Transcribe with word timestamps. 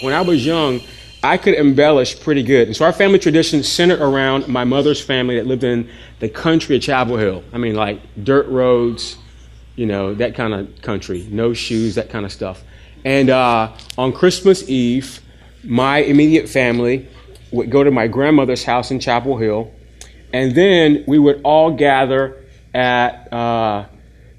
When 0.00 0.12
I 0.12 0.20
was 0.22 0.44
young, 0.44 0.80
I 1.22 1.38
could 1.38 1.54
embellish 1.54 2.20
pretty 2.20 2.42
good. 2.42 2.68
And 2.68 2.76
so 2.76 2.84
our 2.84 2.92
family 2.92 3.18
tradition 3.18 3.62
centered 3.62 4.00
around 4.00 4.48
my 4.48 4.64
mother's 4.64 5.00
family 5.00 5.36
that 5.36 5.46
lived 5.46 5.64
in 5.64 5.90
the 6.20 6.28
country 6.28 6.76
of 6.76 6.82
Chapel 6.82 7.16
Hill. 7.16 7.42
I 7.52 7.58
mean, 7.58 7.74
like 7.74 8.00
dirt 8.22 8.46
roads, 8.48 9.16
you 9.76 9.86
know, 9.86 10.14
that 10.14 10.34
kind 10.34 10.52
of 10.52 10.82
country, 10.82 11.26
no 11.30 11.54
shoes, 11.54 11.94
that 11.94 12.10
kind 12.10 12.24
of 12.24 12.32
stuff. 12.32 12.62
And 13.04 13.30
uh, 13.30 13.72
on 13.96 14.12
Christmas 14.12 14.68
Eve, 14.68 15.20
my 15.62 15.98
immediate 15.98 16.48
family 16.48 17.08
would 17.52 17.70
go 17.70 17.84
to 17.84 17.90
my 17.90 18.06
grandmother's 18.06 18.64
house 18.64 18.90
in 18.90 19.00
Chapel 19.00 19.36
Hill, 19.36 19.72
and 20.32 20.54
then 20.54 21.04
we 21.06 21.18
would 21.18 21.40
all 21.44 21.70
gather 21.70 22.44
at 22.72 23.32
uh, 23.32 23.86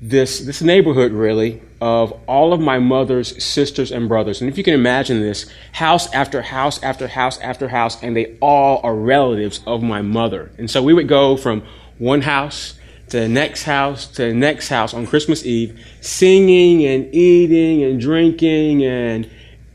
this 0.01 0.41
this 0.41 0.61
neighborhood, 0.61 1.13
really, 1.13 1.61
of 1.85 2.19
all 2.25 2.51
of 2.51 2.59
my 2.59 2.79
mother's 2.79 3.43
sisters 3.43 3.91
and 3.91 4.09
brothers. 4.09 4.41
And 4.41 4.49
if 4.49 4.57
you 4.57 4.63
can 4.63 4.73
imagine 4.73 5.21
this, 5.21 5.45
house 5.71 6.11
after 6.13 6.41
house 6.41 6.81
after 6.81 7.07
house 7.07 7.39
after 7.41 7.67
house, 7.67 8.01
and 8.01 8.17
they 8.17 8.35
all 8.41 8.81
are 8.83 8.95
relatives 8.95 9.59
of 9.67 9.83
my 9.83 10.01
mother. 10.01 10.49
And 10.57 10.67
so 10.67 10.81
we 10.81 10.95
would 10.95 11.07
go 11.07 11.37
from 11.37 11.61
one 11.99 12.21
house 12.21 12.73
to 13.09 13.19
the 13.19 13.29
next 13.29 13.65
house 13.65 14.07
to 14.07 14.29
the 14.29 14.33
next 14.33 14.67
house 14.69 14.95
on 14.95 15.05
Christmas 15.05 15.45
Eve, 15.45 15.79
singing 16.01 16.83
and 16.87 17.13
eating 17.13 17.83
and 17.83 18.01
drinking 18.01 18.83
and 18.83 19.29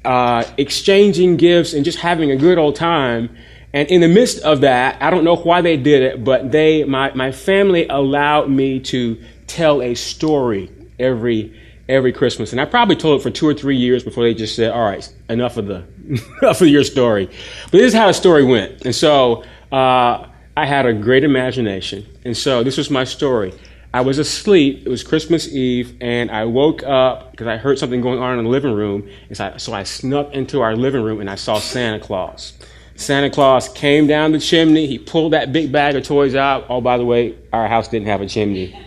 uh, 0.05 0.42
exchanging 0.58 1.36
gifts 1.36 1.74
and 1.74 1.84
just 1.84 1.98
having 1.98 2.33
a 2.33 2.36
good 2.36 2.58
old 2.58 2.74
time. 2.74 3.30
And 3.72 3.88
in 3.88 4.00
the 4.00 4.08
midst 4.08 4.41
of 4.41 4.62
that, 4.62 5.00
I 5.00 5.11
don't 5.11 5.22
know 5.22 5.36
why 5.36 5.61
they 5.61 5.77
did 5.77 6.02
it, 6.02 6.24
but 6.24 6.50
they, 6.50 6.83
my, 6.83 7.14
my 7.14 7.30
family 7.30 7.86
allowed 7.86 8.50
me 8.50 8.80
to 8.80 9.22
tell 9.47 9.80
a 9.80 9.95
story 9.95 10.72
every 10.98 11.55
every 11.90 12.12
Christmas. 12.12 12.52
And 12.52 12.60
I 12.60 12.64
probably 12.64 12.96
told 12.96 13.20
it 13.20 13.22
for 13.22 13.30
two 13.30 13.46
or 13.46 13.54
three 13.54 13.76
years 13.76 14.02
before 14.02 14.24
they 14.24 14.34
just 14.34 14.56
said, 14.56 14.70
all 14.70 14.84
right, 14.84 15.12
enough 15.28 15.56
of 15.56 15.66
the 15.66 15.84
enough 16.42 16.60
of 16.60 16.69
your 16.69 16.84
story. 16.84 17.27
But 17.64 17.72
this 17.72 17.88
is 17.88 17.94
how 17.94 18.06
the 18.06 18.14
story 18.14 18.44
went. 18.44 18.84
And 18.84 18.94
so 18.94 19.44
uh, 19.72 20.27
I 20.56 20.66
had 20.66 20.86
a 20.86 20.92
great 20.92 21.24
imagination. 21.24 22.06
And 22.24 22.36
so 22.36 22.62
this 22.62 22.77
was 22.77 22.91
my 22.91 23.05
story. 23.05 23.52
I 23.92 24.02
was 24.02 24.19
asleep. 24.19 24.86
It 24.86 24.88
was 24.88 25.02
Christmas 25.02 25.48
Eve, 25.48 25.97
and 26.00 26.30
I 26.30 26.44
woke 26.44 26.84
up 26.84 27.32
because 27.32 27.48
I 27.48 27.56
heard 27.56 27.77
something 27.77 28.00
going 28.00 28.20
on 28.20 28.38
in 28.38 28.44
the 28.44 28.50
living 28.50 28.72
room. 28.72 29.08
And 29.28 29.36
so 29.36 29.47
I, 29.47 29.56
so 29.56 29.72
I 29.72 29.82
snuck 29.82 30.32
into 30.32 30.60
our 30.60 30.77
living 30.77 31.02
room 31.02 31.20
and 31.20 31.28
I 31.28 31.34
saw 31.34 31.58
Santa 31.58 31.98
Claus. 31.98 32.52
Santa 32.94 33.30
Claus 33.30 33.69
came 33.69 34.06
down 34.06 34.30
the 34.30 34.38
chimney. 34.38 34.86
He 34.86 34.98
pulled 34.98 35.32
that 35.32 35.52
big 35.52 35.72
bag 35.72 35.97
of 35.97 36.04
toys 36.04 36.34
out. 36.36 36.66
Oh, 36.69 36.80
by 36.80 36.98
the 36.98 37.04
way, 37.04 37.34
our 37.52 37.66
house 37.66 37.88
didn't 37.88 38.06
have 38.06 38.20
a 38.20 38.27
chimney 38.27 38.78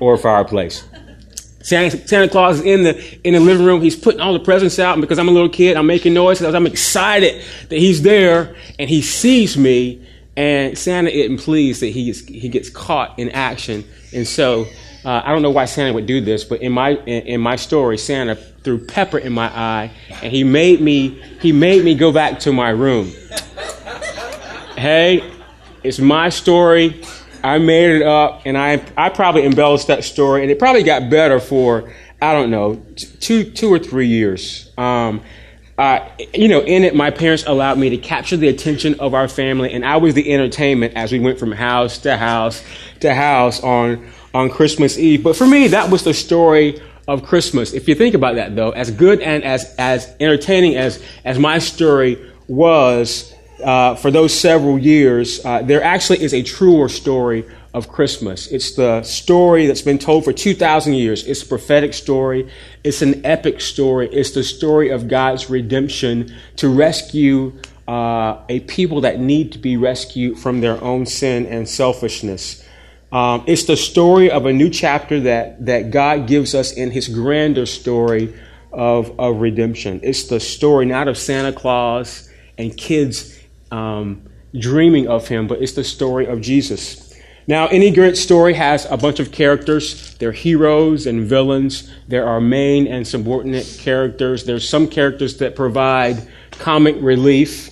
or 0.00 0.14
a 0.14 0.18
fireplace. 0.18 0.84
Santa, 1.62 2.28
Claus 2.28 2.60
is 2.60 2.64
in 2.64 2.84
the 2.84 3.18
in 3.22 3.34
the 3.34 3.40
living 3.40 3.66
room. 3.66 3.82
He's 3.82 3.96
putting 3.96 4.20
all 4.20 4.32
the 4.32 4.40
presents 4.40 4.78
out, 4.78 4.94
and 4.94 5.00
because 5.02 5.18
I'm 5.18 5.28
a 5.28 5.32
little 5.32 5.48
kid, 5.48 5.76
I'm 5.76 5.86
making 5.86 6.14
noise 6.14 6.40
I'm 6.42 6.66
excited 6.66 7.44
that 7.68 7.78
he's 7.78 8.02
there, 8.02 8.56
and 8.78 8.88
he 8.88 9.02
sees 9.02 9.56
me. 9.56 10.06
And 10.36 10.78
Santa 10.78 11.10
isn't 11.10 11.38
pleased 11.38 11.82
that 11.82 11.88
he 11.88 12.06
gets, 12.06 12.20
he 12.20 12.48
gets 12.48 12.70
caught 12.70 13.18
in 13.18 13.28
action, 13.30 13.84
and 14.14 14.26
so 14.26 14.66
uh, 15.04 15.22
I 15.24 15.32
don't 15.32 15.42
know 15.42 15.50
why 15.50 15.66
Santa 15.66 15.92
would 15.92 16.06
do 16.06 16.20
this, 16.20 16.44
but 16.44 16.62
in 16.62 16.72
my 16.72 16.90
in, 16.90 17.26
in, 17.26 17.40
my 17.40 17.56
story, 17.56 17.98
Santa 17.98 18.36
threw 18.36 18.78
pepper 18.78 19.18
in 19.18 19.32
my 19.32 19.46
eye, 19.46 19.90
and 20.22 20.32
he 20.32 20.44
made 20.44 20.80
me 20.80 21.20
he 21.40 21.52
made 21.52 21.84
me 21.84 21.94
go 21.94 22.10
back 22.10 22.40
to 22.40 22.52
my 22.52 22.70
room. 22.70 23.12
hey, 24.76 25.30
it's 25.82 25.98
my 25.98 26.30
story. 26.30 27.02
I 27.42 27.58
made 27.58 27.90
it 27.90 28.02
up, 28.02 28.42
and 28.44 28.56
I 28.56 28.82
I 28.96 29.08
probably 29.08 29.44
embellished 29.44 29.86
that 29.88 30.04
story, 30.04 30.42
and 30.42 30.50
it 30.50 30.58
probably 30.58 30.82
got 30.82 31.10
better 31.10 31.40
for 31.40 31.92
I 32.20 32.32
don't 32.32 32.50
know 32.50 32.82
two 33.20 33.44
two 33.44 33.72
or 33.72 33.78
three 33.78 34.08
years. 34.08 34.70
Um, 34.76 35.22
uh, 35.78 36.06
you 36.34 36.48
know, 36.48 36.60
in 36.60 36.84
it, 36.84 36.94
my 36.94 37.10
parents 37.10 37.44
allowed 37.46 37.78
me 37.78 37.88
to 37.88 37.96
capture 37.96 38.36
the 38.36 38.48
attention 38.48 39.00
of 39.00 39.14
our 39.14 39.28
family, 39.28 39.72
and 39.72 39.82
I 39.84 39.96
was 39.96 40.12
the 40.12 40.30
entertainment 40.30 40.94
as 40.94 41.10
we 41.10 41.18
went 41.18 41.38
from 41.38 41.52
house 41.52 41.96
to 41.98 42.18
house 42.18 42.62
to 43.00 43.14
house 43.14 43.62
on 43.62 44.06
on 44.34 44.50
Christmas 44.50 44.98
Eve. 44.98 45.22
But 45.22 45.36
for 45.36 45.46
me, 45.46 45.68
that 45.68 45.90
was 45.90 46.04
the 46.04 46.12
story 46.12 46.82
of 47.08 47.24
Christmas. 47.24 47.72
If 47.72 47.88
you 47.88 47.94
think 47.94 48.14
about 48.14 48.34
that, 48.34 48.54
though, 48.54 48.70
as 48.70 48.90
good 48.90 49.20
and 49.20 49.42
as 49.42 49.74
as 49.78 50.14
entertaining 50.20 50.76
as 50.76 51.02
as 51.24 51.38
my 51.38 51.58
story 51.58 52.18
was, 52.46 53.34
uh, 53.62 53.94
for 53.96 54.10
those 54.10 54.32
several 54.38 54.78
years, 54.78 55.44
uh, 55.44 55.62
there 55.62 55.82
actually 55.82 56.22
is 56.22 56.34
a 56.34 56.42
truer 56.42 56.88
story 56.88 57.44
of 57.72 57.88
Christmas. 57.88 58.48
It's 58.48 58.74
the 58.74 59.02
story 59.02 59.66
that's 59.66 59.82
been 59.82 59.98
told 59.98 60.24
for 60.24 60.32
2,000 60.32 60.94
years. 60.94 61.24
It's 61.26 61.42
a 61.42 61.46
prophetic 61.46 61.94
story. 61.94 62.50
It's 62.82 63.02
an 63.02 63.24
epic 63.24 63.60
story. 63.60 64.08
It's 64.12 64.32
the 64.32 64.42
story 64.42 64.90
of 64.90 65.08
God's 65.08 65.48
redemption 65.48 66.34
to 66.56 66.68
rescue 66.68 67.52
uh, 67.86 68.42
a 68.48 68.60
people 68.60 69.02
that 69.02 69.20
need 69.20 69.52
to 69.52 69.58
be 69.58 69.76
rescued 69.76 70.38
from 70.38 70.60
their 70.60 70.82
own 70.82 71.06
sin 71.06 71.46
and 71.46 71.68
selfishness. 71.68 72.64
Um, 73.12 73.44
it's 73.46 73.64
the 73.64 73.76
story 73.76 74.30
of 74.30 74.46
a 74.46 74.52
new 74.52 74.70
chapter 74.70 75.20
that, 75.20 75.66
that 75.66 75.90
God 75.90 76.28
gives 76.28 76.54
us 76.54 76.72
in 76.72 76.90
his 76.92 77.08
grander 77.08 77.66
story 77.66 78.34
of, 78.72 79.18
of 79.18 79.40
redemption. 79.40 80.00
It's 80.02 80.24
the 80.24 80.38
story 80.38 80.86
not 80.86 81.08
of 81.08 81.18
Santa 81.18 81.52
Claus 81.52 82.30
and 82.56 82.76
kids 82.76 83.39
um, 83.70 84.22
dreaming 84.58 85.08
of 85.08 85.28
him, 85.28 85.46
but 85.46 85.62
it's 85.62 85.72
the 85.72 85.84
story 85.84 86.26
of 86.26 86.40
Jesus. 86.40 87.10
Now, 87.46 87.66
any 87.68 87.90
great 87.90 88.16
story 88.16 88.54
has 88.54 88.86
a 88.90 88.96
bunch 88.96 89.18
of 89.18 89.32
characters. 89.32 90.14
There 90.18 90.28
are 90.28 90.32
heroes 90.32 91.06
and 91.06 91.26
villains. 91.26 91.90
There 92.06 92.26
are 92.26 92.40
main 92.40 92.86
and 92.86 93.06
subordinate 93.06 93.76
characters. 93.80 94.44
There's 94.44 94.68
some 94.68 94.86
characters 94.86 95.38
that 95.38 95.56
provide 95.56 96.28
comic 96.52 96.96
relief. 97.00 97.70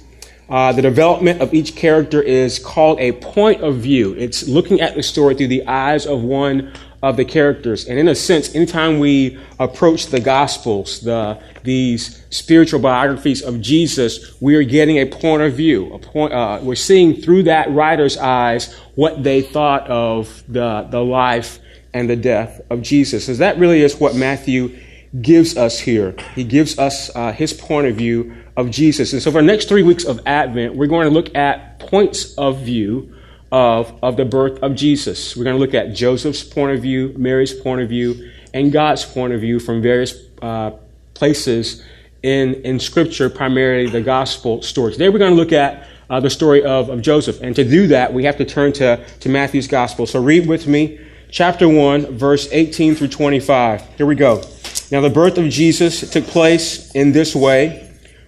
Uh, 0.48 0.72
the 0.72 0.82
development 0.82 1.42
of 1.42 1.53
each 1.53 1.76
character 1.76 2.22
is 2.22 2.58
called 2.58 2.98
a 2.98 3.12
point 3.12 3.60
of 3.60 3.76
view. 3.76 4.14
It's 4.14 4.48
looking 4.48 4.81
at 4.81 4.94
the 4.94 5.03
story 5.03 5.34
through 5.34 5.48
the 5.48 5.66
eyes 5.66 6.06
of 6.06 6.22
one 6.22 6.72
of 7.03 7.16
the 7.16 7.25
characters. 7.25 7.86
And 7.86 7.98
in 7.98 8.09
a 8.09 8.14
sense, 8.14 8.54
anytime 8.54 8.98
we 8.98 9.38
approach 9.59 10.06
the 10.06 10.20
Gospels, 10.20 11.00
the, 11.00 11.41
these 11.62 12.25
spiritual 12.31 12.81
biographies 12.81 13.42
of 13.42 13.60
Jesus, 13.60 14.41
we 14.41 14.56
are 14.56 14.64
getting 14.64 14.98
a 14.98 15.06
point 15.06 15.42
of 15.42 15.54
view. 15.54 15.92
A 15.94 15.98
point, 15.98 16.32
uh, 16.32 16.58
we're 16.62 16.75
seeing 16.75 17.20
through 17.20 17.44
that 17.44 17.70
writer's 17.70 18.16
eyes 18.16 18.75
what 18.94 19.22
they 19.22 19.42
thought 19.42 19.88
of 19.88 20.42
the, 20.48 20.88
the 20.91 21.03
life 21.03 21.60
and 21.94 22.10
the 22.10 22.16
death 22.16 22.60
of 22.70 22.82
Jesus. 22.82 23.28
And 23.28 23.37
that 23.38 23.58
really 23.58 23.82
is 23.82 23.98
what 24.00 24.14
Matthew 24.14 24.76
gives 25.22 25.56
us 25.56 25.78
here. 25.78 26.14
He 26.34 26.44
gives 26.44 26.78
us 26.78 27.14
uh, 27.14 27.32
his 27.32 27.53
point 27.53 27.87
of 27.87 27.97
view 27.97 28.34
of 28.56 28.70
Jesus. 28.70 29.12
And 29.12 29.22
so 29.22 29.31
for 29.31 29.41
the 29.41 29.47
next 29.47 29.69
three 29.69 29.84
weeks 29.84 30.04
of 30.04 30.20
Advent, 30.26 30.75
we're 30.75 30.88
going 30.88 31.08
to 31.08 31.14
look 31.14 31.34
at 31.37 31.78
points 31.78 32.34
of 32.34 32.58
view 32.62 33.14
of, 33.50 33.92
of 34.03 34.16
the 34.16 34.25
birth 34.25 34.62
of 34.62 34.75
Jesus. 34.75 35.36
We're 35.36 35.44
going 35.44 35.56
to 35.56 35.60
look 35.60 35.75
at 35.75 35.94
Joseph's 35.94 36.42
point 36.42 36.76
of 36.76 36.82
view, 36.82 37.14
Mary's 37.16 37.53
point 37.53 37.81
of 37.81 37.88
view, 37.88 38.31
and 38.53 38.72
God's 38.72 39.04
point 39.04 39.32
of 39.32 39.41
view 39.41 39.60
from 39.60 39.82
various 39.82 40.14
uh, 40.42 40.72
places 41.14 41.82
in, 42.22 42.54
in 42.62 42.78
Scripture, 42.78 43.31
primarily 43.31 43.88
the 43.88 44.00
gospel 44.00 44.62
stories. 44.62 44.97
Today 44.97 45.08
we're 45.08 45.19
going 45.19 45.32
to 45.32 45.37
look 45.37 45.53
at 45.53 45.87
uh, 46.10 46.20
the 46.20 46.31
story 46.31 46.64
of, 46.64 46.88
of 46.88 47.03
Joseph. 47.03 47.41
And 47.41 47.54
to 47.56 47.64
do 47.64 47.87
that, 47.88 48.12
we 48.12 48.25
have 48.25 48.37
to 48.38 48.44
turn 48.44 48.72
to, 48.75 49.04
to 49.20 49.28
Matthew's 49.28 49.69
gospel. 49.69 50.06
So 50.06 50.22
read 50.22 50.47
with 50.47 50.66
me 50.66 51.00
chapter 51.31 51.69
1, 51.69 52.16
verse 52.16 52.48
18 52.50 52.94
through 52.94 53.08
25. 53.08 53.97
Here 53.97 54.06
we 54.06 54.14
go. 54.14 54.42
Now, 54.91 55.03
the 55.03 55.10
birth 55.10 55.37
of 55.37 55.48
Jesus 55.50 56.10
took 56.10 56.25
place 56.25 56.91
in 56.92 57.12
this 57.12 57.34
way. 57.34 57.84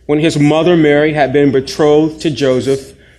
When 0.07 0.19
his 0.19 0.39
mother 0.39 0.77
Mary 0.77 1.13
had 1.13 1.33
been 1.33 1.53
betrothed 1.53 2.21
to 2.23 2.31
Joseph, 2.31 2.97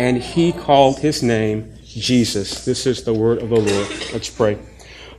and 0.00 0.16
he 0.16 0.50
called 0.50 0.98
his 0.98 1.22
name 1.22 1.74
Jesus. 1.84 2.64
This 2.64 2.86
is 2.86 3.04
the 3.04 3.12
word 3.12 3.42
of 3.42 3.50
the 3.50 3.56
Lord. 3.56 3.88
Let's 4.14 4.30
pray. 4.30 4.58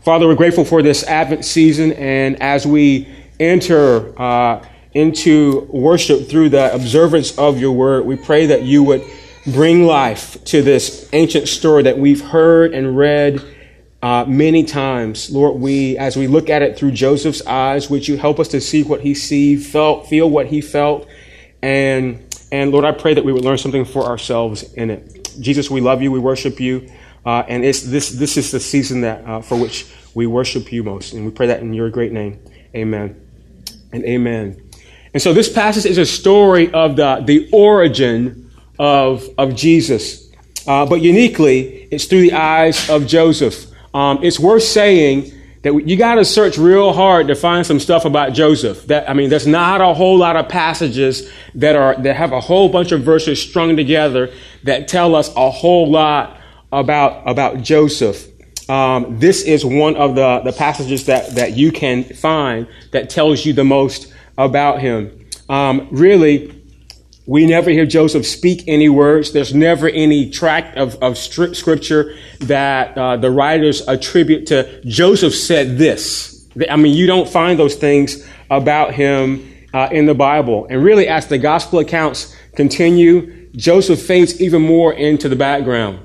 Father, 0.01 0.27
we're 0.27 0.33
grateful 0.33 0.65
for 0.65 0.81
this 0.81 1.03
Advent 1.03 1.45
season, 1.45 1.93
and 1.93 2.41
as 2.41 2.65
we 2.65 3.07
enter 3.39 4.19
uh, 4.19 4.65
into 4.95 5.67
worship 5.69 6.27
through 6.27 6.49
the 6.49 6.73
observance 6.73 7.37
of 7.37 7.59
your 7.59 7.73
word, 7.73 8.07
we 8.07 8.15
pray 8.15 8.47
that 8.47 8.63
you 8.63 8.81
would 8.81 9.03
bring 9.45 9.85
life 9.85 10.43
to 10.45 10.63
this 10.63 11.07
ancient 11.13 11.47
story 11.47 11.83
that 11.83 11.99
we've 11.99 12.21
heard 12.21 12.73
and 12.73 12.97
read 12.97 13.39
uh, 14.01 14.25
many 14.27 14.63
times. 14.63 15.29
Lord, 15.29 15.61
we, 15.61 15.95
as 15.99 16.17
we 16.17 16.25
look 16.25 16.49
at 16.49 16.63
it 16.63 16.75
through 16.75 16.93
Joseph's 16.93 17.45
eyes, 17.45 17.87
would 17.91 18.07
you 18.07 18.17
help 18.17 18.39
us 18.39 18.47
to 18.47 18.59
see 18.59 18.81
what 18.81 19.01
he 19.01 19.13
see, 19.13 19.57
felt, 19.57 20.07
feel 20.07 20.27
what 20.27 20.47
he 20.47 20.59
felt, 20.59 21.07
and 21.61 22.30
and 22.51 22.71
Lord, 22.71 22.85
I 22.85 22.91
pray 22.91 23.13
that 23.13 23.23
we 23.23 23.31
would 23.31 23.45
learn 23.45 23.57
something 23.57 23.85
for 23.85 24.03
ourselves 24.03 24.73
in 24.73 24.89
it. 24.89 25.29
Jesus, 25.39 25.69
we 25.71 25.79
love 25.81 26.01
you, 26.01 26.11
we 26.11 26.19
worship 26.19 26.59
you, 26.59 26.89
uh, 27.25 27.43
and 27.47 27.63
it's 27.63 27.81
this 27.81 28.09
this 28.09 28.35
is 28.37 28.51
the 28.51 28.59
season 28.59 29.01
that 29.01 29.25
uh, 29.25 29.41
for 29.41 29.57
which 29.57 29.91
we 30.13 30.27
worship 30.27 30.71
you 30.71 30.83
most, 30.83 31.13
and 31.13 31.25
we 31.25 31.31
pray 31.31 31.47
that 31.47 31.61
in 31.61 31.73
your 31.73 31.89
great 31.89 32.11
name, 32.11 32.39
Amen, 32.75 33.19
and 33.93 34.03
Amen. 34.03 34.61
And 35.13 35.21
so 35.21 35.33
this 35.33 35.51
passage 35.51 35.85
is 35.85 35.97
a 35.97 36.05
story 36.05 36.71
of 36.73 36.95
the 36.95 37.21
the 37.25 37.49
origin 37.53 38.51
of 38.77 39.27
of 39.37 39.55
Jesus, 39.55 40.29
uh, 40.67 40.85
but 40.85 41.01
uniquely, 41.01 41.87
it's 41.91 42.05
through 42.05 42.21
the 42.21 42.33
eyes 42.33 42.89
of 42.89 43.07
Joseph. 43.07 43.67
Um, 43.93 44.23
it's 44.23 44.39
worth 44.39 44.63
saying 44.63 45.31
that 45.63 45.73
you 45.87 45.95
got 45.95 46.15
to 46.15 46.25
search 46.25 46.57
real 46.57 46.91
hard 46.93 47.27
to 47.27 47.35
find 47.35 47.65
some 47.65 47.79
stuff 47.79 48.05
about 48.05 48.33
Joseph. 48.33 48.87
That 48.87 49.09
I 49.09 49.13
mean, 49.13 49.29
there's 49.29 49.47
not 49.47 49.81
a 49.81 49.93
whole 49.93 50.17
lot 50.17 50.35
of 50.35 50.49
passages 50.49 51.29
that 51.55 51.75
are 51.75 51.95
that 52.01 52.15
have 52.15 52.31
a 52.31 52.39
whole 52.39 52.69
bunch 52.69 52.91
of 52.91 53.01
verses 53.01 53.41
strung 53.41 53.75
together 53.75 54.33
that 54.63 54.87
tell 54.87 55.15
us 55.15 55.33
a 55.35 55.51
whole 55.51 55.89
lot 55.89 56.39
about 56.71 57.27
about 57.29 57.61
Joseph. 57.61 58.27
Um, 58.69 59.19
this 59.19 59.43
is 59.43 59.65
one 59.65 59.97
of 59.97 60.15
the, 60.15 60.39
the 60.45 60.53
passages 60.53 61.07
that, 61.07 61.35
that 61.35 61.57
you 61.57 61.73
can 61.73 62.05
find 62.05 62.67
that 62.91 63.09
tells 63.09 63.45
you 63.45 63.51
the 63.51 63.65
most 63.65 64.13
about 64.37 64.79
him. 64.79 65.27
Um, 65.49 65.89
really, 65.91 66.60
we 67.31 67.45
never 67.45 67.69
hear 67.69 67.85
Joseph 67.85 68.25
speak 68.25 68.65
any 68.67 68.89
words. 68.89 69.31
There's 69.31 69.53
never 69.53 69.87
any 69.87 70.29
tract 70.29 70.77
of, 70.77 71.01
of 71.01 71.17
scripture 71.17 72.17
that 72.41 72.97
uh, 72.97 73.15
the 73.15 73.31
writers 73.31 73.87
attribute 73.87 74.47
to 74.47 74.81
Joseph 74.83 75.33
said 75.33 75.77
this. 75.77 76.45
I 76.69 76.75
mean, 76.75 76.93
you 76.93 77.07
don't 77.07 77.29
find 77.29 77.57
those 77.57 77.75
things 77.75 78.27
about 78.49 78.93
him 78.93 79.49
uh, 79.73 79.87
in 79.93 80.07
the 80.07 80.13
Bible. 80.13 80.67
And 80.69 80.83
really, 80.83 81.07
as 81.07 81.27
the 81.27 81.37
gospel 81.37 81.79
accounts 81.79 82.35
continue, 82.57 83.49
Joseph 83.53 84.01
fades 84.01 84.41
even 84.41 84.61
more 84.61 84.91
into 84.91 85.29
the 85.29 85.37
background. 85.37 86.01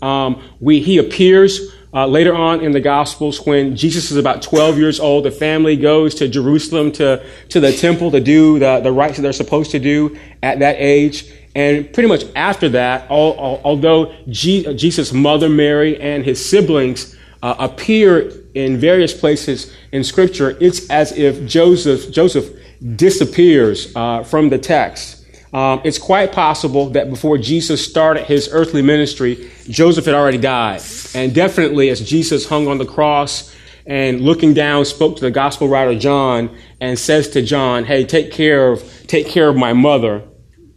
Um, 0.00 0.42
we, 0.60 0.80
he 0.80 0.96
appears 0.96 1.60
uh, 1.92 2.06
later 2.06 2.34
on 2.34 2.60
in 2.60 2.70
the 2.72 2.80
Gospels, 2.80 3.44
when 3.44 3.74
Jesus 3.74 4.10
is 4.10 4.16
about 4.16 4.42
12 4.42 4.78
years 4.78 5.00
old, 5.00 5.24
the 5.24 5.30
family 5.30 5.76
goes 5.76 6.14
to 6.16 6.28
Jerusalem 6.28 6.92
to, 6.92 7.24
to 7.48 7.58
the 7.58 7.72
temple 7.72 8.12
to 8.12 8.20
do 8.20 8.58
the, 8.60 8.80
the 8.80 8.92
rites 8.92 9.16
that 9.16 9.22
they're 9.22 9.32
supposed 9.32 9.72
to 9.72 9.80
do 9.80 10.16
at 10.42 10.60
that 10.60 10.76
age. 10.78 11.32
And 11.56 11.92
pretty 11.92 12.08
much 12.08 12.24
after 12.36 12.68
that, 12.70 13.10
all, 13.10 13.32
all, 13.32 13.60
although 13.64 14.14
G, 14.28 14.72
Jesus' 14.74 15.12
mother 15.12 15.48
Mary 15.48 16.00
and 16.00 16.24
his 16.24 16.44
siblings 16.48 17.16
uh, 17.42 17.56
appear 17.58 18.32
in 18.54 18.78
various 18.78 19.12
places 19.12 19.74
in 19.90 20.04
Scripture, 20.04 20.56
it's 20.60 20.88
as 20.90 21.10
if 21.12 21.44
Joseph, 21.44 22.12
Joseph 22.12 22.54
disappears 22.94 23.94
uh, 23.96 24.22
from 24.22 24.48
the 24.48 24.58
text. 24.58 25.19
Um, 25.52 25.80
it's 25.84 25.98
quite 25.98 26.32
possible 26.32 26.90
that 26.90 27.10
before 27.10 27.36
Jesus 27.36 27.84
started 27.84 28.24
his 28.24 28.48
earthly 28.52 28.82
ministry, 28.82 29.50
Joseph 29.68 30.04
had 30.04 30.14
already 30.14 30.38
died. 30.38 30.82
And 31.14 31.34
definitely, 31.34 31.90
as 31.90 32.00
Jesus 32.00 32.48
hung 32.48 32.68
on 32.68 32.78
the 32.78 32.84
cross 32.84 33.54
and 33.84 34.20
looking 34.20 34.54
down, 34.54 34.84
spoke 34.84 35.16
to 35.16 35.22
the 35.22 35.30
gospel 35.30 35.68
writer 35.68 35.98
John 35.98 36.56
and 36.80 36.98
says 36.98 37.28
to 37.30 37.42
John, 37.42 37.84
"Hey, 37.84 38.04
take 38.04 38.30
care 38.30 38.70
of 38.70 39.06
take 39.08 39.26
care 39.26 39.48
of 39.48 39.56
my 39.56 39.72
mother." 39.72 40.22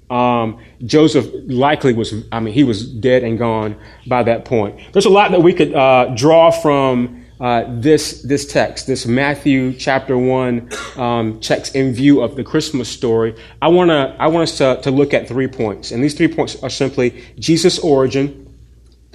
Um, 0.09 0.59
Joseph 0.85 1.27
likely 1.47 1.93
was, 1.93 2.13
I 2.31 2.39
mean, 2.39 2.53
he 2.53 2.63
was 2.63 2.87
dead 2.87 3.23
and 3.23 3.39
gone 3.39 3.75
by 4.05 4.21
that 4.23 4.45
point. 4.45 4.79
There's 4.91 5.05
a 5.05 5.09
lot 5.09 5.31
that 5.31 5.41
we 5.41 5.53
could 5.53 5.73
uh, 5.73 6.13
draw 6.15 6.51
from 6.51 7.22
uh, 7.39 7.65
this 7.67 8.21
this 8.21 8.45
text, 8.45 8.87
this 8.87 9.05
Matthew 9.05 9.73
chapter 9.73 10.17
one 10.17 10.69
um, 10.95 11.39
checks 11.39 11.71
in 11.71 11.93
view 11.93 12.21
of 12.21 12.35
the 12.35 12.43
Christmas 12.43 12.89
story. 12.89 13.35
I 13.61 13.69
want 13.69 13.89
to 13.89 14.15
I 14.19 14.27
want 14.27 14.49
us 14.49 14.57
to, 14.59 14.79
to 14.83 14.91
look 14.91 15.13
at 15.13 15.27
three 15.27 15.47
points, 15.47 15.91
and 15.91 16.03
these 16.03 16.13
three 16.13 16.27
points 16.27 16.61
are 16.61 16.69
simply 16.69 17.23
Jesus' 17.39 17.79
origin, 17.79 18.53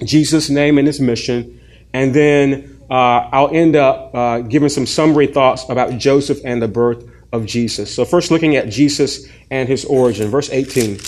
Jesus' 0.03 0.49
name 0.49 0.77
and 0.77 0.85
his 0.85 0.99
mission, 0.99 1.59
and 1.93 2.13
then 2.13 2.79
uh, 2.89 3.29
I'll 3.31 3.53
end 3.53 3.75
up 3.75 4.13
uh, 4.13 4.39
giving 4.39 4.69
some 4.69 4.85
summary 4.85 5.27
thoughts 5.27 5.67
about 5.69 5.97
Joseph 5.97 6.39
and 6.43 6.61
the 6.61 6.67
birth 6.67 7.03
of 7.31 7.45
Jesus. 7.45 7.93
So 7.93 8.05
first, 8.05 8.31
looking 8.31 8.55
at 8.55 8.69
Jesus 8.69 9.27
and 9.51 9.69
his 9.69 9.85
origin, 9.85 10.29
verse 10.29 10.49
18. 10.49 10.99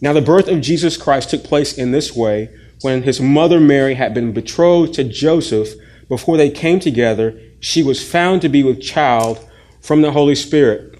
Now 0.00 0.12
the 0.12 0.22
birth 0.22 0.48
of 0.48 0.60
Jesus 0.60 0.96
Christ 0.96 1.30
took 1.30 1.44
place 1.44 1.76
in 1.76 1.92
this 1.92 2.14
way 2.14 2.50
when 2.82 3.02
his 3.02 3.20
mother 3.20 3.60
Mary 3.60 3.94
had 3.94 4.14
been 4.14 4.32
betrothed 4.32 4.94
to 4.94 5.04
Joseph 5.04 5.74
before 6.12 6.36
they 6.36 6.50
came 6.50 6.78
together, 6.78 7.40
she 7.58 7.82
was 7.82 8.06
found 8.06 8.42
to 8.42 8.48
be 8.50 8.62
with 8.62 8.82
child 8.82 9.48
from 9.80 10.02
the 10.02 10.10
Holy 10.10 10.34
Spirit. 10.34 10.94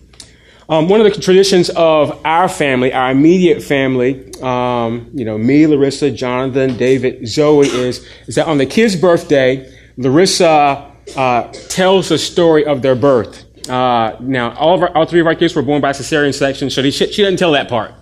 Um, 0.71 0.89
one 0.89 1.03
of 1.03 1.05
the 1.05 1.21
traditions 1.21 1.69
of 1.69 2.19
our 2.25 2.49
family, 2.49 2.95
our 2.95 3.11
immediate 3.11 3.63
family, 3.63 4.33
um, 4.41 5.11
you 5.13 5.27
know, 5.27 5.37
me, 5.37 5.67
Larissa, 5.67 6.11
Jonathan, 6.11 6.79
David, 6.79 7.29
Zoe, 7.29 7.67
is, 7.67 8.09
is 8.27 8.37
that 8.37 8.47
on 8.47 8.57
the 8.57 8.65
kid's 8.65 8.97
birthday, 8.97 9.71
Larissa 9.99 10.91
uh, 11.15 11.43
tells 11.69 12.09
the 12.09 12.17
story 12.17 12.65
of 12.65 12.81
their 12.81 12.95
birth. 12.95 13.45
Uh, 13.69 14.17
now, 14.19 14.55
all, 14.55 14.77
of 14.77 14.83
our, 14.83 14.97
all 14.97 15.05
three 15.05 15.21
of 15.21 15.27
our 15.27 15.35
kids 15.35 15.55
were 15.55 15.61
born 15.61 15.83
by 15.83 15.91
cesarean 15.91 16.33
section, 16.33 16.71
so 16.71 16.83
she, 16.83 16.91
she 16.91 17.21
doesn't 17.21 17.37
tell 17.37 17.53
that 17.53 17.69
part, 17.69 17.93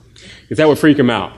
because 0.43 0.59
that 0.59 0.69
would 0.69 0.79
freak 0.79 0.97
them 0.97 1.11
out. 1.11 1.33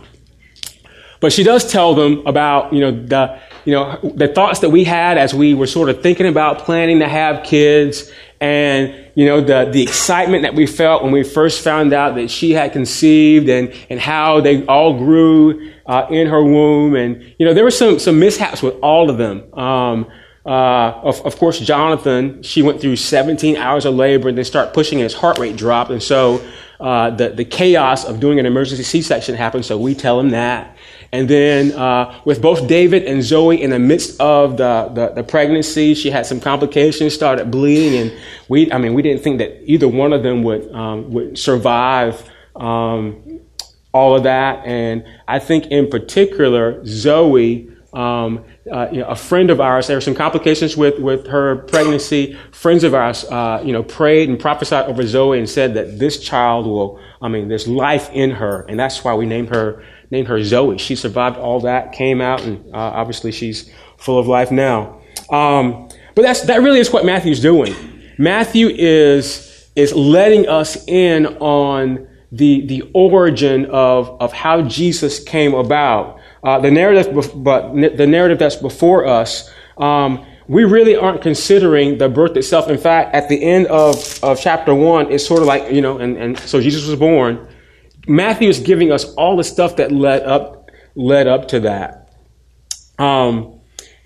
But 1.21 1.33
she 1.33 1.43
does 1.43 1.65
tell 1.65 1.95
them 1.95 2.27
about, 2.27 2.75
you 2.75 2.81
know, 2.81 2.91
the, 2.91 3.41
you 3.65 3.73
know, 3.73 3.99
the 4.03 4.29
thoughts 4.29 4.61
that 4.61 4.71
we 4.71 4.85
had 4.85 5.19
as 5.19 5.35
we 5.35 5.55
were 5.55 5.67
sort 5.67 5.89
of 5.89 6.03
thinking 6.03 6.27
about 6.27 6.61
planning 6.61 6.99
to 7.01 7.09
have 7.09 7.45
kids 7.45 8.11
and, 8.41 8.93
you 9.15 9.25
know, 9.25 9.41
the, 9.41 9.71
the 9.71 9.83
excitement 9.83 10.43
that 10.43 10.55
we 10.55 10.67
felt 10.67 11.05
when 11.05 11.13
we 11.13 11.23
first 11.23 11.63
found 11.63 11.93
out 11.93 12.17
that 12.17 12.29
she 12.29 12.51
had 12.53 12.73
conceived 12.73 13.49
and, 13.49 13.73
and 13.89 14.01
how 14.01 14.41
they 14.41 14.67
all 14.67 14.99
grew 14.99 15.73
uh, 15.87 16.07
in 16.11 16.27
her 16.27 16.43
womb. 16.43 16.97
And, 16.97 17.35
you 17.39 17.47
know, 17.47 17.55
there 17.55 17.63
were 17.63 17.71
some, 17.71 18.01
some 18.01 18.19
mishaps 18.19 18.61
with 18.61 18.75
all 18.83 19.11
of 19.11 19.19
them. 19.19 19.53
Um, 19.55 20.11
uh, 20.45 21.01
of, 21.05 21.25
of 21.25 21.37
course, 21.37 21.61
Jonathan, 21.61 22.43
she 22.43 22.63
went 22.63 22.81
through 22.81 22.97
17 22.97 23.57
hours 23.57 23.85
of 23.85 23.95
labor 23.95 24.29
and 24.29 24.37
then 24.37 24.45
start 24.45 24.75
pushing 24.75 24.99
and 24.99 25.05
his 25.05 25.15
heart 25.15 25.39
rate 25.39 25.55
dropped. 25.55 25.93
And 25.93 26.03
so 26.03 26.45
uh, 26.81 27.11
the, 27.11 27.29
the 27.29 27.45
chaos 27.45 28.05
of 28.05 28.19
doing 28.19 28.41
an 28.41 28.47
emergency 28.47 28.83
C-section 28.83 29.37
happened. 29.37 29.65
So 29.65 29.79
we 29.79 29.95
tell 29.95 30.19
him 30.19 30.31
that. 30.31 30.72
And 31.13 31.29
then 31.29 31.73
uh, 31.73 32.19
with 32.25 32.41
both 32.41 32.67
David 32.67 33.05
and 33.05 33.23
Zoe 33.23 33.61
in 33.61 33.69
the 33.69 33.79
midst 33.79 34.19
of 34.19 34.57
the, 34.57 34.91
the, 34.95 35.09
the, 35.09 35.23
pregnancy, 35.23 35.93
she 35.93 36.11
had 36.11 36.25
some 36.25 36.41
complications, 36.41 37.13
started 37.13 37.51
bleeding, 37.51 38.01
and 38.01 38.21
we, 38.49 38.73
I 38.73 38.79
mean, 38.79 38.95
we 38.95 39.03
didn't 39.03 39.23
think 39.23 39.37
that 39.39 39.63
either 39.71 39.87
one 39.87 40.15
of 40.15 40.23
them 40.23 40.43
would, 40.43 40.73
um, 40.73 41.11
would 41.11 41.39
survive 41.39 42.27
um, 42.57 43.41
all 43.93 44.17
of 44.17 44.23
that. 44.23 44.65
And 44.65 45.05
I 45.29 45.39
think 45.39 45.67
in 45.67 45.91
particular, 45.91 46.83
Zoe, 46.87 47.69
um, 47.93 48.47
uh, 48.73 48.89
you 48.91 49.01
know, 49.01 49.07
a 49.07 49.17
friend 49.17 49.51
of 49.51 49.61
ours, 49.61 49.89
there 49.89 49.99
were 49.99 50.01
some 50.01 50.15
complications 50.15 50.79
with, 50.79 50.99
with 50.99 51.27
her 51.27 51.57
pregnancy. 51.57 52.39
Friends 52.53 52.85
of 52.85 52.95
ours, 52.95 53.25
uh, 53.25 53.63
you 53.63 53.73
know, 53.73 53.83
prayed 53.83 54.31
and 54.31 54.41
prophesied 54.41 54.87
over 54.87 55.07
Zoe 55.07 55.39
and 55.39 55.49
said 55.49 55.75
that 55.75 55.99
this 55.99 56.21
child 56.21 56.67
will, 56.67 56.99
I 57.21 57.29
mean, 57.29 57.49
there's 57.49 57.69
life 57.69 58.09
in 58.15 58.31
her. 58.31 58.63
And 58.63 58.81
that's 58.81 59.05
why 59.05 59.15
we 59.15 59.27
named 59.27 59.51
her 59.51 59.85
named 60.13 60.29
her 60.29 60.45
Zoe. 60.45 60.77
She 60.77 60.95
survived 60.95 61.39
all 61.39 61.61
that, 61.61 61.93
came 61.93 62.21
out, 62.21 62.43
and 62.43 62.65
uh, 62.73 62.79
obviously 62.79 63.33
she's 63.33 63.73
full 63.97 64.19
of 64.19 64.29
life 64.29 64.51
now. 64.53 65.01
Um, 65.31 65.89
but 66.15 66.23
that's, 66.23 66.43
that 66.43 66.61
really 66.61 66.79
is 66.79 66.93
what 66.93 67.05
Matthew's 67.07 67.41
doing. 67.41 67.75
Matthew 68.19 68.69
is, 68.69 69.71
is 69.75 69.95
letting 69.95 70.47
us 70.47 70.87
in 70.87 71.27
on 71.39 72.07
the, 72.31 72.67
the 72.67 72.91
origin 72.95 73.65
of, 73.67 74.21
of 74.21 74.35
how 74.35 74.61
Jesus 74.63 75.19
came 75.19 75.55
about. 75.55 76.21
Uh, 76.45 76.59
the 76.59 76.71
narrative, 76.71 77.33
but 77.43 77.73
the 77.73 78.07
narrative 78.07 78.39
that's 78.39 78.57
before 78.57 79.07
us, 79.07 79.51
um, 79.79 80.27
we 80.47 80.65
really 80.65 80.95
aren't 80.95 81.23
considering 81.23 81.97
the 81.97 82.09
birth 82.09 82.37
itself. 82.37 82.69
In 82.69 82.77
fact, 82.77 83.15
at 83.15 83.31
the 83.31 83.43
end 83.43 83.67
of, 83.69 84.23
of 84.23 84.39
chapter 84.39 84.75
one, 84.75 85.11
it's 85.11 85.27
sort 85.27 85.41
of 85.41 85.47
like, 85.47 85.73
you 85.73 85.81
know, 85.81 85.99
and, 85.99 86.19
and 86.19 86.39
so 86.41 86.61
Jesus 86.61 86.87
was 86.87 86.99
born. 86.99 87.49
Matthew 88.07 88.49
is 88.49 88.59
giving 88.59 88.91
us 88.93 89.05
all 89.15 89.37
the 89.37 89.45
stuff 89.45 89.77
that 89.77 89.93
led 89.93 90.23
up 90.23 90.71
led 90.95 91.27
up 91.27 91.49
to 91.49 91.61
that. 91.61 92.11
Um, 92.99 93.61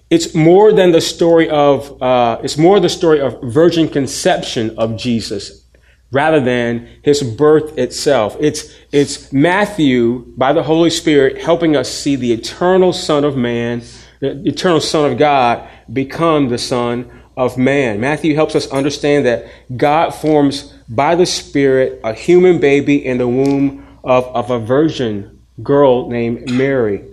it's 0.08 0.34
more 0.34 0.72
than 0.72 0.92
the 0.92 1.00
story 1.00 1.48
of 1.50 2.00
uh, 2.02 2.38
it's 2.42 2.58
more 2.58 2.78
the 2.80 2.88
story 2.88 3.20
of 3.20 3.40
virgin 3.42 3.88
conception 3.88 4.78
of 4.78 4.96
Jesus 4.96 5.66
rather 6.12 6.40
than 6.40 6.88
his 7.02 7.22
birth 7.22 7.76
itself. 7.78 8.36
It's, 8.40 8.72
it's 8.92 9.32
Matthew, 9.32 10.24
by 10.36 10.52
the 10.52 10.62
Holy 10.62 10.90
Spirit, 10.90 11.38
helping 11.42 11.76
us 11.76 11.90
see 11.90 12.16
the 12.16 12.32
eternal 12.32 12.92
Son 12.92 13.24
of 13.24 13.36
Man, 13.36 13.82
the 14.20 14.40
eternal 14.46 14.80
Son 14.80 15.10
of 15.10 15.18
God, 15.18 15.68
become 15.92 16.48
the 16.48 16.58
Son 16.58 17.10
of 17.36 17.58
Man. 17.58 18.00
Matthew 18.00 18.34
helps 18.34 18.54
us 18.54 18.66
understand 18.68 19.26
that 19.26 19.46
God 19.76 20.10
forms 20.10 20.72
by 20.88 21.14
the 21.16 21.26
Spirit 21.26 22.00
a 22.04 22.14
human 22.14 22.60
baby 22.60 23.04
in 23.04 23.18
the 23.18 23.28
womb 23.28 23.85
of, 24.06 24.24
of 24.26 24.50
a 24.50 24.58
virgin 24.58 25.42
girl 25.62 26.08
named 26.08 26.50
Mary. 26.50 27.04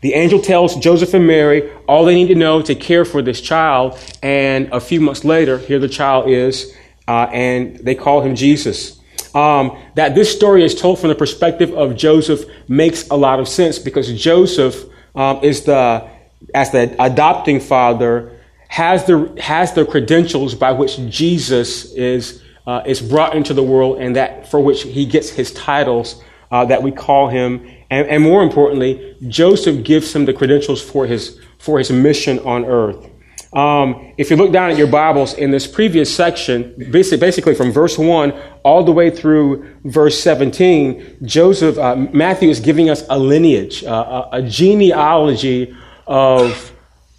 The 0.00 0.14
angel 0.14 0.40
tells 0.40 0.76
Joseph 0.76 1.12
and 1.12 1.26
Mary 1.26 1.70
all 1.86 2.06
they 2.06 2.14
need 2.14 2.28
to 2.28 2.34
know 2.34 2.62
to 2.62 2.74
care 2.74 3.04
for 3.04 3.20
this 3.20 3.40
child, 3.40 3.98
and 4.22 4.72
a 4.72 4.80
few 4.80 5.00
months 5.00 5.24
later, 5.24 5.58
here 5.58 5.78
the 5.78 5.88
child 5.88 6.30
is, 6.30 6.74
uh, 7.06 7.28
and 7.30 7.76
they 7.76 7.94
call 7.94 8.22
him 8.22 8.34
Jesus. 8.34 8.98
Um, 9.34 9.78
that 9.94 10.14
this 10.14 10.34
story 10.34 10.64
is 10.64 10.74
told 10.74 10.98
from 10.98 11.10
the 11.10 11.14
perspective 11.14 11.72
of 11.74 11.96
Joseph 11.96 12.44
makes 12.66 13.06
a 13.10 13.16
lot 13.16 13.38
of 13.38 13.46
sense 13.46 13.78
because 13.78 14.10
Joseph 14.20 14.86
um, 15.14 15.44
is 15.44 15.64
the, 15.64 16.08
as 16.54 16.70
the 16.72 16.96
adopting 16.98 17.60
father, 17.60 18.36
has 18.68 19.04
the 19.04 19.36
has 19.40 19.74
the 19.74 19.84
credentials 19.84 20.54
by 20.54 20.72
which 20.72 20.96
Jesus 21.08 21.92
is 21.92 22.42
uh, 22.66 22.82
is 22.86 23.02
brought 23.02 23.34
into 23.34 23.52
the 23.52 23.62
world, 23.62 23.98
and 23.98 24.16
that 24.16 24.48
for 24.48 24.60
which 24.60 24.84
he 24.84 25.04
gets 25.04 25.28
his 25.28 25.52
titles 25.52 26.22
uh, 26.50 26.64
that 26.64 26.82
we 26.82 26.92
call 26.92 27.28
him 27.28 27.64
and, 27.90 28.06
and 28.06 28.22
more 28.22 28.42
importantly, 28.42 29.16
Joseph 29.28 29.84
gives 29.84 30.14
him 30.14 30.24
the 30.24 30.32
credentials 30.32 30.80
for 30.80 31.06
his, 31.06 31.38
for 31.58 31.78
his 31.78 31.90
mission 31.90 32.38
on 32.40 32.64
earth. 32.64 33.08
Um, 33.52 34.14
if 34.16 34.30
you 34.30 34.36
look 34.36 34.52
down 34.52 34.70
at 34.70 34.76
your 34.76 34.86
Bibles 34.86 35.34
in 35.34 35.50
this 35.50 35.66
previous 35.66 36.14
section, 36.14 36.72
basically, 36.92 37.56
from 37.56 37.72
verse 37.72 37.98
1 37.98 38.32
all 38.62 38.84
the 38.84 38.92
way 38.92 39.10
through 39.10 39.68
verse 39.84 40.22
17, 40.22 41.18
Joseph, 41.24 41.76
uh, 41.76 41.96
Matthew 41.96 42.48
is 42.48 42.60
giving 42.60 42.88
us 42.90 43.04
a 43.10 43.18
lineage, 43.18 43.82
uh, 43.82 44.28
a, 44.32 44.36
a, 44.36 44.42
genealogy 44.42 45.76
of, 46.06 46.72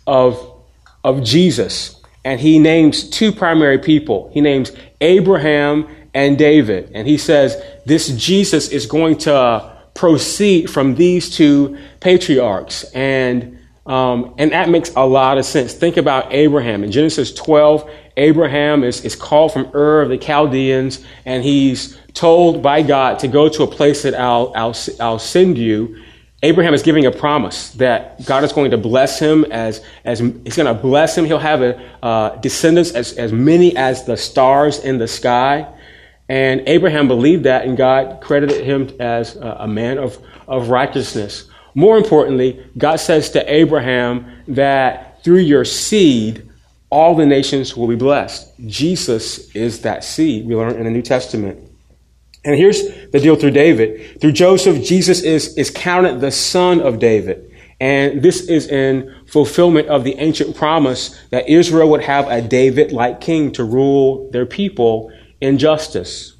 of, 0.07 0.63
of 1.03 1.21
Jesus. 1.21 2.01
And 2.23 2.39
he 2.39 2.59
names 2.59 3.09
two 3.09 3.33
primary 3.33 3.79
people. 3.79 4.29
He 4.31 4.39
names 4.39 4.71
Abraham 5.01 5.89
and 6.13 6.37
David. 6.37 6.91
And 6.93 7.07
he 7.07 7.17
says, 7.17 7.61
this 7.85 8.09
Jesus 8.09 8.69
is 8.69 8.85
going 8.85 9.17
to 9.19 9.71
proceed 9.93 10.69
from 10.69 10.95
these 10.95 11.29
two 11.29 11.77
patriarchs. 11.99 12.83
And, 12.93 13.59
um, 13.85 14.33
and 14.37 14.51
that 14.51 14.69
makes 14.69 14.93
a 14.95 15.05
lot 15.05 15.37
of 15.37 15.45
sense. 15.45 15.73
Think 15.73 15.97
about 15.97 16.33
Abraham. 16.33 16.83
In 16.83 16.91
Genesis 16.91 17.33
12, 17.33 17.89
Abraham 18.17 18.83
is, 18.83 19.03
is 19.05 19.15
called 19.15 19.53
from 19.53 19.69
Ur 19.73 20.01
of 20.01 20.09
the 20.09 20.17
Chaldeans, 20.17 21.03
and 21.25 21.43
he's 21.43 21.97
told 22.13 22.61
by 22.61 22.81
God 22.81 23.19
to 23.19 23.27
go 23.27 23.47
to 23.49 23.63
a 23.63 23.67
place 23.67 24.03
that 24.03 24.15
I'll, 24.15 24.51
I'll, 24.55 24.75
I'll 24.99 25.19
send 25.19 25.57
you. 25.57 26.03
Abraham 26.43 26.73
is 26.73 26.81
giving 26.81 27.05
a 27.05 27.11
promise 27.11 27.69
that 27.73 28.25
God 28.25 28.43
is 28.43 28.51
going 28.51 28.71
to 28.71 28.77
bless 28.77 29.19
him 29.19 29.45
as, 29.45 29.83
as 30.03 30.19
he's 30.19 30.55
going 30.55 30.65
to 30.65 30.79
bless 30.79 31.15
him. 31.15 31.25
He'll 31.25 31.37
have 31.37 31.61
a, 31.61 31.79
uh, 32.03 32.35
descendants 32.37 32.91
as, 32.91 33.13
as 33.13 33.31
many 33.31 33.77
as 33.77 34.05
the 34.05 34.17
stars 34.17 34.79
in 34.79 34.97
the 34.97 35.07
sky. 35.07 35.71
And 36.31 36.61
Abraham 36.65 37.09
believed 37.09 37.43
that, 37.43 37.65
and 37.65 37.75
God 37.75 38.21
credited 38.21 38.63
him 38.63 38.89
as 39.01 39.35
a 39.35 39.67
man 39.67 39.97
of, 39.97 40.17
of 40.47 40.69
righteousness. 40.69 41.49
More 41.75 41.97
importantly, 41.97 42.65
God 42.77 43.01
says 43.01 43.31
to 43.31 43.53
Abraham 43.53 44.31
that 44.47 45.21
through 45.25 45.39
your 45.39 45.65
seed, 45.65 46.49
all 46.89 47.15
the 47.15 47.25
nations 47.25 47.75
will 47.75 47.87
be 47.87 47.97
blessed. 47.97 48.49
Jesus 48.65 49.53
is 49.53 49.81
that 49.81 50.05
seed, 50.05 50.47
we 50.47 50.55
learn 50.55 50.77
in 50.77 50.85
the 50.85 50.89
New 50.89 51.01
Testament. 51.01 51.69
And 52.45 52.55
here's 52.55 52.81
the 53.09 53.19
deal 53.19 53.35
through 53.35 53.51
David. 53.51 54.21
Through 54.21 54.31
Joseph, 54.31 54.85
Jesus 54.85 55.23
is, 55.23 55.57
is 55.57 55.69
counted 55.69 56.21
the 56.21 56.31
son 56.31 56.79
of 56.79 56.99
David. 56.99 57.51
And 57.81 58.21
this 58.21 58.47
is 58.47 58.67
in 58.67 59.13
fulfillment 59.27 59.89
of 59.89 60.05
the 60.05 60.15
ancient 60.15 60.55
promise 60.55 61.19
that 61.31 61.49
Israel 61.49 61.89
would 61.89 62.03
have 62.03 62.29
a 62.29 62.41
David 62.41 62.93
like 62.93 63.19
king 63.19 63.51
to 63.51 63.65
rule 63.65 64.31
their 64.31 64.45
people 64.45 65.11
injustice. 65.41 66.35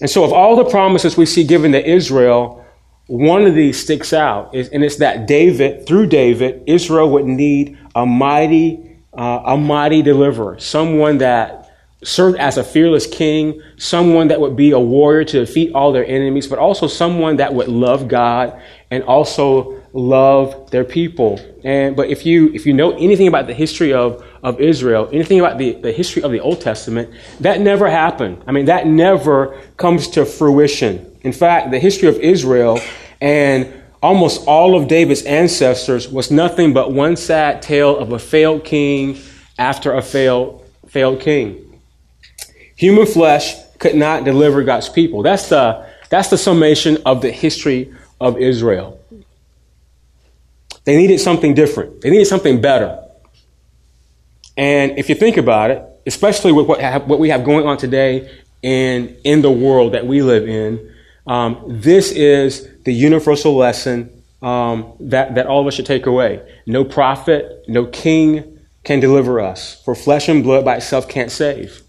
And 0.00 0.10
so, 0.10 0.24
of 0.24 0.32
all 0.32 0.56
the 0.56 0.64
promises 0.64 1.16
we 1.16 1.26
see 1.26 1.44
given 1.44 1.72
to 1.72 1.88
Israel, 1.88 2.64
one 3.06 3.46
of 3.46 3.54
these 3.54 3.80
sticks 3.80 4.12
out, 4.12 4.54
and 4.54 4.84
it's 4.84 4.96
that 4.96 5.26
David, 5.26 5.86
through 5.86 6.06
David, 6.06 6.64
Israel 6.66 7.10
would 7.10 7.26
need 7.26 7.78
a 7.94 8.04
mighty, 8.04 8.98
uh, 9.12 9.42
a 9.44 9.56
mighty 9.56 10.02
deliverer, 10.02 10.58
someone 10.58 11.18
that 11.18 11.64
served 12.02 12.38
as 12.38 12.58
a 12.58 12.64
fearless 12.64 13.06
king, 13.06 13.62
someone 13.76 14.28
that 14.28 14.40
would 14.40 14.56
be 14.56 14.72
a 14.72 14.78
warrior 14.78 15.24
to 15.24 15.40
defeat 15.40 15.72
all 15.74 15.92
their 15.92 16.06
enemies, 16.06 16.46
but 16.46 16.58
also 16.58 16.86
someone 16.86 17.36
that 17.36 17.54
would 17.54 17.68
love 17.68 18.08
God 18.08 18.60
and 18.90 19.02
also 19.04 19.73
love 19.94 20.70
their 20.70 20.84
people. 20.84 21.40
And 21.62 21.96
but 21.96 22.10
if 22.10 22.26
you 22.26 22.52
if 22.52 22.66
you 22.66 22.74
know 22.74 22.92
anything 22.96 23.28
about 23.28 23.46
the 23.46 23.54
history 23.54 23.94
of 23.94 24.24
of 24.42 24.60
Israel, 24.60 25.08
anything 25.12 25.40
about 25.40 25.56
the, 25.56 25.72
the 25.72 25.92
history 25.92 26.22
of 26.22 26.30
the 26.30 26.40
Old 26.40 26.60
Testament, 26.60 27.10
that 27.40 27.60
never 27.60 27.88
happened. 27.88 28.42
I 28.46 28.52
mean, 28.52 28.66
that 28.66 28.86
never 28.86 29.58
comes 29.78 30.08
to 30.08 30.26
fruition. 30.26 31.18
In 31.22 31.32
fact, 31.32 31.70
the 31.70 31.78
history 31.78 32.08
of 32.08 32.16
Israel 32.16 32.78
and 33.22 33.72
almost 34.02 34.46
all 34.46 34.76
of 34.76 34.86
David's 34.86 35.22
ancestors 35.22 36.06
was 36.08 36.30
nothing 36.30 36.74
but 36.74 36.92
one 36.92 37.16
sad 37.16 37.62
tale 37.62 37.96
of 37.96 38.12
a 38.12 38.18
failed 38.18 38.64
king 38.64 39.18
after 39.58 39.94
a 39.94 40.02
failed, 40.02 40.68
failed 40.88 41.20
king. 41.20 41.80
Human 42.76 43.06
flesh 43.06 43.54
could 43.78 43.94
not 43.94 44.24
deliver 44.24 44.62
God's 44.62 44.90
people. 44.90 45.22
That's 45.22 45.48
the, 45.48 45.86
that's 46.10 46.28
the 46.28 46.36
summation 46.36 46.98
of 47.06 47.22
the 47.22 47.30
history 47.30 47.94
of 48.20 48.36
Israel. 48.36 49.00
They 50.84 50.96
needed 50.96 51.20
something 51.20 51.54
different. 51.54 52.02
They 52.02 52.10
needed 52.10 52.26
something 52.26 52.60
better. 52.60 53.02
And 54.56 54.98
if 54.98 55.08
you 55.08 55.14
think 55.14 55.36
about 55.36 55.70
it, 55.70 55.82
especially 56.06 56.52
with 56.52 56.66
what, 56.66 56.80
what 57.06 57.18
we 57.18 57.30
have 57.30 57.44
going 57.44 57.66
on 57.66 57.76
today 57.76 58.30
in, 58.62 59.16
in 59.24 59.42
the 59.42 59.50
world 59.50 59.94
that 59.94 60.06
we 60.06 60.22
live 60.22 60.48
in, 60.48 60.92
um, 61.26 61.64
this 61.66 62.12
is 62.12 62.68
the 62.84 62.92
universal 62.92 63.56
lesson 63.56 64.22
um, 64.42 64.92
that, 65.00 65.34
that 65.36 65.46
all 65.46 65.62
of 65.62 65.66
us 65.66 65.74
should 65.74 65.86
take 65.86 66.06
away. 66.06 66.46
No 66.66 66.84
prophet, 66.84 67.64
no 67.66 67.86
king 67.86 68.60
can 68.84 69.00
deliver 69.00 69.40
us, 69.40 69.82
for 69.82 69.94
flesh 69.94 70.28
and 70.28 70.42
blood 70.42 70.64
by 70.64 70.76
itself 70.76 71.08
can't 71.08 71.30
save. 71.30 71.82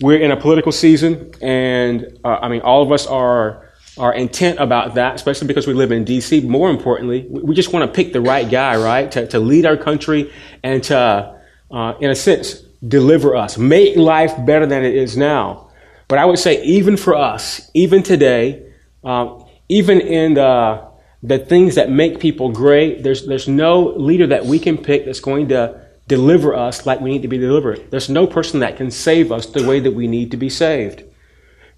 We're 0.00 0.18
in 0.18 0.32
a 0.32 0.36
political 0.36 0.72
season, 0.72 1.32
and 1.40 2.18
uh, 2.24 2.38
I 2.42 2.48
mean, 2.48 2.62
all 2.62 2.82
of 2.82 2.90
us 2.90 3.06
are, 3.06 3.63
are 3.96 4.12
intent 4.12 4.58
about 4.58 4.94
that, 4.94 5.14
especially 5.14 5.46
because 5.46 5.66
we 5.66 5.72
live 5.72 5.92
in 5.92 6.04
D.C. 6.04 6.40
More 6.40 6.70
importantly, 6.70 7.26
we 7.28 7.54
just 7.54 7.72
want 7.72 7.88
to 7.88 7.94
pick 7.94 8.12
the 8.12 8.20
right 8.20 8.50
guy, 8.50 8.76
right, 8.76 9.10
to, 9.12 9.26
to 9.28 9.38
lead 9.38 9.66
our 9.66 9.76
country 9.76 10.32
and 10.62 10.82
to 10.84 11.34
uh, 11.74 11.94
in 12.00 12.10
a 12.10 12.14
sense, 12.14 12.62
deliver 12.86 13.34
us, 13.34 13.58
make 13.58 13.96
life 13.96 14.32
better 14.46 14.64
than 14.66 14.84
it 14.84 14.94
is 14.94 15.16
now. 15.16 15.68
But 16.08 16.18
I 16.18 16.24
would 16.24 16.38
say, 16.38 16.62
even 16.62 16.96
for 16.96 17.14
us, 17.16 17.70
even 17.74 18.02
today, 18.02 18.72
um, 19.02 19.44
even 19.68 20.00
in 20.00 20.34
the, 20.34 20.86
the 21.22 21.38
things 21.38 21.74
that 21.74 21.90
make 21.90 22.20
people 22.20 22.50
great, 22.50 23.02
there's, 23.02 23.26
there's 23.26 23.48
no 23.48 23.94
leader 23.96 24.26
that 24.28 24.44
we 24.44 24.58
can 24.58 24.78
pick 24.78 25.04
that's 25.04 25.20
going 25.20 25.48
to 25.48 25.80
deliver 26.06 26.54
us 26.54 26.84
like 26.86 27.00
we 27.00 27.10
need 27.10 27.22
to 27.22 27.28
be 27.28 27.38
delivered. 27.38 27.90
There's 27.90 28.10
no 28.10 28.26
person 28.26 28.60
that 28.60 28.76
can 28.76 28.90
save 28.90 29.32
us 29.32 29.46
the 29.46 29.66
way 29.66 29.80
that 29.80 29.92
we 29.92 30.06
need 30.06 30.30
to 30.32 30.36
be 30.36 30.50
saved. 30.50 31.02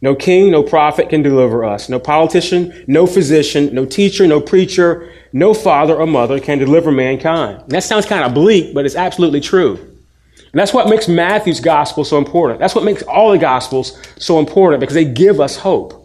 No 0.03 0.15
king, 0.15 0.51
no 0.51 0.63
prophet 0.63 1.09
can 1.09 1.23
deliver 1.23 1.65
us. 1.65 1.89
No 1.89 1.99
politician, 1.99 2.85
no 2.87 3.07
physician, 3.07 3.75
no 3.75 3.87
teacher, 3.87 4.27
no 4.27 4.41
preacher, 4.41 5.13
no 5.33 5.55
father 5.55 5.95
or 5.97 6.07
mother 6.07 6.39
can 6.39 6.59
deliver 6.59 6.93
mankind. 6.93 7.63
And 7.63 7.71
that 7.71 7.83
sounds 7.83 8.07
kind 8.07 8.25
of 8.25 8.35
bleak, 8.35 8.75
but 8.75 8.85
it's 8.85 8.95
absolutely 8.95 9.41
true. 9.41 9.77
And 9.77 10.61
that's 10.61 10.73
what 10.73 10.89
makes 10.89 11.09
Matthew's 11.09 11.61
gospel 11.61 12.05
so 12.05 12.19
important. 12.19 12.61
That's 12.61 12.75
what 12.75 12.85
makes 12.85 13.03
all 13.03 13.33
the 13.33 13.39
gospels 13.39 14.01
so 14.19 14.39
important 14.39 14.81
because 14.81 14.95
they 14.95 15.05
give 15.05 15.41
us 15.41 15.57
hope. 15.57 16.03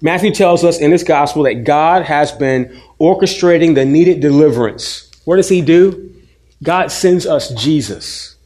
Matthew 0.00 0.32
tells 0.32 0.64
us 0.64 0.78
in 0.78 0.90
this 0.90 1.04
gospel 1.04 1.44
that 1.44 1.64
God 1.64 2.02
has 2.02 2.32
been 2.32 2.76
orchestrating 3.00 3.74
the 3.74 3.84
needed 3.84 4.20
deliverance. 4.20 5.10
What 5.24 5.36
does 5.36 5.48
he 5.48 5.62
do? 5.62 6.12
God 6.62 6.90
sends 6.90 7.24
us 7.24 7.50
Jesus. 7.54 8.36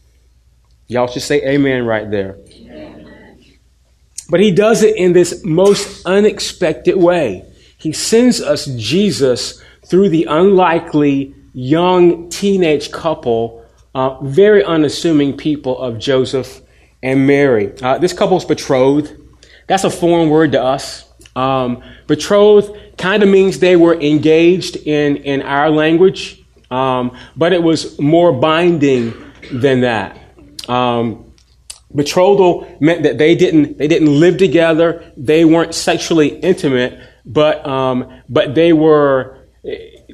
Y'all 0.86 1.08
should 1.08 1.22
say 1.22 1.42
amen 1.42 1.86
right 1.86 2.10
there. 2.10 2.38
But 4.28 4.40
he 4.40 4.50
does 4.50 4.82
it 4.82 4.96
in 4.96 5.12
this 5.12 5.44
most 5.44 6.04
unexpected 6.06 6.96
way. 6.96 7.44
He 7.78 7.92
sends 7.92 8.40
us 8.40 8.66
Jesus 8.76 9.62
through 9.84 10.08
the 10.08 10.24
unlikely 10.24 11.34
young 11.52 12.28
teenage 12.28 12.90
couple, 12.90 13.64
uh, 13.94 14.20
very 14.22 14.64
unassuming 14.64 15.36
people 15.36 15.78
of 15.78 15.98
Joseph 15.98 16.60
and 17.02 17.26
Mary. 17.26 17.72
Uh, 17.80 17.98
this 17.98 18.12
couple's 18.12 18.44
betrothed. 18.44 19.16
That's 19.68 19.84
a 19.84 19.90
foreign 19.90 20.28
word 20.28 20.52
to 20.52 20.62
us. 20.62 21.04
Um, 21.36 21.82
betrothed 22.06 22.96
kind 22.98 23.22
of 23.22 23.28
means 23.28 23.58
they 23.58 23.76
were 23.76 23.94
engaged 24.00 24.76
in, 24.76 25.16
in 25.18 25.42
our 25.42 25.70
language, 25.70 26.42
um, 26.70 27.16
but 27.36 27.52
it 27.52 27.62
was 27.62 27.98
more 28.00 28.32
binding 28.32 29.14
than 29.52 29.82
that. 29.82 30.18
Um, 30.68 31.25
Betrothal 31.94 32.76
meant 32.80 33.04
that 33.04 33.18
they 33.18 33.34
didn't 33.34 33.78
they 33.78 33.88
didn't 33.88 34.18
live 34.18 34.38
together. 34.38 35.12
They 35.16 35.44
weren't 35.44 35.74
sexually 35.74 36.28
intimate, 36.40 36.98
but 37.24 37.66
um, 37.66 38.22
but 38.28 38.54
they 38.54 38.72
were 38.72 39.46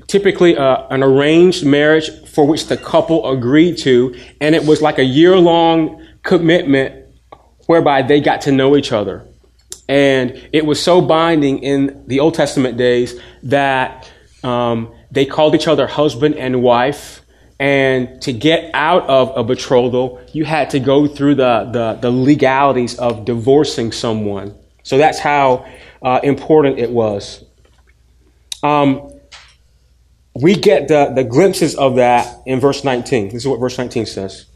typically 0.07 0.57
uh, 0.57 0.87
an 0.91 1.03
arranged 1.03 1.65
marriage 1.65 2.11
for 2.29 2.47
which 2.47 2.67
the 2.67 2.77
couple 2.77 3.31
agreed 3.31 3.79
to, 3.79 4.15
and 4.41 4.55
it 4.55 4.65
was 4.65 4.83
like 4.83 4.99
a 4.99 5.05
year 5.05 5.37
long 5.39 6.07
commitment 6.23 7.07
whereby 7.67 8.03
they 8.03 8.21
got 8.21 8.43
to 8.43 8.53
know 8.53 8.77
each 8.77 8.93
other. 8.93 9.27
And 9.89 10.49
it 10.53 10.65
was 10.65 10.83
so 10.83 11.01
binding 11.01 11.63
in 11.63 12.05
the 12.07 12.21
Old 12.21 12.35
Testament 12.35 12.77
days 12.77 13.19
that 13.45 14.11
um, 14.43 14.95
they 15.11 15.27
called 15.27 15.55
each 15.55 15.69
other 15.69 15.87
husband 15.87 16.37
and 16.37 16.63
wife. 16.63 17.22
And 17.63 18.21
to 18.23 18.33
get 18.33 18.73
out 18.75 19.09
of 19.09 19.37
a 19.37 19.45
betrothal, 19.45 20.21
you 20.33 20.45
had 20.45 20.71
to 20.71 20.81
go 20.81 21.07
through 21.07 21.37
the, 21.37 21.71
the, 21.73 21.97
the 22.01 22.11
legalities 22.11 22.99
of 22.99 23.25
divorcing 23.25 23.93
someone. 23.93 24.57
So 24.83 24.99
that's 24.99 25.21
how 25.21 25.65
uh, 26.03 26.19
important 26.25 26.81
it 26.81 26.91
was. 26.91 27.45
Um, 28.65 29.13
we 30.35 30.57
get 30.57 30.89
the, 30.89 31.13
the 31.15 31.23
glimpses 31.23 31.77
of 31.77 31.95
that 31.95 32.43
in 32.47 32.59
verse 32.59 32.83
19. 32.83 33.27
This 33.27 33.43
is 33.43 33.47
what 33.47 33.61
verse 33.61 33.79
19 33.79 34.07
says. 34.07 34.47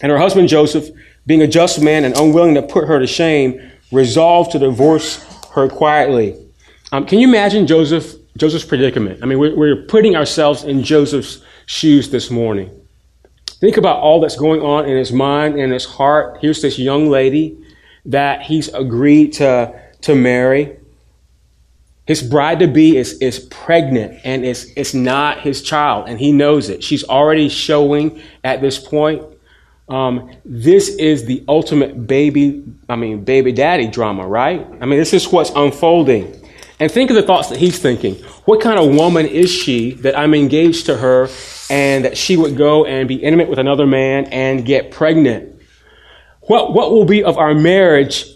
And 0.00 0.12
her 0.12 0.18
husband 0.18 0.48
Joseph, 0.48 0.90
being 1.26 1.42
a 1.42 1.48
just 1.48 1.82
man 1.82 2.04
and 2.04 2.16
unwilling 2.16 2.54
to 2.54 2.62
put 2.62 2.86
her 2.86 3.00
to 3.00 3.08
shame, 3.08 3.60
resolved 3.90 4.52
to 4.52 4.60
divorce 4.60 5.16
her 5.54 5.68
quietly. 5.68 6.36
Um, 6.92 7.06
can 7.06 7.18
you 7.18 7.26
imagine 7.26 7.66
Joseph, 7.66 8.14
Joseph's 8.36 8.64
predicament? 8.64 9.20
I 9.20 9.26
mean, 9.26 9.40
we're, 9.40 9.56
we're 9.56 9.82
putting 9.86 10.14
ourselves 10.14 10.62
in 10.62 10.84
Joseph's 10.84 11.43
shoes 11.66 12.10
this 12.10 12.30
morning. 12.30 12.70
Think 13.46 13.76
about 13.76 14.00
all 14.00 14.20
that's 14.20 14.36
going 14.36 14.60
on 14.60 14.86
in 14.86 14.96
his 14.96 15.12
mind 15.12 15.58
and 15.58 15.72
his 15.72 15.84
heart. 15.84 16.38
Here's 16.40 16.60
this 16.60 16.78
young 16.78 17.08
lady 17.08 17.56
that 18.06 18.42
he's 18.42 18.68
agreed 18.68 19.32
to, 19.34 19.80
to 20.02 20.14
marry. 20.14 20.76
His 22.06 22.22
bride 22.22 22.58
to 22.58 22.66
be 22.66 22.98
is, 22.98 23.14
is 23.20 23.38
pregnant 23.38 24.20
and 24.24 24.44
it's, 24.44 24.64
it's 24.76 24.92
not 24.92 25.40
his 25.40 25.62
child, 25.62 26.08
and 26.08 26.20
he 26.20 26.32
knows 26.32 26.68
it. 26.68 26.84
She's 26.84 27.04
already 27.04 27.48
showing 27.48 28.20
at 28.42 28.60
this 28.60 28.78
point. 28.78 29.22
Um, 29.88 30.30
this 30.44 30.90
is 30.96 31.24
the 31.24 31.44
ultimate 31.48 32.06
baby, 32.06 32.64
I 32.88 32.96
mean, 32.96 33.24
baby 33.24 33.52
daddy 33.52 33.86
drama, 33.86 34.26
right? 34.26 34.66
I 34.80 34.86
mean, 34.86 34.98
this 34.98 35.12
is 35.14 35.28
what's 35.28 35.50
unfolding. 35.50 36.43
And 36.80 36.90
think 36.90 37.10
of 37.10 37.16
the 37.16 37.22
thoughts 37.22 37.48
that 37.50 37.58
he's 37.58 37.78
thinking. 37.78 38.16
What 38.46 38.60
kind 38.60 38.78
of 38.78 38.94
woman 38.94 39.26
is 39.26 39.50
she 39.50 39.92
that 39.94 40.18
I'm 40.18 40.34
engaged 40.34 40.86
to 40.86 40.96
her 40.96 41.28
and 41.70 42.04
that 42.04 42.16
she 42.16 42.36
would 42.36 42.56
go 42.56 42.84
and 42.84 43.06
be 43.08 43.16
intimate 43.16 43.48
with 43.48 43.58
another 43.58 43.86
man 43.86 44.26
and 44.26 44.64
get 44.64 44.90
pregnant? 44.90 45.60
What, 46.42 46.74
what 46.74 46.90
will 46.90 47.04
be 47.04 47.22
of 47.22 47.38
our 47.38 47.54
marriage? 47.54 48.26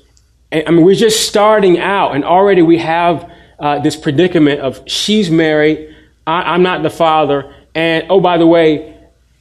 I 0.53 0.71
mean, 0.71 0.85
we're 0.85 0.95
just 0.95 1.29
starting 1.29 1.79
out 1.79 2.15
and 2.15 2.25
already 2.25 2.63
we 2.63 2.79
have 2.79 3.31
uh, 3.59 3.81
this 3.81 3.97
predicament 3.97 4.61
of 4.61 4.81
she's 4.87 5.31
married, 5.31 5.95
I, 6.27 6.55
am 6.55 6.63
not 6.63 6.83
the 6.83 6.91
father, 6.91 7.55
and 7.75 8.07
oh, 8.09 8.21
by 8.21 8.39
the 8.39 8.47
way, 8.47 8.97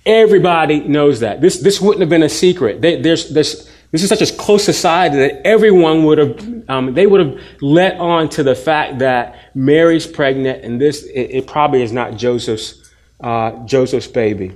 everybody 0.05 0.79
knows 0.79 1.19
that. 1.19 1.39
This, 1.39 1.59
this 1.59 1.79
wouldn't 1.79 2.01
have 2.01 2.09
been 2.09 2.23
a 2.23 2.29
secret. 2.29 2.81
There's, 2.81 3.29
there's, 3.29 3.69
this 3.91 4.03
is 4.03 4.09
such 4.09 4.21
a 4.21 4.33
close 4.35 4.63
society 4.63 5.17
that 5.17 5.47
everyone 5.47 6.03
would 6.03 6.17
have, 6.17 6.69
um, 6.69 6.93
they 6.93 7.07
would 7.07 7.25
have 7.25 7.41
let 7.61 7.97
on 7.99 8.27
to 8.29 8.43
the 8.43 8.55
fact 8.55 8.99
that 8.99 9.55
Mary's 9.55 10.05
pregnant, 10.05 10.63
and 10.63 10.79
this, 10.79 11.03
it, 11.03 11.29
it 11.31 11.47
probably 11.47 11.81
is 11.81 11.91
not 11.91 12.17
Joseph's, 12.17 12.91
uh, 13.21 13.51
Joseph's 13.65 14.07
baby. 14.07 14.55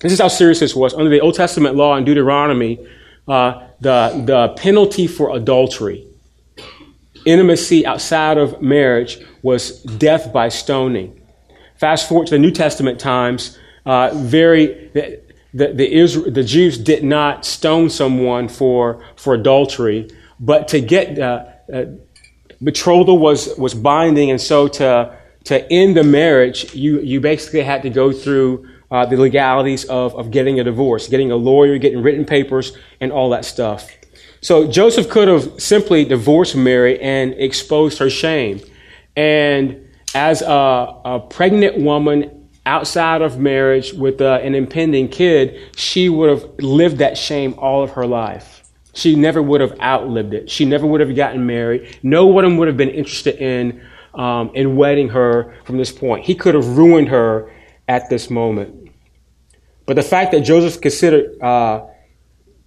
This 0.00 0.12
is 0.12 0.20
how 0.20 0.28
serious 0.28 0.60
this 0.60 0.76
was. 0.76 0.94
Under 0.94 1.10
the 1.10 1.20
Old 1.20 1.34
Testament 1.34 1.74
law 1.74 1.96
in 1.96 2.04
Deuteronomy, 2.04 2.86
uh, 3.26 3.66
the, 3.80 4.22
the 4.24 4.54
penalty 4.56 5.06
for 5.06 5.34
adultery 5.36 6.06
intimacy 7.26 7.84
outside 7.84 8.38
of 8.38 8.62
marriage 8.62 9.18
was 9.42 9.82
death 9.82 10.32
by 10.32 10.48
stoning. 10.48 11.20
Fast 11.74 12.08
forward 12.08 12.28
to 12.28 12.34
the 12.34 12.38
New 12.38 12.52
Testament 12.52 12.98
times, 12.98 13.58
uh, 13.84 14.12
very 14.14 14.90
the, 15.56 15.72
the, 15.72 15.90
Israel, 15.90 16.30
the, 16.30 16.44
Jews 16.44 16.76
did 16.76 17.02
not 17.02 17.46
stone 17.46 17.88
someone 17.88 18.46
for, 18.46 19.02
for 19.16 19.32
adultery, 19.32 20.10
but 20.38 20.68
to 20.68 20.80
get 20.82 21.18
uh, 21.18 21.46
uh, 21.72 21.84
betrothal 22.62 23.16
was, 23.16 23.56
was 23.56 23.72
binding, 23.72 24.30
and 24.30 24.38
so 24.38 24.68
to, 24.68 25.16
to 25.44 25.72
end 25.72 25.96
the 25.96 26.04
marriage, 26.04 26.74
you, 26.74 27.00
you 27.00 27.22
basically 27.22 27.62
had 27.62 27.82
to 27.82 27.90
go 27.90 28.12
through 28.12 28.68
uh, 28.90 29.06
the 29.06 29.16
legalities 29.16 29.86
of, 29.86 30.14
of 30.14 30.30
getting 30.30 30.60
a 30.60 30.64
divorce, 30.64 31.08
getting 31.08 31.30
a 31.30 31.36
lawyer, 31.36 31.78
getting 31.78 32.02
written 32.02 32.26
papers, 32.26 32.76
and 33.00 33.10
all 33.10 33.30
that 33.30 33.46
stuff. 33.46 33.90
So 34.42 34.70
Joseph 34.70 35.08
could 35.08 35.26
have 35.26 35.60
simply 35.60 36.04
divorced 36.04 36.54
Mary 36.54 37.00
and 37.00 37.32
exposed 37.32 37.98
her 37.98 38.10
shame. 38.10 38.60
And 39.16 39.88
as 40.14 40.42
a, 40.42 41.00
a 41.04 41.26
pregnant 41.30 41.78
woman 41.78 42.35
outside 42.66 43.22
of 43.22 43.38
marriage 43.38 43.92
with 43.94 44.20
uh, 44.20 44.40
an 44.42 44.54
impending 44.54 45.08
kid, 45.08 45.58
she 45.76 46.08
would 46.08 46.28
have 46.28 46.44
lived 46.58 46.98
that 46.98 47.16
shame 47.16 47.54
all 47.56 47.82
of 47.82 47.92
her 47.92 48.06
life. 48.06 48.62
She 48.92 49.14
never 49.14 49.40
would 49.40 49.60
have 49.60 49.78
outlived 49.80 50.34
it. 50.34 50.50
She 50.50 50.64
never 50.64 50.86
would 50.86 51.00
have 51.00 51.14
gotten 51.14 51.46
married. 51.46 51.98
No 52.02 52.26
one 52.26 52.56
would 52.56 52.66
have 52.66 52.76
been 52.76 52.90
interested 52.90 53.36
in, 53.36 53.86
um, 54.14 54.50
in 54.54 54.76
wedding 54.76 55.10
her 55.10 55.54
from 55.64 55.76
this 55.76 55.92
point. 55.92 56.24
He 56.24 56.34
could 56.34 56.54
have 56.54 56.66
ruined 56.76 57.08
her 57.08 57.52
at 57.88 58.10
this 58.10 58.30
moment. 58.30 58.90
But 59.86 59.96
the 59.96 60.02
fact 60.02 60.32
that 60.32 60.40
Joseph 60.40 60.80
considered 60.80 61.40
uh, 61.40 61.86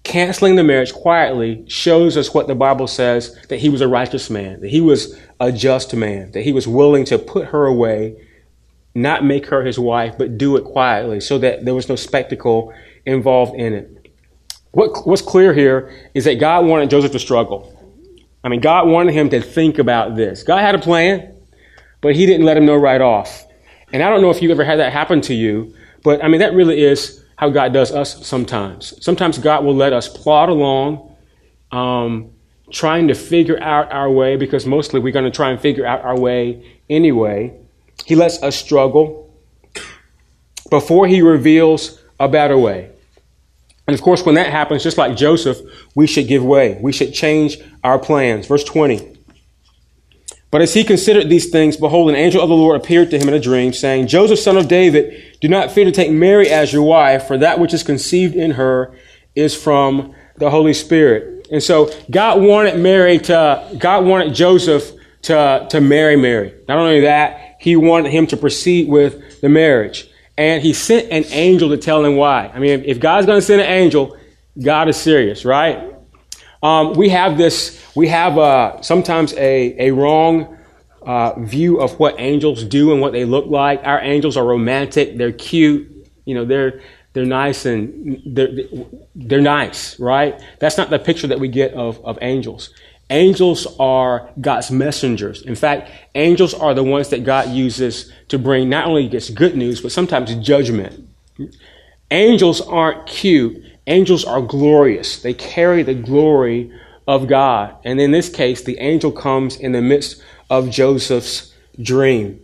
canceling 0.04 0.56
the 0.56 0.64
marriage 0.64 0.94
quietly 0.94 1.66
shows 1.68 2.16
us 2.16 2.34
what 2.34 2.48
the 2.48 2.56
Bible 2.56 2.88
says 2.88 3.36
that 3.50 3.58
he 3.58 3.70
was 3.70 3.82
a 3.82 3.88
righteous 3.88 4.30
man, 4.30 4.62
that 4.62 4.70
he 4.70 4.82
was 4.82 5.20
a 5.40 5.52
just 5.52 5.94
man, 5.96 6.32
that 6.32 6.42
he 6.42 6.54
was 6.54 6.68
willing 6.68 7.06
to 7.06 7.18
put 7.18 7.48
her 7.48 7.66
away, 7.66 8.16
not 9.02 9.24
make 9.24 9.48
her 9.48 9.64
his 9.64 9.80
wife, 9.80 10.18
but 10.18 10.38
do 10.38 10.56
it 10.58 10.64
quietly 10.64 11.20
so 11.20 11.38
that 11.40 11.66
there 11.66 11.76
was 11.76 11.90
no 11.90 11.96
spectacle 11.96 12.74
involved 13.06 13.56
in 13.56 13.74
it. 13.74 14.14
What, 14.72 15.08
what's 15.08 15.22
clear 15.22 15.54
here 15.54 15.92
is 16.14 16.26
that 16.26 16.40
God 16.40 16.66
wanted 16.66 16.90
Joseph 16.90 17.12
to 17.14 17.20
struggle. 17.20 17.76
I 18.44 18.50
mean, 18.50 18.62
God 18.62 18.88
wanted 18.88 19.14
him 19.14 19.30
to 19.30 19.42
think 19.42 19.80
about 19.80 20.16
this. 20.16 20.44
God 20.44 20.62
had 20.62 20.76
a 20.76 20.80
plan, 20.80 21.36
but 22.02 22.16
he 22.16 22.26
didn't 22.26 22.46
let 22.46 22.56
him 22.56 22.66
know 22.66 22.76
right 22.76 23.02
off. 23.02 23.46
And 23.92 24.04
I 24.04 24.10
don't 24.10 24.22
know 24.22 24.30
if 24.30 24.42
you 24.42 24.52
ever 24.52 24.64
had 24.64 24.80
that 24.80 24.94
happen 24.94 25.22
to 25.22 25.34
you, 25.34 25.74
but 26.04 26.24
I 26.24 26.28
mean, 26.28 26.40
that 26.40 26.54
really 26.54 26.82
is 26.82 27.24
how 27.36 27.50
God 27.50 27.74
does 27.74 27.92
us 27.92 28.26
sometimes. 28.26 28.94
Sometimes 29.04 29.38
God 29.38 29.66
will 29.66 29.76
let 29.76 29.94
us 29.94 30.08
plod 30.08 30.50
along, 30.50 31.16
um, 31.72 32.32
trying 32.72 33.08
to 33.08 33.16
figure 33.16 33.62
out 33.62 33.92
our 33.92 34.12
way, 34.12 34.36
because 34.36 34.66
mostly 34.66 35.00
we're 35.00 35.14
going 35.14 35.26
to 35.26 35.32
try 35.32 35.50
and 35.50 35.60
figure 35.60 35.86
out 35.86 36.04
our 36.04 36.20
way 36.20 36.80
anyway. 36.90 37.58
He 38.06 38.16
lets 38.16 38.42
us 38.42 38.56
struggle 38.56 39.34
before 40.70 41.08
He 41.08 41.22
reveals 41.22 42.00
a 42.20 42.28
better 42.28 42.58
way. 42.58 42.92
And 43.88 43.96
of 43.96 44.04
course, 44.04 44.24
when 44.24 44.36
that 44.36 44.52
happens, 44.52 44.84
just 44.84 45.00
like 45.00 45.18
Joseph, 45.18 45.58
we 45.96 46.06
should 46.06 46.28
give 46.28 46.44
way. 46.44 46.78
We 46.80 46.92
should 46.92 47.14
change 47.14 47.58
our 47.84 47.98
plans. 47.98 48.46
Verse 48.46 48.64
20. 48.64 49.18
But 50.52 50.62
as 50.62 50.74
he 50.74 50.84
considered 50.84 51.30
these 51.30 51.50
things, 51.50 51.78
behold, 51.78 52.10
an 52.10 52.16
angel 52.16 52.42
of 52.42 52.50
the 52.50 52.56
Lord 52.56 52.80
appeared 52.80 53.12
to 53.12 53.20
him 53.20 53.28
in 53.28 53.34
a 53.34 53.40
dream, 53.40 53.72
saying, 53.72 54.08
Joseph, 54.08 54.40
son 54.40 54.58
of 54.58 54.68
David, 54.68 55.38
do 55.42 55.48
not 55.48 55.72
fear 55.72 55.86
to 55.86 55.92
take 55.92 56.12
Mary 56.12 56.50
as 56.50 56.74
your 56.74 56.84
wife, 56.84 57.28
for 57.28 57.38
that 57.38 57.60
which 57.60 57.74
is 57.74 57.84
conceived 57.84 58.36
in 58.36 58.52
her 58.52 58.96
is 59.36 59.56
from 59.56 60.14
the 60.38 60.50
Holy 60.50 60.74
Spirit. 60.74 61.48
And 61.52 61.62
so 61.62 61.92
God 62.10 62.42
wanted 62.42 62.80
Mary 62.80 63.20
to, 63.20 63.76
God 63.78 64.06
wanted 64.06 64.34
Joseph 64.34 64.92
to, 65.24 65.68
to 65.70 65.82
marry 65.82 66.16
Mary. 66.16 66.54
Not 66.68 66.78
only 66.78 67.02
that, 67.02 67.49
he 67.60 67.76
wanted 67.76 68.12
him 68.12 68.26
to 68.28 68.38
proceed 68.38 68.88
with 68.88 69.42
the 69.42 69.50
marriage. 69.50 70.10
And 70.38 70.64
he 70.64 70.72
sent 70.74 71.12
an 71.12 71.26
angel 71.32 71.70
to 71.70 71.78
tell 71.78 72.04
him 72.04 72.16
why. 72.16 72.48
I 72.48 72.60
mean, 72.60 72.84
if 72.86 73.00
God's 73.00 73.28
going 73.28 73.40
to 73.40 73.46
send 73.46 73.62
an 73.62 73.68
angel, 73.68 74.18
God 74.60 74.88
is 74.88 74.98
serious, 74.98 75.44
right? 75.44 75.94
Um, 76.64 76.94
we 76.94 77.10
have 77.10 77.38
this, 77.38 77.82
we 77.96 78.08
have 78.08 78.38
uh, 78.38 78.82
sometimes 78.82 79.34
a, 79.34 79.88
a 79.90 79.92
wrong 79.92 80.58
uh, 81.02 81.40
view 81.40 81.80
of 81.80 82.00
what 82.00 82.16
angels 82.20 82.64
do 82.64 82.92
and 82.94 83.02
what 83.02 83.12
they 83.12 83.26
look 83.26 83.48
like. 83.48 83.82
Our 83.84 84.02
angels 84.02 84.38
are 84.38 84.46
romantic, 84.46 85.18
they're 85.18 85.32
cute, 85.32 86.08
you 86.26 86.36
know, 86.36 86.46
they're, 86.46 86.82
they're 87.14 87.26
nice 87.26 87.66
and 87.66 88.22
they're, 88.26 88.50
they're 89.16 89.42
nice, 89.42 90.00
right? 90.00 90.42
That's 90.60 90.78
not 90.78 90.90
the 90.90 91.00
picture 91.00 91.28
that 91.28 91.40
we 91.40 91.50
get 91.50 91.74
of, 91.74 92.04
of 92.06 92.18
angels. 92.22 92.74
Angels 93.10 93.68
are 93.80 94.30
God's 94.40 94.70
messengers. 94.70 95.42
In 95.42 95.56
fact, 95.56 95.90
angels 96.14 96.54
are 96.54 96.74
the 96.74 96.84
ones 96.84 97.10
that 97.10 97.24
God 97.24 97.50
uses 97.50 98.12
to 98.28 98.38
bring 98.38 98.70
not 98.70 98.86
only 98.86 99.08
gets 99.08 99.30
good 99.30 99.56
news, 99.56 99.82
but 99.82 99.92
sometimes 99.92 100.34
judgment. 100.36 101.08
Angels 102.12 102.62
aren't 102.62 103.08
cute. 103.08 103.64
Angels 103.88 104.26
are 104.26 104.42
glorious. 104.42 105.22
They 105.22 105.34
carry 105.34 105.82
the 105.82 105.96
glory 105.96 106.72
of 107.08 107.28
God. 107.28 107.76
And 107.84 108.00
in 108.00 108.12
this 108.12 108.30
case, 108.30 108.64
the 108.64 108.78
angel 108.80 109.12
comes 109.12 109.56
in 109.56 109.72
the 109.72 109.82
midst 109.82 110.22
of 110.50 110.70
Joseph's 110.70 111.52
dream. 111.82 112.40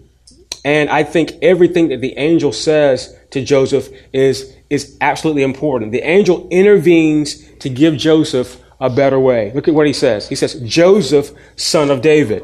And 0.63 0.89
I 0.89 1.03
think 1.03 1.33
everything 1.43 1.89
that 1.89 2.01
the 2.01 2.17
angel 2.17 2.51
says 2.51 3.15
to 3.29 3.43
Joseph 3.43 3.87
is, 4.13 4.51
is 4.71 4.97
absolutely 4.99 5.43
important. 5.43 5.91
The 5.91 6.01
angel 6.01 6.47
intervenes 6.49 7.47
to 7.59 7.69
give 7.69 7.97
Joseph 7.97 8.59
a 8.85 8.89
better 8.89 9.19
way. 9.19 9.51
Look 9.53 9.67
at 9.67 9.73
what 9.73 9.87
he 9.87 9.93
says. 9.93 10.29
He 10.29 10.35
says, 10.35 10.55
Joseph, 10.61 11.31
son 11.55 11.89
of 11.89 12.01
David. 12.01 12.43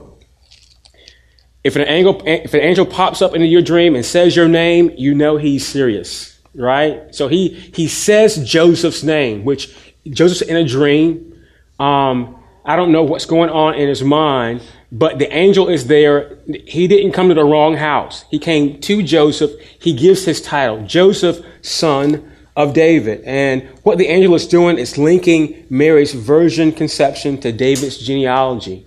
If 1.64 1.76
an 1.76 1.84
angel, 1.84 2.22
if 2.26 2.54
an 2.54 2.62
angel 2.62 2.86
pops 2.86 3.22
up 3.22 3.36
into 3.36 3.46
your 3.46 3.62
dream 3.62 3.96
and 3.96 4.04
says 4.04 4.36
your 4.36 4.48
name, 4.48 4.92
you 4.98 5.14
know 5.14 5.38
he's 5.38 5.66
serious, 5.68 6.40
right? 6.56 7.14
So 7.14 7.28
he, 7.28 7.50
he 7.50 7.88
says 7.88 8.44
Joseph's 8.44 9.04
name, 9.04 9.46
which 9.46 9.76
Joseph's 10.10 10.42
in 10.42 10.56
a 10.56 10.68
dream. 10.68 11.40
Um, 11.80 12.44
I 12.66 12.76
don't 12.76 12.92
know 12.92 13.04
what's 13.04 13.26
going 13.26 13.52
on 13.52 13.76
in 13.76 13.88
his 13.88 14.04
mind, 14.04 14.62
but 14.92 15.20
the 15.20 15.32
angel 15.32 15.70
is 15.70 15.86
there. 15.86 16.40
He 16.66 16.88
didn't 16.88 17.12
come 17.12 17.30
to 17.30 17.36
the 17.36 17.44
wrong 17.44 17.76
house. 17.76 18.26
He 18.32 18.40
came 18.40 18.82
to 18.82 19.04
Joseph. 19.04 19.52
He 19.80 19.94
gives 19.94 20.26
his 20.26 20.42
title, 20.42 20.84
Joseph, 20.86 21.46
son 21.62 22.31
of 22.56 22.74
David. 22.74 23.22
And 23.26 23.64
what 23.84 23.98
the 23.98 24.08
angel 24.08 24.36
is 24.36 24.48
doing 24.48 24.78
is 24.78 24.98
linking 24.98 25.66
Mary's 25.70 26.14
virgin 26.14 26.72
conception 26.72 27.40
to 27.42 27.52
David's 27.52 27.98
genealogy. 27.98 28.86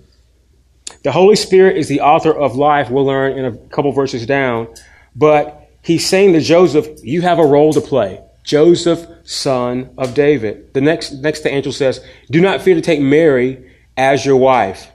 The 1.03 1.11
Holy 1.11 1.35
Spirit 1.35 1.77
is 1.77 1.87
the 1.87 2.01
author 2.01 2.33
of 2.33 2.55
life, 2.55 2.89
we'll 2.89 3.05
learn 3.05 3.37
in 3.37 3.45
a 3.45 3.55
couple 3.69 3.91
verses 3.91 4.25
down. 4.25 4.67
But 5.15 5.69
he's 5.81 6.07
saying 6.07 6.33
to 6.33 6.41
Joseph, 6.41 6.87
You 7.03 7.21
have 7.21 7.39
a 7.39 7.45
role 7.45 7.73
to 7.73 7.81
play. 7.81 8.21
Joseph, 8.43 9.07
son 9.23 9.89
of 9.97 10.13
David. 10.13 10.73
The 10.73 10.81
next, 10.81 11.13
next 11.13 11.41
the 11.41 11.49
angel 11.49 11.71
says, 11.71 12.03
Do 12.29 12.41
not 12.41 12.61
fear 12.61 12.75
to 12.75 12.81
take 12.81 13.01
Mary 13.01 13.71
as 13.97 14.25
your 14.25 14.37
wife. 14.37 14.91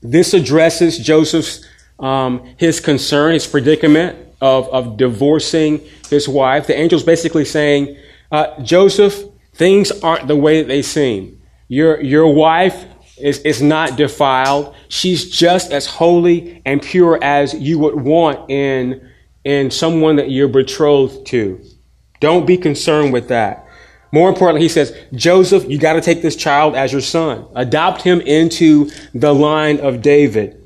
This 0.00 0.34
addresses 0.34 0.98
Joseph's 0.98 1.64
um, 1.98 2.44
his 2.56 2.80
concern, 2.80 3.34
his 3.34 3.46
predicament 3.46 4.18
of, 4.42 4.68
of 4.70 4.96
divorcing 4.96 5.80
his 6.10 6.28
wife. 6.28 6.66
The 6.66 6.76
angel's 6.76 7.04
basically 7.04 7.44
saying, 7.44 7.96
uh, 8.30 8.60
Joseph, 8.62 9.24
things 9.54 9.90
aren't 10.02 10.26
the 10.26 10.36
way 10.36 10.60
that 10.60 10.68
they 10.68 10.82
seem. 10.82 11.40
Your, 11.68 12.00
your 12.02 12.34
wife 12.34 12.84
is, 13.18 13.38
is 13.40 13.62
not 13.62 13.96
defiled. 13.96 14.74
She's 14.88 15.30
just 15.30 15.70
as 15.70 15.86
holy 15.86 16.60
and 16.66 16.82
pure 16.82 17.22
as 17.22 17.54
you 17.54 17.78
would 17.78 17.94
want 17.94 18.50
in, 18.50 19.08
in 19.44 19.70
someone 19.70 20.16
that 20.16 20.30
you're 20.30 20.48
betrothed 20.48 21.26
to. 21.28 21.62
Don't 22.20 22.44
be 22.44 22.56
concerned 22.56 23.12
with 23.12 23.28
that. 23.28 23.66
More 24.10 24.28
importantly, 24.28 24.62
he 24.62 24.68
says, 24.68 24.94
Joseph, 25.14 25.68
you 25.68 25.78
got 25.78 25.94
to 25.94 26.00
take 26.00 26.20
this 26.20 26.36
child 26.36 26.74
as 26.74 26.92
your 26.92 27.00
son. 27.00 27.46
Adopt 27.54 28.02
him 28.02 28.20
into 28.20 28.90
the 29.14 29.34
line 29.34 29.80
of 29.80 30.02
David. 30.02 30.62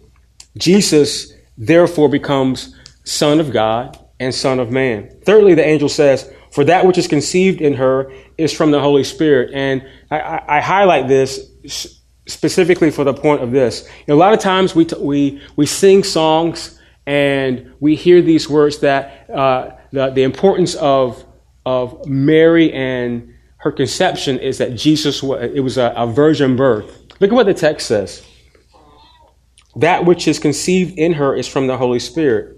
Jesus, 0.56 1.32
therefore, 1.56 2.08
becomes 2.08 2.75
Son 3.06 3.40
of 3.40 3.52
God 3.52 3.98
and 4.20 4.34
Son 4.34 4.58
of 4.58 4.70
Man. 4.70 5.08
Thirdly, 5.24 5.54
the 5.54 5.64
angel 5.64 5.88
says, 5.88 6.30
For 6.52 6.64
that 6.64 6.84
which 6.84 6.98
is 6.98 7.08
conceived 7.08 7.60
in 7.60 7.74
her 7.74 8.12
is 8.36 8.52
from 8.52 8.72
the 8.72 8.80
Holy 8.80 9.04
Spirit. 9.04 9.52
And 9.54 9.86
I, 10.10 10.20
I, 10.20 10.56
I 10.58 10.60
highlight 10.60 11.08
this 11.08 11.52
specifically 12.26 12.90
for 12.90 13.04
the 13.04 13.14
point 13.14 13.42
of 13.42 13.52
this. 13.52 13.88
You 14.00 14.04
know, 14.08 14.14
a 14.16 14.18
lot 14.18 14.34
of 14.34 14.40
times 14.40 14.74
we, 14.74 14.84
t- 14.84 14.96
we, 14.98 15.40
we 15.54 15.66
sing 15.66 16.02
songs 16.02 16.78
and 17.06 17.72
we 17.78 17.94
hear 17.94 18.20
these 18.20 18.48
words 18.48 18.80
that 18.80 19.30
uh, 19.30 19.70
the, 19.92 20.10
the 20.10 20.24
importance 20.24 20.74
of, 20.74 21.24
of 21.64 22.04
Mary 22.06 22.72
and 22.72 23.32
her 23.58 23.70
conception 23.70 24.38
is 24.40 24.58
that 24.58 24.74
Jesus, 24.74 25.22
was 25.22 25.50
it 25.54 25.60
was 25.60 25.78
a, 25.78 25.92
a 25.96 26.06
virgin 26.06 26.56
birth. 26.56 27.04
Look 27.20 27.30
at 27.30 27.34
what 27.34 27.46
the 27.46 27.54
text 27.54 27.86
says. 27.86 28.26
That 29.76 30.04
which 30.04 30.26
is 30.26 30.38
conceived 30.38 30.98
in 30.98 31.12
her 31.14 31.34
is 31.36 31.46
from 31.46 31.66
the 31.68 31.76
Holy 31.76 31.98
Spirit. 32.00 32.55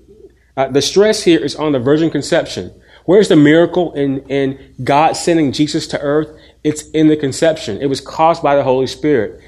Uh, 0.58 0.66
the 0.66 0.82
stress 0.82 1.22
here 1.22 1.38
is 1.38 1.54
on 1.54 1.70
the 1.70 1.78
virgin 1.78 2.10
conception. 2.10 2.72
Where's 3.04 3.28
the 3.28 3.36
miracle 3.36 3.92
in, 3.94 4.18
in 4.28 4.74
God 4.82 5.12
sending 5.12 5.52
Jesus 5.52 5.86
to 5.86 6.00
earth? 6.00 6.36
It's 6.64 6.82
in 6.90 7.06
the 7.06 7.16
conception. 7.16 7.80
It 7.80 7.86
was 7.86 8.00
caused 8.00 8.42
by 8.42 8.56
the 8.56 8.64
Holy 8.64 8.88
Spirit. 8.88 9.40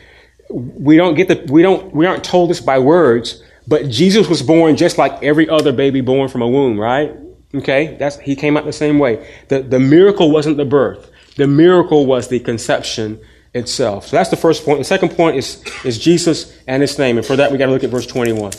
We 0.51 0.97
don't 0.97 1.17
get 1.17 1.27
the, 1.27 1.53
we 1.53 1.63
don't, 1.63 1.93
we 1.93 2.07
aren't 2.07 2.23
told 2.23 2.49
this 2.49 2.61
by 2.61 2.79
words, 2.79 3.43
but 3.67 3.89
Jesus 3.89 4.29
was 4.29 4.41
born 4.41 4.77
just 4.77 4.99
like 4.99 5.21
every 5.21 5.49
other 5.49 5.73
baby 5.73 6.01
born 6.01 6.29
from 6.29 6.43
a 6.43 6.49
womb, 6.49 6.79
right? 6.79 7.17
Okay. 7.57 7.97
That's, 7.99 8.17
he 8.21 8.37
came 8.37 8.57
out 8.57 8.65
the 8.65 8.73
same 8.73 9.01
way. 9.01 9.29
The, 9.49 9.63
the 9.63 9.81
miracle 9.81 10.31
wasn't 10.31 10.59
the 10.59 10.65
birth. 10.65 11.11
The 11.35 11.49
miracle 11.49 12.07
was 12.07 12.29
the 12.29 12.39
conception 12.39 13.21
itself. 13.53 14.07
So 14.07 14.17
that's 14.17 14.31
the 14.31 14.37
first 14.37 14.65
point. 14.65 14.79
The 14.79 14.85
second 14.85 15.17
point 15.17 15.39
is, 15.39 15.61
is 15.85 15.99
Jesus 15.99 16.57
and 16.69 16.83
his 16.83 16.97
name. 17.01 17.19
And 17.19 17.27
for 17.27 17.35
that, 17.35 17.51
we 17.51 17.59
got 17.59 17.67
to 17.67 17.73
look 17.73 17.83
at 17.83 17.91
verse 17.91 18.07
21. 18.07 18.53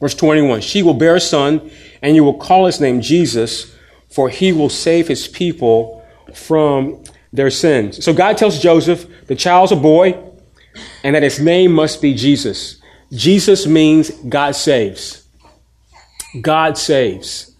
Verse 0.00 0.14
21 0.14 0.60
She 0.60 0.82
will 0.82 0.94
bear 0.94 1.16
a 1.16 1.20
son, 1.20 1.70
and 2.02 2.16
you 2.16 2.24
will 2.24 2.38
call 2.38 2.66
his 2.66 2.80
name 2.80 3.00
Jesus, 3.00 3.74
for 4.10 4.28
he 4.28 4.52
will 4.52 4.68
save 4.68 5.08
his 5.08 5.28
people 5.28 6.04
from 6.34 7.02
their 7.32 7.50
sins. 7.50 8.04
So 8.04 8.12
God 8.12 8.36
tells 8.36 8.58
Joseph 8.58 9.06
the 9.26 9.36
child's 9.36 9.72
a 9.72 9.76
boy, 9.76 10.18
and 11.04 11.14
that 11.14 11.22
his 11.22 11.40
name 11.40 11.72
must 11.72 12.02
be 12.02 12.14
Jesus. 12.14 12.80
Jesus 13.12 13.66
means 13.66 14.10
God 14.10 14.56
saves. 14.56 15.26
God 16.40 16.78
saves. 16.78 17.54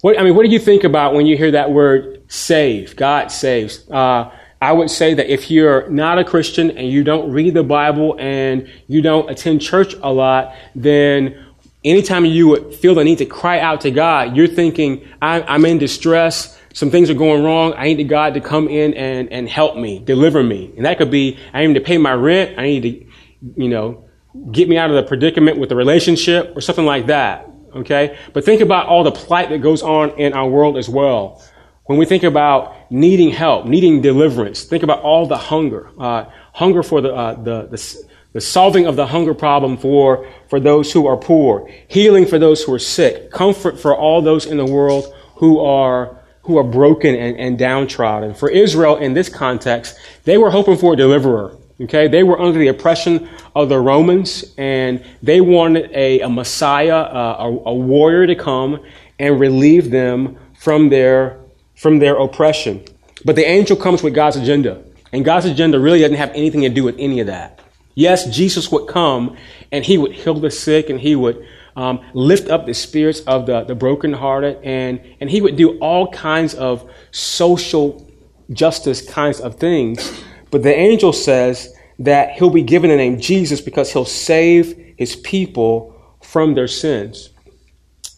What, 0.00 0.18
I 0.18 0.22
mean, 0.22 0.34
what 0.34 0.44
do 0.44 0.50
you 0.50 0.58
think 0.58 0.84
about 0.84 1.14
when 1.14 1.26
you 1.26 1.36
hear 1.36 1.52
that 1.52 1.70
word 1.70 2.22
save? 2.28 2.96
God 2.96 3.30
saves. 3.30 3.88
Uh, 3.90 4.30
I 4.62 4.70
would 4.70 4.90
say 4.90 5.12
that 5.14 5.26
if 5.26 5.50
you're 5.50 5.90
not 5.90 6.20
a 6.20 6.24
Christian 6.24 6.70
and 6.70 6.88
you 6.88 7.02
don't 7.02 7.32
read 7.32 7.52
the 7.52 7.64
Bible 7.64 8.14
and 8.20 8.70
you 8.86 9.02
don't 9.02 9.28
attend 9.28 9.60
church 9.60 9.94
a 10.04 10.12
lot, 10.12 10.54
then 10.76 11.36
anytime 11.84 12.24
you 12.24 12.46
would 12.46 12.72
feel 12.72 12.94
the 12.94 13.02
need 13.02 13.18
to 13.18 13.26
cry 13.26 13.58
out 13.58 13.80
to 13.80 13.90
God, 13.90 14.36
you're 14.36 14.46
thinking, 14.46 15.04
I'm 15.20 15.64
in 15.64 15.78
distress. 15.78 16.56
Some 16.74 16.92
things 16.92 17.10
are 17.10 17.14
going 17.14 17.42
wrong. 17.42 17.74
I 17.76 17.92
need 17.92 18.08
God 18.08 18.34
to 18.34 18.40
come 18.40 18.68
in 18.68 18.94
and, 18.94 19.32
and 19.32 19.48
help 19.48 19.76
me, 19.76 19.98
deliver 19.98 20.44
me. 20.44 20.72
And 20.76 20.86
that 20.86 20.96
could 20.96 21.10
be, 21.10 21.40
I 21.52 21.66
need 21.66 21.74
to 21.74 21.80
pay 21.80 21.98
my 21.98 22.14
rent. 22.14 22.56
I 22.56 22.62
need 22.62 22.82
to, 22.82 23.60
you 23.60 23.68
know, 23.68 24.04
get 24.52 24.68
me 24.68 24.78
out 24.78 24.90
of 24.90 24.94
the 24.96 25.02
predicament 25.02 25.58
with 25.58 25.70
the 25.70 25.76
relationship 25.76 26.56
or 26.56 26.60
something 26.60 26.86
like 26.86 27.06
that. 27.06 27.50
Okay. 27.74 28.16
But 28.32 28.44
think 28.44 28.60
about 28.60 28.86
all 28.86 29.02
the 29.02 29.10
plight 29.10 29.48
that 29.48 29.60
goes 29.60 29.82
on 29.82 30.10
in 30.20 30.34
our 30.34 30.48
world 30.48 30.78
as 30.78 30.88
well. 30.88 31.42
When 31.86 31.98
we 31.98 32.06
think 32.06 32.22
about 32.22 32.90
needing 32.90 33.30
help, 33.30 33.66
needing 33.66 34.00
deliverance, 34.00 34.64
think 34.64 34.82
about 34.82 35.02
all 35.02 35.26
the 35.26 35.36
hunger, 35.36 35.90
uh, 35.98 36.26
hunger 36.52 36.82
for 36.82 37.00
the, 37.00 37.14
uh, 37.14 37.34
the, 37.34 37.66
the 37.66 38.04
the 38.32 38.40
solving 38.40 38.86
of 38.86 38.96
the 38.96 39.06
hunger 39.06 39.34
problem 39.34 39.76
for, 39.76 40.26
for 40.48 40.58
those 40.58 40.92
who 40.92 41.06
are 41.06 41.16
poor, 41.16 41.70
healing 41.88 42.26
for 42.26 42.38
those 42.38 42.62
who 42.62 42.72
are 42.72 42.78
sick, 42.78 43.30
comfort 43.30 43.78
for 43.78 43.96
all 43.96 44.22
those 44.22 44.46
in 44.46 44.56
the 44.56 44.64
world 44.64 45.14
who 45.36 45.60
are, 45.60 46.16
who 46.42 46.56
are 46.56 46.64
broken 46.64 47.14
and, 47.14 47.36
and 47.38 47.58
downtrodden. 47.58 48.34
For 48.34 48.48
Israel, 48.48 48.96
in 48.96 49.12
this 49.12 49.28
context, 49.28 49.98
they 50.24 50.38
were 50.38 50.50
hoping 50.50 50.78
for 50.78 50.94
a 50.94 50.96
deliverer. 50.96 51.58
Okay, 51.80 52.06
they 52.06 52.22
were 52.22 52.40
under 52.40 52.58
the 52.58 52.68
oppression 52.68 53.28
of 53.54 53.68
the 53.68 53.78
Romans, 53.78 54.54
and 54.56 55.04
they 55.22 55.40
wanted 55.40 55.90
a, 55.92 56.20
a 56.20 56.28
Messiah, 56.28 56.96
uh, 56.96 57.36
a, 57.38 57.70
a 57.70 57.74
warrior 57.74 58.26
to 58.26 58.36
come 58.36 58.80
and 59.18 59.40
relieve 59.40 59.90
them 59.90 60.38
from 60.54 60.88
their 60.88 61.41
from 61.82 61.98
their 61.98 62.16
oppression. 62.16 62.80
But 63.24 63.34
the 63.34 63.44
angel 63.44 63.76
comes 63.76 64.04
with 64.04 64.14
God's 64.14 64.36
agenda, 64.36 64.84
and 65.12 65.24
God's 65.24 65.46
agenda 65.46 65.80
really 65.80 65.98
doesn't 65.98 66.16
have 66.16 66.30
anything 66.30 66.60
to 66.60 66.68
do 66.68 66.84
with 66.84 66.94
any 66.96 67.18
of 67.18 67.26
that. 67.26 67.58
Yes, 67.96 68.24
Jesus 68.34 68.70
would 68.70 68.86
come 68.86 69.36
and 69.72 69.84
he 69.84 69.98
would 69.98 70.12
heal 70.12 70.34
the 70.34 70.50
sick 70.50 70.90
and 70.90 71.00
he 71.00 71.16
would 71.16 71.44
um, 71.74 72.00
lift 72.14 72.48
up 72.48 72.66
the 72.66 72.72
spirits 72.72 73.20
of 73.22 73.46
the, 73.46 73.64
the 73.64 73.74
brokenhearted 73.74 74.60
and, 74.62 75.00
and 75.20 75.28
he 75.28 75.40
would 75.40 75.56
do 75.56 75.76
all 75.80 76.10
kinds 76.10 76.54
of 76.54 76.88
social 77.10 78.08
justice 78.52 79.04
kinds 79.06 79.40
of 79.40 79.56
things. 79.56 80.22
But 80.50 80.62
the 80.62 80.74
angel 80.74 81.12
says 81.12 81.74
that 81.98 82.32
he'll 82.32 82.50
be 82.50 82.62
given 82.62 82.90
the 82.90 82.96
name 82.96 83.20
Jesus 83.20 83.60
because 83.60 83.92
he'll 83.92 84.04
save 84.04 84.94
his 84.96 85.16
people 85.16 86.16
from 86.22 86.54
their 86.54 86.68
sins. 86.68 87.30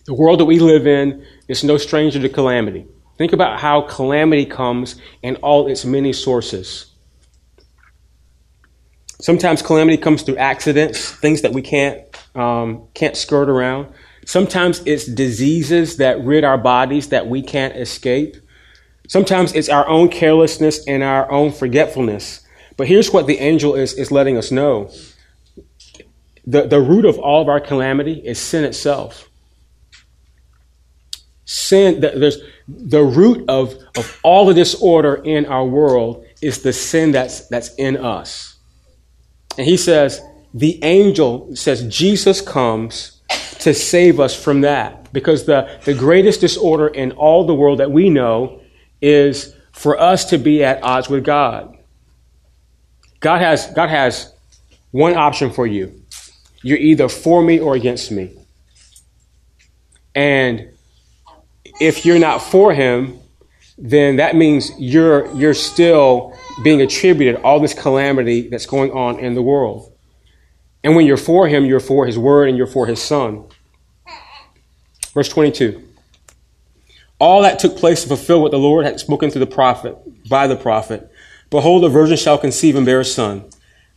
The 0.06 0.14
world 0.14 0.38
that 0.40 0.44
we 0.44 0.58
live 0.60 0.86
in 0.86 1.24
is 1.48 1.64
no 1.64 1.78
stranger 1.78 2.20
to 2.20 2.28
calamity. 2.28 2.86
Think 3.16 3.32
about 3.32 3.60
how 3.60 3.82
calamity 3.82 4.44
comes 4.44 4.96
in 5.22 5.36
all 5.36 5.68
its 5.68 5.84
many 5.84 6.12
sources. 6.12 6.86
Sometimes 9.20 9.62
calamity 9.62 9.96
comes 9.96 10.22
through 10.22 10.36
accidents, 10.36 11.10
things 11.10 11.42
that 11.42 11.52
we 11.52 11.62
can't 11.62 12.02
um, 12.34 12.88
can't 12.94 13.16
skirt 13.16 13.48
around. 13.48 13.92
Sometimes 14.26 14.82
it's 14.86 15.06
diseases 15.06 15.98
that 15.98 16.22
rid 16.24 16.44
our 16.44 16.58
bodies 16.58 17.08
that 17.08 17.26
we 17.28 17.42
can't 17.42 17.76
escape. 17.76 18.36
Sometimes 19.08 19.52
it's 19.54 19.68
our 19.68 19.86
own 19.88 20.08
carelessness 20.08 20.86
and 20.86 21.02
our 21.02 21.30
own 21.30 21.52
forgetfulness. 21.52 22.40
But 22.76 22.88
here's 22.88 23.12
what 23.12 23.26
the 23.26 23.38
angel 23.38 23.74
is, 23.74 23.92
is 23.94 24.10
letting 24.10 24.36
us 24.36 24.50
know. 24.50 24.90
The, 26.46 26.66
the 26.66 26.80
root 26.80 27.04
of 27.04 27.18
all 27.18 27.40
of 27.40 27.48
our 27.48 27.60
calamity 27.60 28.20
is 28.24 28.38
sin 28.38 28.64
itself. 28.64 29.28
Sin, 31.44 32.00
there's 32.00 32.38
the 32.68 33.02
root 33.02 33.44
of, 33.48 33.74
of 33.96 34.18
all 34.22 34.46
the 34.46 34.54
disorder 34.54 35.16
in 35.24 35.46
our 35.46 35.64
world 35.64 36.24
is 36.40 36.62
the 36.62 36.72
sin 36.72 37.12
that's, 37.12 37.48
that's 37.48 37.74
in 37.74 37.96
us. 37.96 38.56
And 39.58 39.66
he 39.66 39.76
says, 39.76 40.20
the 40.52 40.82
angel 40.82 41.54
says 41.54 41.86
Jesus 41.88 42.40
comes 42.40 43.20
to 43.60 43.74
save 43.74 44.20
us 44.20 44.34
from 44.34 44.62
that. 44.62 45.04
because 45.14 45.46
the, 45.46 45.80
the 45.84 45.94
greatest 45.94 46.40
disorder 46.40 46.88
in 46.88 47.12
all 47.12 47.46
the 47.46 47.54
world 47.54 47.78
that 47.78 47.90
we 47.90 48.10
know 48.10 48.60
is 49.00 49.54
for 49.72 49.98
us 49.98 50.26
to 50.26 50.38
be 50.38 50.62
at 50.62 50.82
odds 50.82 51.08
with 51.08 51.24
God. 51.24 51.78
God 53.20 53.40
has, 53.40 53.68
God 53.68 53.88
has 53.88 54.34
one 54.90 55.14
option 55.14 55.50
for 55.50 55.66
you. 55.66 56.02
You're 56.62 56.78
either 56.78 57.08
for 57.08 57.42
me 57.42 57.60
or 57.60 57.74
against 57.74 58.10
me. 58.10 58.36
And 60.14 60.73
if 61.80 62.04
you're 62.06 62.18
not 62.18 62.42
for 62.42 62.72
him, 62.72 63.18
then 63.76 64.16
that 64.16 64.36
means 64.36 64.70
you're, 64.78 65.32
you're 65.34 65.54
still 65.54 66.36
being 66.62 66.80
attributed 66.80 67.42
all 67.42 67.58
this 67.58 67.74
calamity 67.74 68.48
that's 68.48 68.66
going 68.66 68.92
on 68.92 69.18
in 69.18 69.34
the 69.34 69.42
world. 69.42 69.92
And 70.84 70.94
when 70.94 71.06
you're 71.06 71.16
for 71.16 71.48
him, 71.48 71.64
you're 71.64 71.80
for 71.80 72.06
his 72.06 72.18
word 72.18 72.48
and 72.48 72.56
you're 72.56 72.66
for 72.66 72.86
his 72.86 73.02
son. 73.02 73.44
Verse 75.12 75.28
22. 75.28 75.82
All 77.18 77.42
that 77.42 77.58
took 77.58 77.76
place 77.76 78.02
to 78.02 78.08
fulfill 78.08 78.42
what 78.42 78.50
the 78.50 78.58
Lord 78.58 78.84
had 78.84 79.00
spoken 79.00 79.30
to 79.30 79.38
the 79.38 79.46
prophet, 79.46 79.96
by 80.28 80.46
the 80.46 80.56
prophet. 80.56 81.10
Behold, 81.48 81.84
a 81.84 81.88
virgin 81.88 82.16
shall 82.16 82.36
conceive 82.36 82.76
and 82.76 82.84
bear 82.84 83.00
a 83.00 83.04
son, 83.04 83.44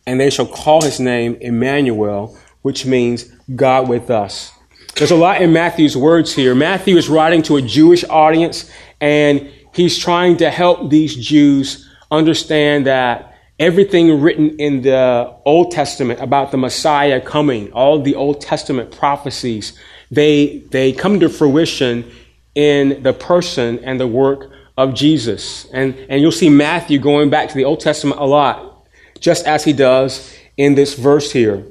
and 0.06 0.20
they 0.20 0.30
shall 0.30 0.46
call 0.46 0.82
his 0.82 0.98
name 0.98 1.36
Emmanuel, 1.40 2.38
which 2.62 2.86
means 2.86 3.24
God 3.54 3.88
with 3.88 4.10
us. 4.10 4.52
There's 4.98 5.12
a 5.12 5.16
lot 5.16 5.40
in 5.40 5.52
Matthew's 5.52 5.96
words 5.96 6.34
here. 6.34 6.56
Matthew 6.56 6.96
is 6.96 7.08
writing 7.08 7.42
to 7.42 7.56
a 7.56 7.62
Jewish 7.62 8.02
audience, 8.02 8.68
and 9.00 9.48
he's 9.72 9.96
trying 9.96 10.38
to 10.38 10.50
help 10.50 10.90
these 10.90 11.14
Jews 11.14 11.88
understand 12.10 12.86
that 12.88 13.32
everything 13.60 14.20
written 14.20 14.58
in 14.58 14.82
the 14.82 15.36
Old 15.44 15.70
Testament 15.70 16.18
about 16.18 16.50
the 16.50 16.56
Messiah 16.56 17.20
coming, 17.20 17.70
all 17.70 18.02
the 18.02 18.16
Old 18.16 18.40
Testament 18.40 18.90
prophecies, 18.90 19.78
they, 20.10 20.64
they 20.72 20.92
come 20.92 21.20
to 21.20 21.28
fruition 21.28 22.10
in 22.56 23.00
the 23.04 23.12
person 23.12 23.78
and 23.84 24.00
the 24.00 24.08
work 24.08 24.50
of 24.76 24.94
Jesus. 24.94 25.68
And, 25.72 25.94
and 26.08 26.20
you'll 26.20 26.32
see 26.32 26.50
Matthew 26.50 26.98
going 26.98 27.30
back 27.30 27.48
to 27.50 27.54
the 27.54 27.64
Old 27.64 27.78
Testament 27.78 28.20
a 28.20 28.26
lot, 28.26 28.84
just 29.20 29.46
as 29.46 29.62
he 29.62 29.72
does 29.72 30.34
in 30.56 30.74
this 30.74 30.94
verse 30.94 31.30
here. 31.30 31.64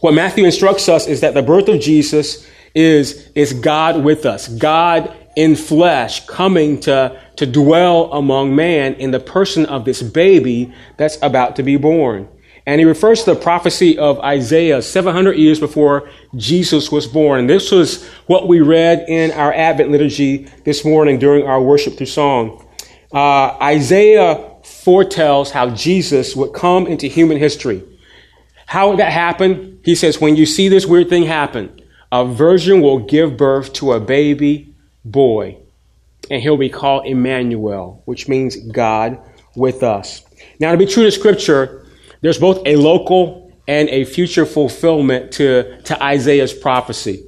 What 0.00 0.14
Matthew 0.14 0.44
instructs 0.44 0.88
us 0.88 1.06
is 1.06 1.20
that 1.20 1.34
the 1.34 1.42
birth 1.42 1.68
of 1.68 1.80
Jesus 1.80 2.46
is, 2.74 3.30
is 3.34 3.52
God 3.52 4.04
with 4.04 4.26
us, 4.26 4.48
God 4.48 5.14
in 5.36 5.54
flesh 5.54 6.26
coming 6.26 6.80
to, 6.80 7.20
to 7.36 7.46
dwell 7.46 8.12
among 8.12 8.56
man 8.56 8.94
in 8.94 9.10
the 9.10 9.20
person 9.20 9.66
of 9.66 9.84
this 9.84 10.02
baby 10.02 10.72
that's 10.96 11.18
about 11.22 11.56
to 11.56 11.62
be 11.62 11.76
born. 11.76 12.28
And 12.68 12.80
he 12.80 12.84
refers 12.84 13.22
to 13.22 13.34
the 13.34 13.40
prophecy 13.40 13.96
of 13.96 14.18
Isaiah 14.20 14.82
700 14.82 15.36
years 15.36 15.60
before 15.60 16.10
Jesus 16.34 16.90
was 16.90 17.06
born. 17.06 17.40
And 17.40 17.50
this 17.50 17.70
was 17.70 18.04
what 18.26 18.48
we 18.48 18.60
read 18.60 19.04
in 19.08 19.30
our 19.32 19.52
Advent 19.52 19.90
liturgy 19.90 20.48
this 20.64 20.84
morning 20.84 21.18
during 21.18 21.46
our 21.46 21.62
worship 21.62 21.96
through 21.96 22.06
song. 22.06 22.66
Uh, 23.12 23.56
Isaiah 23.62 24.50
foretells 24.64 25.52
how 25.52 25.70
Jesus 25.70 26.34
would 26.34 26.52
come 26.54 26.88
into 26.88 27.06
human 27.06 27.38
history. 27.38 27.84
How 28.66 28.90
would 28.90 28.98
that 28.98 29.12
happen? 29.12 29.80
He 29.84 29.94
says, 29.94 30.20
when 30.20 30.36
you 30.36 30.44
see 30.44 30.68
this 30.68 30.86
weird 30.86 31.08
thing 31.08 31.24
happen, 31.24 31.80
a 32.12 32.24
virgin 32.24 32.82
will 32.82 32.98
give 32.98 33.36
birth 33.36 33.72
to 33.74 33.92
a 33.92 34.00
baby 34.00 34.74
boy, 35.04 35.56
and 36.30 36.42
he'll 36.42 36.56
be 36.56 36.68
called 36.68 37.06
Emmanuel, 37.06 38.02
which 38.04 38.28
means 38.28 38.56
God 38.56 39.18
with 39.54 39.82
us. 39.82 40.22
Now, 40.60 40.72
to 40.72 40.78
be 40.78 40.86
true 40.86 41.04
to 41.04 41.10
Scripture, 41.10 41.86
there's 42.20 42.38
both 42.38 42.66
a 42.66 42.76
local 42.76 43.52
and 43.68 43.88
a 43.88 44.04
future 44.04 44.46
fulfillment 44.46 45.32
to, 45.32 45.80
to 45.82 46.02
Isaiah's 46.02 46.52
prophecy. 46.52 47.24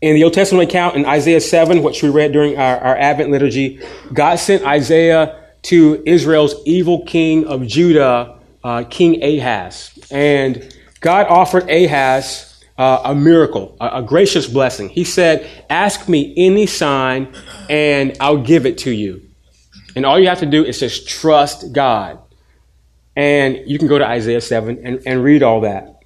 In 0.00 0.14
the 0.14 0.24
Old 0.24 0.34
Testament 0.34 0.68
account 0.68 0.96
in 0.96 1.06
Isaiah 1.06 1.40
7, 1.40 1.82
which 1.82 2.02
we 2.02 2.08
read 2.08 2.32
during 2.32 2.58
our, 2.58 2.78
our 2.78 2.96
Advent 2.96 3.30
liturgy, 3.30 3.80
God 4.12 4.36
sent 4.36 4.64
Isaiah 4.64 5.40
to 5.62 6.02
Israel's 6.04 6.54
evil 6.66 7.04
king 7.04 7.46
of 7.46 7.66
Judah, 7.66 8.40
uh, 8.64 8.84
King 8.88 9.22
Ahaz. 9.22 9.98
And 10.10 10.74
God 11.00 11.26
offered 11.26 11.68
Ahaz 11.68 12.52
uh, 12.78 13.02
a 13.04 13.14
miracle, 13.14 13.76
a, 13.80 13.98
a 13.98 14.02
gracious 14.02 14.46
blessing. 14.46 14.88
He 14.88 15.04
said, 15.04 15.48
Ask 15.68 16.08
me 16.08 16.32
any 16.36 16.66
sign 16.66 17.34
and 17.68 18.16
I'll 18.20 18.42
give 18.42 18.66
it 18.66 18.78
to 18.78 18.90
you. 18.90 19.22
And 19.94 20.06
all 20.06 20.18
you 20.18 20.28
have 20.28 20.40
to 20.40 20.46
do 20.46 20.64
is 20.64 20.80
just 20.80 21.08
trust 21.08 21.72
God. 21.72 22.18
And 23.14 23.60
you 23.66 23.78
can 23.78 23.88
go 23.88 23.98
to 23.98 24.06
Isaiah 24.06 24.40
7 24.40 24.80
and, 24.86 25.02
and 25.04 25.22
read 25.22 25.42
all 25.42 25.60
that. 25.62 26.00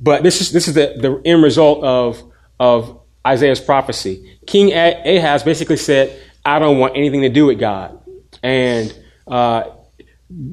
But 0.00 0.22
this 0.22 0.40
is, 0.40 0.50
this 0.50 0.66
is 0.66 0.74
the, 0.74 0.96
the 0.98 1.22
end 1.24 1.42
result 1.42 1.84
of, 1.84 2.22
of 2.58 3.00
Isaiah's 3.24 3.60
prophecy. 3.60 4.38
King 4.46 4.72
Ahaz 4.72 5.42
basically 5.42 5.76
said, 5.76 6.20
I 6.44 6.58
don't 6.58 6.78
want 6.78 6.96
anything 6.96 7.20
to 7.20 7.28
do 7.28 7.46
with 7.46 7.60
God. 7.60 8.00
And 8.42 8.92
uh, 9.28 9.64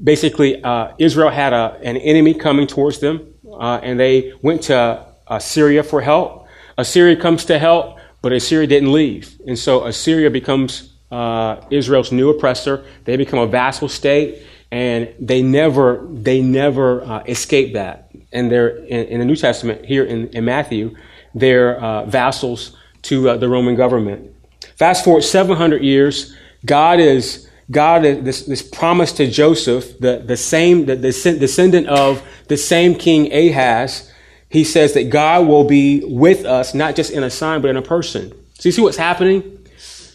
basically, 0.03 0.63
uh, 0.63 0.93
Israel 0.97 1.29
had 1.29 1.53
a, 1.53 1.79
an 1.83 1.97
enemy 1.97 2.33
coming 2.33 2.67
towards 2.67 2.99
them, 2.99 3.33
uh, 3.59 3.79
and 3.83 3.99
they 3.99 4.33
went 4.41 4.63
to 4.63 5.05
Assyria 5.27 5.83
for 5.83 6.01
help. 6.01 6.47
Assyria 6.77 7.15
comes 7.15 7.45
to 7.45 7.59
help, 7.59 7.97
but 8.21 8.31
Assyria 8.31 8.67
didn't 8.67 8.91
leave. 8.91 9.39
And 9.47 9.57
so 9.57 9.85
Assyria 9.85 10.29
becomes 10.29 10.93
uh, 11.11 11.61
Israel's 11.69 12.11
new 12.11 12.29
oppressor. 12.29 12.85
They 13.05 13.17
become 13.17 13.39
a 13.39 13.47
vassal 13.47 13.89
state 13.89 14.43
and 14.71 15.13
they 15.19 15.41
never 15.41 16.05
they 16.11 16.41
never 16.41 17.03
uh, 17.03 17.23
escape 17.27 17.73
that. 17.73 18.11
And 18.33 18.51
they're 18.51 18.77
in, 18.85 19.05
in, 19.07 19.19
the 19.19 19.25
New 19.25 19.35
Testament 19.35 19.85
here 19.85 20.03
in, 20.03 20.27
in 20.29 20.43
Matthew, 20.43 20.95
they're 21.33 21.79
uh, 21.79 22.05
vassals 22.05 22.75
to 23.03 23.29
uh, 23.29 23.37
the 23.37 23.47
Roman 23.47 23.75
government. 23.75 24.33
Fast 24.75 25.05
forward 25.05 25.23
700 25.23 25.81
years, 25.81 26.35
God 26.65 26.99
is 26.99 27.46
God 27.69 28.05
is 28.05 28.23
this, 28.23 28.45
this 28.45 28.61
promise 28.61 29.11
to 29.13 29.29
Joseph, 29.29 29.99
the, 29.99 30.23
the 30.25 30.37
same 30.37 30.85
the, 30.85 30.95
the 30.95 31.11
descendant 31.39 31.87
of 31.87 32.23
the 32.47 32.57
same 32.57 32.95
king 32.95 33.31
Ahaz. 33.33 34.11
He 34.49 34.63
says 34.63 34.93
that 34.93 35.09
God 35.09 35.47
will 35.47 35.65
be 35.65 36.03
with 36.05 36.45
us, 36.45 36.73
not 36.73 36.95
just 36.95 37.11
in 37.11 37.23
a 37.23 37.29
sign, 37.29 37.61
but 37.61 37.69
in 37.69 37.75
a 37.75 37.81
person. 37.81 38.31
So 38.53 38.69
you 38.69 38.71
see 38.71 38.81
what's 38.81 38.97
happening? 38.97 39.67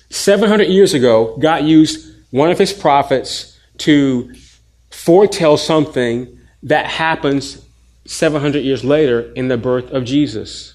700 0.09 0.69
years 0.69 0.95
ago, 0.95 1.37
God 1.39 1.65
used 1.65 2.15
one 2.31 2.51
of 2.51 2.59
his 2.59 2.73
prophets 2.73 3.59
to 3.79 4.33
foretell 4.91 5.57
something 5.59 6.39
that 6.63 6.87
happens 6.87 7.67
700 8.07 8.61
years 8.61 8.85
later 8.85 9.33
in 9.35 9.49
the 9.49 9.59
birth 9.59 9.91
of 9.91 10.05
Jesus. 10.05 10.75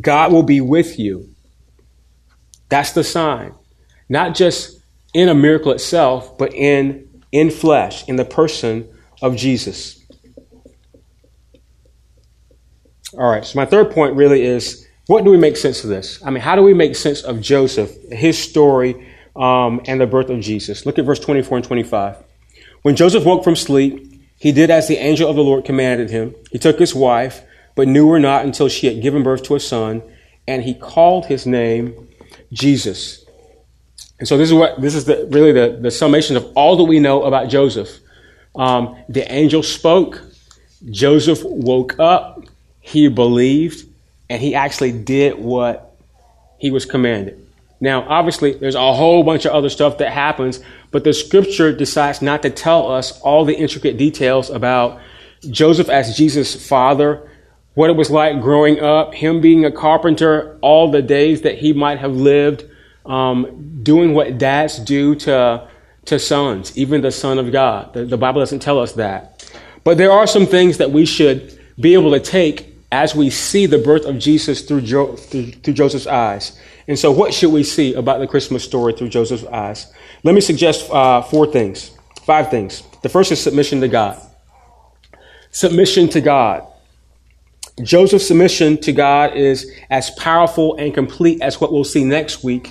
God 0.00 0.32
will 0.32 0.42
be 0.42 0.60
with 0.60 0.98
you. 0.98 1.28
That's 2.68 2.92
the 2.92 3.04
sign. 3.04 3.54
Not 4.08 4.34
just 4.34 4.80
in 5.12 5.28
a 5.28 5.34
miracle 5.34 5.72
itself, 5.72 6.36
but 6.36 6.52
in, 6.54 7.08
in 7.32 7.50
flesh, 7.50 8.06
in 8.08 8.16
the 8.16 8.24
person 8.24 8.88
of 9.22 9.36
Jesus. 9.36 10.00
All 13.14 13.30
right, 13.30 13.44
so 13.44 13.58
my 13.58 13.64
third 13.64 13.92
point 13.92 14.16
really 14.16 14.42
is 14.42 14.86
what 15.06 15.24
do 15.24 15.30
we 15.30 15.36
make 15.36 15.56
sense 15.56 15.84
of 15.84 15.90
this? 15.90 16.24
I 16.24 16.30
mean, 16.30 16.42
how 16.42 16.56
do 16.56 16.62
we 16.62 16.74
make 16.74 16.96
sense 16.96 17.22
of 17.22 17.40
Joseph, 17.40 17.90
his 18.10 18.38
story, 18.38 19.06
um, 19.36 19.80
and 19.86 20.00
the 20.00 20.06
birth 20.06 20.30
of 20.30 20.40
Jesus. 20.40 20.86
Look 20.86 20.98
at 20.98 21.04
verse 21.04 21.20
24 21.20 21.58
and 21.58 21.66
25. 21.66 22.16
When 22.82 22.96
Joseph 22.96 23.24
woke 23.24 23.44
from 23.44 23.56
sleep, 23.56 24.10
he 24.38 24.52
did 24.52 24.70
as 24.70 24.88
the 24.88 24.98
angel 24.98 25.28
of 25.28 25.36
the 25.36 25.44
Lord 25.44 25.64
commanded 25.64 26.10
him. 26.10 26.34
He 26.50 26.58
took 26.58 26.78
his 26.78 26.94
wife, 26.94 27.42
but 27.74 27.88
knew 27.88 28.08
her 28.10 28.20
not 28.20 28.44
until 28.44 28.68
she 28.68 28.86
had 28.86 29.02
given 29.02 29.22
birth 29.22 29.42
to 29.44 29.56
a 29.56 29.60
son, 29.60 30.02
and 30.46 30.62
he 30.62 30.74
called 30.74 31.26
his 31.26 31.46
name 31.46 32.08
Jesus. 32.52 33.23
And 34.18 34.28
so 34.28 34.36
this 34.36 34.48
is 34.48 34.54
what 34.54 34.80
this 34.80 34.94
is 34.94 35.04
the, 35.04 35.26
really 35.30 35.52
the, 35.52 35.78
the 35.80 35.90
summation 35.90 36.36
of 36.36 36.44
all 36.54 36.76
that 36.76 36.84
we 36.84 37.00
know 37.00 37.24
about 37.24 37.48
Joseph. 37.48 37.98
Um, 38.54 38.96
the 39.08 39.30
angel 39.32 39.62
spoke. 39.62 40.22
Joseph 40.90 41.42
woke 41.44 41.98
up. 41.98 42.44
He 42.80 43.08
believed, 43.08 43.88
and 44.28 44.40
he 44.40 44.54
actually 44.54 44.92
did 44.92 45.38
what 45.38 45.96
he 46.58 46.70
was 46.70 46.84
commanded. 46.84 47.44
Now, 47.80 48.06
obviously, 48.08 48.52
there's 48.52 48.74
a 48.76 48.94
whole 48.94 49.22
bunch 49.24 49.44
of 49.44 49.52
other 49.52 49.68
stuff 49.68 49.98
that 49.98 50.12
happens, 50.12 50.60
but 50.90 51.04
the 51.04 51.12
scripture 51.12 51.72
decides 51.72 52.22
not 52.22 52.42
to 52.42 52.50
tell 52.50 52.90
us 52.90 53.20
all 53.20 53.44
the 53.44 53.54
intricate 53.54 53.96
details 53.96 54.48
about 54.48 55.00
Joseph 55.50 55.88
as 55.88 56.16
Jesus' 56.16 56.66
father, 56.66 57.30
what 57.74 57.90
it 57.90 57.96
was 57.96 58.10
like 58.10 58.40
growing 58.40 58.80
up, 58.80 59.14
him 59.14 59.40
being 59.40 59.64
a 59.64 59.72
carpenter, 59.72 60.56
all 60.62 60.90
the 60.90 61.02
days 61.02 61.42
that 61.42 61.58
he 61.58 61.72
might 61.72 61.98
have 61.98 62.14
lived, 62.14 62.64
um, 63.06 63.80
doing 63.82 64.14
what 64.14 64.38
dads 64.38 64.78
do 64.78 65.14
to, 65.14 65.68
to 66.06 66.18
sons, 66.18 66.76
even 66.76 67.00
the 67.00 67.12
Son 67.12 67.38
of 67.38 67.52
God. 67.52 67.92
The, 67.94 68.04
the 68.04 68.16
Bible 68.16 68.40
doesn't 68.40 68.60
tell 68.60 68.78
us 68.78 68.92
that. 68.92 69.48
But 69.84 69.98
there 69.98 70.12
are 70.12 70.26
some 70.26 70.46
things 70.46 70.78
that 70.78 70.90
we 70.90 71.04
should 71.04 71.58
be 71.78 71.94
able 71.94 72.12
to 72.12 72.20
take 72.20 72.74
as 72.90 73.14
we 73.14 73.28
see 73.28 73.66
the 73.66 73.78
birth 73.78 74.04
of 74.04 74.18
Jesus 74.18 74.62
through, 74.62 74.82
jo- 74.82 75.16
through, 75.16 75.50
through 75.50 75.74
Joseph's 75.74 76.06
eyes. 76.06 76.58
And 76.86 76.98
so, 76.98 77.10
what 77.10 77.34
should 77.34 77.52
we 77.52 77.64
see 77.64 77.94
about 77.94 78.20
the 78.20 78.26
Christmas 78.26 78.62
story 78.62 78.92
through 78.92 79.08
Joseph's 79.08 79.44
eyes? 79.44 79.92
Let 80.22 80.34
me 80.34 80.40
suggest 80.40 80.90
uh, 80.90 81.22
four 81.22 81.46
things, 81.46 81.90
five 82.22 82.50
things. 82.50 82.82
The 83.02 83.08
first 83.08 83.32
is 83.32 83.42
submission 83.42 83.80
to 83.80 83.88
God. 83.88 84.20
Submission 85.50 86.08
to 86.10 86.20
God. 86.20 86.66
Joseph's 87.82 88.28
submission 88.28 88.78
to 88.82 88.92
God 88.92 89.36
is 89.36 89.70
as 89.90 90.10
powerful 90.12 90.76
and 90.76 90.94
complete 90.94 91.42
as 91.42 91.60
what 91.60 91.72
we'll 91.72 91.84
see 91.84 92.04
next 92.04 92.44
week 92.44 92.68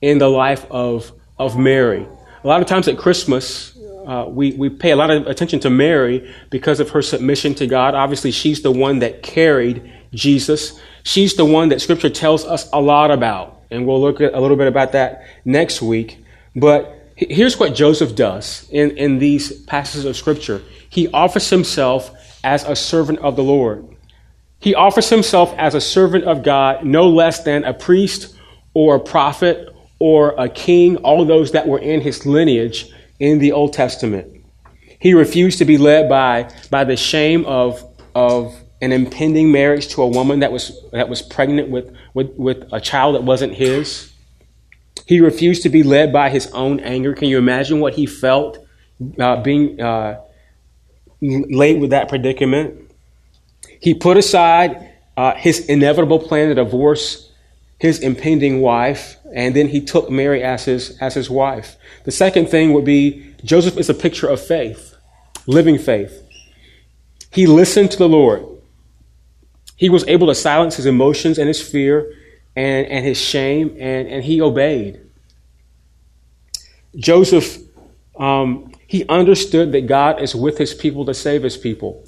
in 0.00 0.18
the 0.18 0.28
life 0.28 0.66
of, 0.70 1.12
of 1.38 1.58
Mary. 1.58 2.06
A 2.44 2.46
lot 2.46 2.60
of 2.60 2.68
times 2.68 2.88
at 2.88 2.98
Christmas, 2.98 3.76
uh, 4.06 4.26
we, 4.28 4.52
we 4.52 4.68
pay 4.68 4.90
a 4.90 4.96
lot 4.96 5.10
of 5.10 5.26
attention 5.26 5.60
to 5.60 5.70
Mary 5.70 6.32
because 6.50 6.80
of 6.80 6.90
her 6.90 7.02
submission 7.02 7.54
to 7.56 7.66
God. 7.66 7.94
Obviously, 7.94 8.30
she's 8.30 8.62
the 8.62 8.70
one 8.70 9.00
that 9.00 9.22
carried 9.22 9.92
Jesus. 10.12 10.80
She's 11.02 11.34
the 11.34 11.44
one 11.44 11.68
that 11.70 11.80
Scripture 11.80 12.10
tells 12.10 12.44
us 12.44 12.68
a 12.72 12.80
lot 12.80 13.10
about. 13.10 13.60
And 13.70 13.86
we'll 13.86 14.00
look 14.00 14.20
at 14.20 14.32
a 14.34 14.40
little 14.40 14.56
bit 14.56 14.66
about 14.66 14.92
that 14.92 15.26
next 15.44 15.82
week. 15.82 16.24
But 16.56 17.12
here's 17.16 17.58
what 17.58 17.74
Joseph 17.74 18.14
does 18.14 18.66
in, 18.70 18.96
in 18.96 19.18
these 19.18 19.52
passages 19.62 20.04
of 20.04 20.16
Scripture 20.16 20.62
he 20.90 21.08
offers 21.08 21.50
himself 21.50 22.10
as 22.42 22.64
a 22.64 22.74
servant 22.74 23.18
of 23.18 23.36
the 23.36 23.42
Lord. 23.42 23.86
He 24.58 24.74
offers 24.74 25.10
himself 25.10 25.52
as 25.58 25.74
a 25.74 25.82
servant 25.82 26.24
of 26.24 26.42
God, 26.42 26.84
no 26.84 27.10
less 27.10 27.42
than 27.44 27.64
a 27.64 27.74
priest 27.74 28.34
or 28.72 28.96
a 28.96 29.00
prophet 29.00 29.68
or 29.98 30.34
a 30.38 30.48
king, 30.48 30.96
all 30.98 31.24
those 31.24 31.52
that 31.52 31.66
were 31.66 31.78
in 31.78 32.00
his 32.00 32.24
lineage 32.24 32.92
in 33.18 33.38
the 33.38 33.52
Old 33.52 33.72
Testament. 33.72 34.44
He 35.00 35.14
refused 35.14 35.58
to 35.58 35.64
be 35.64 35.78
led 35.78 36.08
by, 36.08 36.50
by 36.70 36.84
the 36.84 36.96
shame 36.96 37.44
of, 37.46 37.84
of 38.14 38.54
an 38.80 38.92
impending 38.92 39.50
marriage 39.50 39.88
to 39.88 40.02
a 40.02 40.06
woman 40.06 40.40
that 40.40 40.52
was, 40.52 40.80
that 40.92 41.08
was 41.08 41.22
pregnant 41.22 41.68
with, 41.68 41.96
with, 42.14 42.30
with 42.36 42.68
a 42.72 42.80
child 42.80 43.14
that 43.14 43.22
wasn't 43.22 43.54
his. 43.54 44.12
He 45.06 45.20
refused 45.20 45.62
to 45.62 45.68
be 45.68 45.82
led 45.82 46.12
by 46.12 46.30
his 46.30 46.48
own 46.48 46.80
anger. 46.80 47.14
Can 47.14 47.28
you 47.28 47.38
imagine 47.38 47.80
what 47.80 47.94
he 47.94 48.06
felt 48.06 48.58
uh, 49.18 49.42
being 49.42 49.80
uh, 49.80 50.20
laid 51.20 51.80
with 51.80 51.90
that 51.90 52.08
predicament? 52.08 52.92
He 53.80 53.94
put 53.94 54.16
aside 54.16 54.92
uh, 55.16 55.34
his 55.34 55.66
inevitable 55.66 56.18
plan 56.18 56.48
to 56.48 56.54
divorce 56.54 57.27
his 57.78 58.00
impending 58.00 58.60
wife, 58.60 59.16
and 59.32 59.54
then 59.54 59.68
he 59.68 59.80
took 59.80 60.10
Mary 60.10 60.42
as 60.42 60.64
his, 60.64 60.98
as 61.00 61.14
his 61.14 61.30
wife. 61.30 61.76
The 62.04 62.10
second 62.10 62.48
thing 62.48 62.72
would 62.72 62.84
be 62.84 63.34
Joseph 63.44 63.76
is 63.76 63.88
a 63.88 63.94
picture 63.94 64.26
of 64.26 64.40
faith, 64.40 64.96
living 65.46 65.78
faith. 65.78 66.24
He 67.30 67.46
listened 67.46 67.90
to 67.92 67.98
the 67.98 68.08
Lord. 68.08 68.44
He 69.76 69.90
was 69.90 70.06
able 70.08 70.26
to 70.26 70.34
silence 70.34 70.74
his 70.76 70.86
emotions 70.86 71.38
and 71.38 71.46
his 71.46 71.60
fear 71.60 72.12
and, 72.56 72.86
and 72.88 73.04
his 73.04 73.18
shame, 73.18 73.76
and, 73.78 74.08
and 74.08 74.24
he 74.24 74.40
obeyed. 74.40 75.00
Joseph, 76.96 77.58
um, 78.18 78.72
he 78.88 79.06
understood 79.08 79.70
that 79.72 79.86
God 79.86 80.20
is 80.20 80.34
with 80.34 80.58
his 80.58 80.74
people 80.74 81.04
to 81.06 81.14
save 81.14 81.44
his 81.44 81.56
people. 81.56 82.04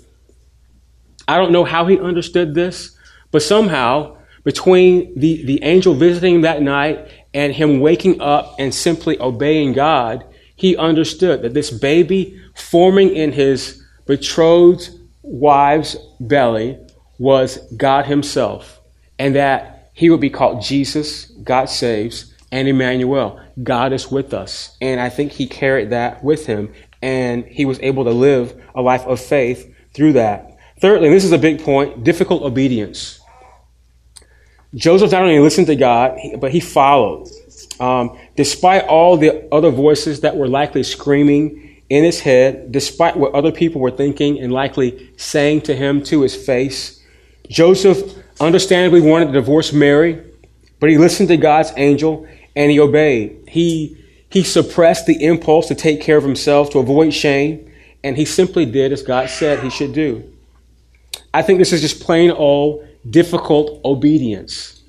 I 1.29 1.37
don't 1.37 1.53
know 1.53 1.63
how 1.63 1.87
he 1.87 2.01
understood 2.01 2.55
this, 2.55 2.97
but 3.31 3.43
somehow 3.43 4.17
between 4.45 5.19
the, 5.19 5.45
the 5.45 5.63
angel 5.63 5.95
visiting 5.95 6.43
that 6.43 6.63
night 6.63 7.11
and 7.35 7.53
him 7.53 7.81
waking 7.81 8.21
up 8.21 8.55
and 8.59 8.75
simply 8.75 9.21
obeying 9.21 9.73
God, 9.73 10.25
he 10.57 10.77
understood 10.77 11.43
that 11.43 11.55
this 11.55 11.71
baby 11.71 12.41
forming 12.55 13.15
in 13.15 13.33
his 13.33 13.83
betrothed 14.07 14.91
wife's 15.23 15.97
belly 16.19 16.79
was 17.21 17.59
God 17.77 18.07
Himself, 18.07 18.81
and 19.19 19.37
that 19.37 19.91
He 19.93 20.11
would 20.11 20.21
be 20.21 20.31
called 20.31 20.63
Jesus, 20.63 21.27
God 21.27 21.67
saves, 21.67 22.35
and 22.51 22.67
Emmanuel, 22.67 23.41
God 23.63 23.93
is 23.93 24.11
with 24.11 24.35
us. 24.35 24.77
And 24.81 25.01
I 25.01 25.11
think 25.11 25.33
He 25.33 25.47
carried 25.47 25.91
that 25.91 26.25
with 26.25 26.47
Him, 26.47 26.73
and 27.03 27.45
He 27.45 27.65
was 27.67 27.79
able 27.81 28.05
to 28.05 28.11
live 28.11 28.61
a 28.75 28.83
life 28.83 29.07
of 29.07 29.21
faith 29.21 29.73
through 29.95 30.15
that. 30.15 30.59
Thirdly, 30.81 31.09
and 31.09 31.15
this 31.15 31.25
is 31.25 31.33
a 31.33 31.39
big 31.39 31.63
point 31.63 32.05
difficult 32.05 32.43
obedience. 32.43 33.20
Joseph 34.75 35.11
not 35.11 35.23
only 35.23 35.39
listened 35.41 35.67
to 35.67 35.77
God, 35.77 36.19
but 36.39 36.53
he 36.53 36.61
followed. 36.61 37.29
Um, 37.81 38.19
despite 38.37 38.85
all 38.85 39.17
the 39.17 39.49
other 39.53 39.71
voices 39.71 40.21
that 40.21 40.37
were 40.37 40.49
likely 40.49 40.83
screaming 40.83 41.83
in 41.89 42.05
his 42.05 42.21
head, 42.21 42.71
despite 42.71 43.17
what 43.17 43.35
other 43.35 43.51
people 43.51 43.81
were 43.81 43.91
thinking 43.91 44.39
and 44.39 44.53
likely 44.53 45.11
saying 45.17 45.63
to 45.63 45.75
him 45.75 46.03
to 46.05 46.23
his 46.23 46.37
face, 46.37 47.03
Joseph 47.49 48.15
understandably 48.41 49.01
wanted 49.01 49.27
to 49.27 49.33
divorce 49.33 49.73
Mary, 49.73 50.23
but 50.79 50.89
he 50.89 50.99
listened 50.99 51.29
to 51.31 51.37
God's 51.37 51.73
angel 51.77 52.29
and 52.55 52.71
he 52.71 52.79
obeyed. 52.79 53.49
He, 53.49 53.97
he 54.29 54.45
suppressed 54.45 55.07
the 55.07 55.25
impulse 55.25 55.67
to 55.69 55.75
take 55.75 56.01
care 56.01 56.17
of 56.17 56.23
himself 56.23 56.71
to 56.71 56.79
avoid 56.79 57.13
shame, 57.13 57.73
and 58.05 58.17
he 58.17 58.25
simply 58.25 58.67
did 58.67 58.93
as 58.93 59.03
God 59.03 59.29
said 59.29 59.61
he 59.61 59.71
should 59.71 59.93
do. 59.93 60.33
I 61.35 61.43
think 61.43 61.59
this 61.59 61.73
is 61.73 61.81
just 61.81 62.01
plain 62.01 62.31
old 62.31 62.87
difficult 63.09 63.81
obedience. 63.85 64.83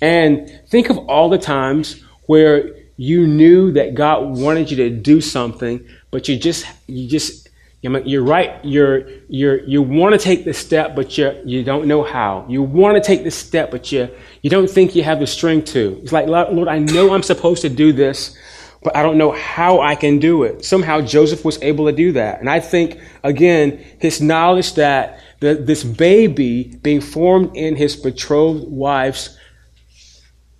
And 0.00 0.60
think 0.68 0.90
of 0.90 0.98
all 0.98 1.28
the 1.30 1.38
times 1.38 2.02
where 2.26 2.74
you 2.96 3.26
knew 3.26 3.72
that 3.72 3.94
God 3.94 4.36
wanted 4.38 4.70
you 4.70 4.76
to 4.78 4.90
do 4.90 5.20
something, 5.20 5.86
but 6.10 6.28
you 6.28 6.36
just 6.36 6.66
you 6.86 7.08
just 7.08 7.48
you're 7.82 8.22
right. 8.22 8.64
You're 8.64 9.08
you're 9.28 9.60
you 9.64 9.82
want 9.82 10.12
to 10.12 10.18
take 10.18 10.44
the 10.44 10.54
step, 10.54 10.94
but 10.94 11.18
you 11.18 11.40
you 11.44 11.64
don't 11.64 11.86
know 11.86 12.04
how. 12.04 12.46
You 12.48 12.62
want 12.62 12.96
to 12.96 13.00
take 13.00 13.24
the 13.24 13.30
step, 13.30 13.70
but 13.70 13.90
you 13.90 14.08
you 14.42 14.50
don't 14.50 14.70
think 14.70 14.94
you 14.94 15.02
have 15.02 15.18
the 15.18 15.26
strength 15.26 15.72
to. 15.72 15.98
It's 16.02 16.12
like 16.12 16.28
Lord, 16.28 16.68
I 16.68 16.78
know 16.78 17.12
I'm 17.12 17.24
supposed 17.24 17.62
to 17.62 17.68
do 17.68 17.92
this, 17.92 18.36
but 18.82 18.96
I 18.96 19.02
don't 19.02 19.18
know 19.18 19.32
how 19.32 19.80
I 19.80 19.96
can 19.96 20.20
do 20.20 20.44
it. 20.44 20.64
Somehow 20.64 21.00
Joseph 21.00 21.44
was 21.44 21.60
able 21.62 21.86
to 21.86 21.92
do 21.92 22.12
that, 22.12 22.40
and 22.40 22.48
I 22.48 22.60
think 22.60 23.00
again 23.24 23.84
his 23.98 24.20
knowledge 24.20 24.74
that 24.74 25.18
the, 25.42 25.56
this 25.56 25.82
baby 25.82 26.78
being 26.82 27.00
formed 27.00 27.56
in 27.56 27.74
his 27.74 27.96
betrothed 27.96 28.68
wife's 28.68 29.36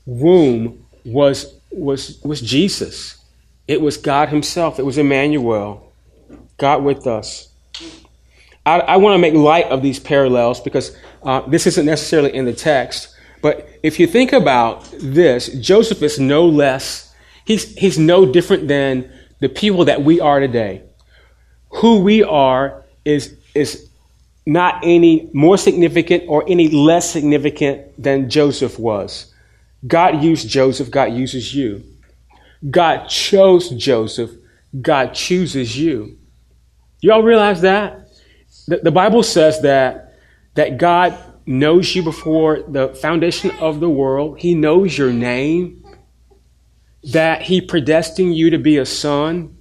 womb 0.07 0.85
was, 1.05 1.55
was, 1.71 2.21
was 2.25 2.40
Jesus. 2.40 3.16
It 3.68 3.81
was 3.81 3.97
God 3.97 4.31
Himself. 4.31 4.81
It 4.81 4.83
was 4.85 4.99
Emmanuel, 4.99 5.92
God 6.59 6.83
with 6.83 7.07
us. 7.07 7.49
I, 8.66 8.81
I 8.81 8.97
want 8.97 9.14
to 9.14 9.18
make 9.18 9.35
light 9.35 9.66
of 9.66 9.83
these 9.83 10.01
parallels 10.01 10.61
because 10.61 10.97
uh, 11.23 11.42
this 11.42 11.68
isn't 11.68 11.87
necessarily 11.87 12.35
in 12.35 12.45
the 12.45 12.53
text. 12.53 13.14
But 13.40 13.68
if 13.85 14.01
you 14.01 14.09
think 14.09 14.33
about 14.33 14.90
this, 15.01 15.47
Joseph 15.61 16.03
is 16.03 16.18
no 16.18 16.45
less, 16.47 17.14
he's, 17.45 17.73
he's 17.77 18.01
no 18.01 18.27
different 18.27 18.66
than 18.66 19.12
the 19.38 19.49
people 19.49 19.85
that 19.85 20.03
we 20.03 20.21
are 20.21 20.40
today. 20.40 20.83
Who 21.77 22.01
we 22.01 22.25
are 22.25 22.85
is, 23.05 23.37
is 23.55 23.88
not 24.44 24.81
any 24.83 25.31
more 25.33 25.57
significant 25.57 26.24
or 26.26 26.44
any 26.48 26.68
less 26.68 27.11
significant 27.11 28.02
than 28.02 28.28
Joseph 28.28 28.78
was. 28.78 29.33
God 29.87 30.22
used 30.22 30.48
Joseph, 30.48 30.90
God 30.90 31.12
uses 31.12 31.55
you. 31.55 31.83
God 32.70 33.07
chose 33.09 33.70
Joseph, 33.70 34.31
God 34.81 35.14
chooses 35.14 35.78
you. 35.78 36.18
You 37.00 37.12
all 37.12 37.22
realize 37.22 37.61
that? 37.62 38.09
The, 38.68 38.78
the 38.78 38.92
Bible 38.92 39.22
says 39.22 39.61
that, 39.62 40.14
that 40.55 40.78
God 40.78 41.18
knows 41.46 41.94
you 41.94 42.02
before 42.02 42.62
the 42.62 42.88
foundation 42.94 43.50
of 43.52 43.81
the 43.81 43.90
world, 43.90 44.38
He 44.38 44.55
knows 44.55 44.96
your 44.96 45.12
name, 45.12 45.85
that 47.05 47.42
He 47.42 47.61
predestined 47.61 48.37
you 48.37 48.50
to 48.50 48.59
be 48.59 48.78
a 48.78 48.87
son 48.87 49.57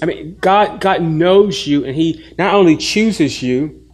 I 0.00 0.06
mean, 0.06 0.36
God, 0.40 0.80
God 0.80 1.02
knows 1.02 1.66
you 1.66 1.84
and 1.84 1.94
He 1.94 2.34
not 2.38 2.54
only 2.54 2.76
chooses 2.76 3.42
you, 3.42 3.88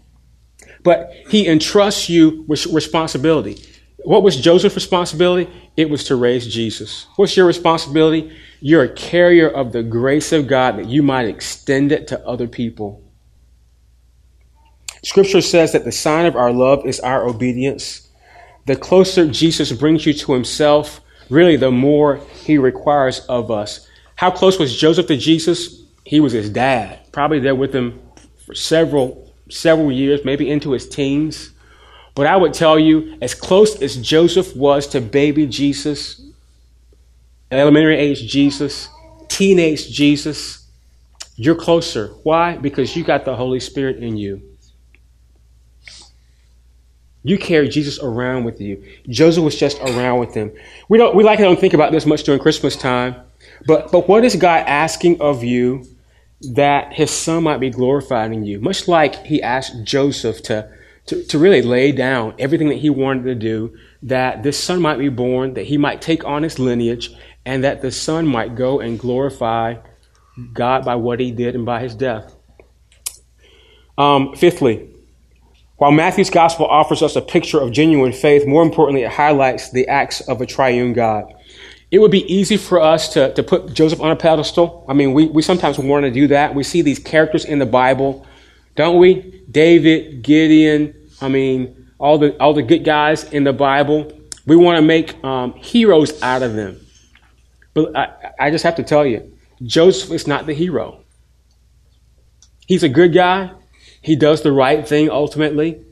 but 0.82 1.10
He 1.28 1.46
entrusts 1.46 2.08
you 2.08 2.44
with 2.46 2.66
responsibility. 2.66 3.64
What 4.04 4.22
was 4.22 4.40
Joseph's 4.40 4.74
responsibility? 4.74 5.50
It 5.76 5.88
was 5.88 6.04
to 6.04 6.16
raise 6.16 6.46
Jesus. 6.46 7.06
What's 7.16 7.36
your 7.36 7.46
responsibility? 7.46 8.36
You're 8.60 8.84
a 8.84 8.94
carrier 8.94 9.48
of 9.48 9.72
the 9.72 9.82
grace 9.82 10.30
of 10.30 10.46
God 10.46 10.78
that 10.78 10.86
you 10.86 11.02
might 11.02 11.26
extend 11.26 11.90
it 11.90 12.08
to 12.08 12.26
other 12.26 12.46
people. 12.46 13.02
Scripture 15.02 15.40
says 15.40 15.72
that 15.72 15.84
the 15.84 15.92
sign 15.92 16.26
of 16.26 16.36
our 16.36 16.52
love 16.52 16.86
is 16.86 17.00
our 17.00 17.26
obedience. 17.26 18.08
The 18.66 18.76
closer 18.76 19.26
Jesus 19.26 19.72
brings 19.72 20.06
you 20.06 20.14
to 20.14 20.32
himself, 20.32 21.00
really, 21.28 21.56
the 21.56 21.70
more 21.70 22.16
he 22.44 22.56
requires 22.56 23.20
of 23.20 23.50
us. 23.50 23.86
How 24.16 24.30
close 24.30 24.58
was 24.58 24.76
Joseph 24.76 25.06
to 25.08 25.16
Jesus? 25.16 25.83
He 26.04 26.20
was 26.20 26.32
his 26.32 26.50
dad, 26.50 27.00
probably 27.12 27.40
there 27.40 27.54
with 27.54 27.74
him 27.74 28.00
for 28.46 28.54
several 28.54 29.32
several 29.50 29.92
years, 29.92 30.24
maybe 30.24 30.50
into 30.50 30.72
his 30.72 30.88
teens. 30.88 31.50
But 32.14 32.26
I 32.26 32.36
would 32.36 32.54
tell 32.54 32.78
you, 32.78 33.16
as 33.20 33.34
close 33.34 33.80
as 33.82 33.96
Joseph 33.96 34.54
was 34.56 34.86
to 34.88 35.00
baby 35.00 35.46
Jesus, 35.46 36.20
elementary 37.50 37.96
age 37.96 38.30
Jesus, 38.30 38.88
teenage 39.28 39.90
Jesus, 39.90 40.66
you're 41.36 41.56
closer. 41.56 42.08
Why? 42.22 42.56
Because 42.56 42.94
you 42.94 43.02
got 43.02 43.24
the 43.24 43.34
Holy 43.34 43.58
Spirit 43.58 43.96
in 43.96 44.16
you. 44.16 44.42
You 47.24 47.38
carry 47.38 47.68
Jesus 47.68 47.98
around 47.98 48.44
with 48.44 48.60
you. 48.60 48.84
Joseph 49.08 49.42
was 49.42 49.58
just 49.58 49.80
around 49.80 50.20
with 50.20 50.34
him. 50.34 50.52
We 50.88 50.98
don't 50.98 51.16
we 51.16 51.24
likely 51.24 51.44
don't 51.44 51.58
think 51.58 51.74
about 51.74 51.90
this 51.90 52.06
much 52.06 52.22
during 52.22 52.40
Christmas 52.40 52.76
time, 52.76 53.16
but 53.66 53.90
but 53.90 54.08
what 54.08 54.24
is 54.24 54.36
God 54.36 54.64
asking 54.66 55.20
of 55.20 55.42
you 55.42 55.86
that 56.40 56.92
his 56.92 57.10
son 57.10 57.42
might 57.44 57.60
be 57.60 57.70
glorified 57.70 58.32
in 58.32 58.44
you. 58.44 58.60
Much 58.60 58.88
like 58.88 59.24
he 59.26 59.42
asked 59.42 59.84
Joseph 59.84 60.42
to, 60.44 60.68
to, 61.06 61.22
to 61.24 61.38
really 61.38 61.62
lay 61.62 61.92
down 61.92 62.34
everything 62.38 62.68
that 62.68 62.78
he 62.78 62.90
wanted 62.90 63.24
to 63.24 63.34
do, 63.34 63.76
that 64.02 64.42
this 64.42 64.62
son 64.62 64.82
might 64.82 64.98
be 64.98 65.08
born, 65.08 65.54
that 65.54 65.66
he 65.66 65.78
might 65.78 66.02
take 66.02 66.24
on 66.24 66.42
his 66.42 66.58
lineage, 66.58 67.10
and 67.46 67.64
that 67.64 67.82
the 67.82 67.90
son 67.90 68.26
might 68.26 68.54
go 68.54 68.80
and 68.80 68.98
glorify 68.98 69.76
God 70.52 70.84
by 70.84 70.96
what 70.96 71.20
he 71.20 71.30
did 71.30 71.54
and 71.54 71.64
by 71.64 71.80
his 71.80 71.94
death. 71.94 72.34
Um, 73.96 74.34
fifthly, 74.34 74.90
while 75.76 75.92
Matthew's 75.92 76.30
gospel 76.30 76.66
offers 76.66 77.02
us 77.02 77.16
a 77.16 77.20
picture 77.20 77.60
of 77.60 77.72
genuine 77.72 78.12
faith, 78.12 78.46
more 78.46 78.62
importantly, 78.62 79.02
it 79.02 79.10
highlights 79.12 79.70
the 79.70 79.86
acts 79.88 80.20
of 80.22 80.40
a 80.40 80.46
triune 80.46 80.92
God. 80.92 81.32
It 81.90 81.98
would 81.98 82.10
be 82.10 82.24
easy 82.32 82.56
for 82.56 82.80
us 82.80 83.12
to, 83.14 83.32
to 83.34 83.42
put 83.42 83.72
Joseph 83.72 84.00
on 84.00 84.10
a 84.10 84.16
pedestal. 84.16 84.84
I 84.88 84.94
mean, 84.94 85.12
we, 85.12 85.26
we 85.26 85.42
sometimes 85.42 85.78
want 85.78 86.04
to 86.04 86.10
do 86.10 86.28
that. 86.28 86.54
We 86.54 86.64
see 86.64 86.82
these 86.82 86.98
characters 86.98 87.44
in 87.44 87.58
the 87.58 87.66
Bible, 87.66 88.26
don't 88.74 88.98
we? 88.98 89.42
David, 89.50 90.22
Gideon, 90.22 90.94
I 91.20 91.28
mean, 91.28 91.88
all 91.98 92.18
the, 92.18 92.36
all 92.40 92.54
the 92.54 92.62
good 92.62 92.84
guys 92.84 93.24
in 93.24 93.44
the 93.44 93.52
Bible. 93.52 94.12
We 94.46 94.56
want 94.56 94.76
to 94.76 94.82
make 94.82 95.22
um, 95.24 95.52
heroes 95.54 96.20
out 96.22 96.42
of 96.42 96.54
them. 96.54 96.84
But 97.74 97.96
I, 97.96 98.32
I 98.38 98.50
just 98.50 98.64
have 98.64 98.76
to 98.76 98.82
tell 98.82 99.06
you, 99.06 99.36
Joseph 99.62 100.10
is 100.10 100.26
not 100.26 100.46
the 100.46 100.54
hero. 100.54 101.04
He's 102.66 102.82
a 102.82 102.88
good 102.88 103.12
guy. 103.12 103.52
He 104.00 104.16
does 104.16 104.42
the 104.42 104.52
right 104.52 104.86
thing 104.86 105.10
ultimately. 105.10 105.84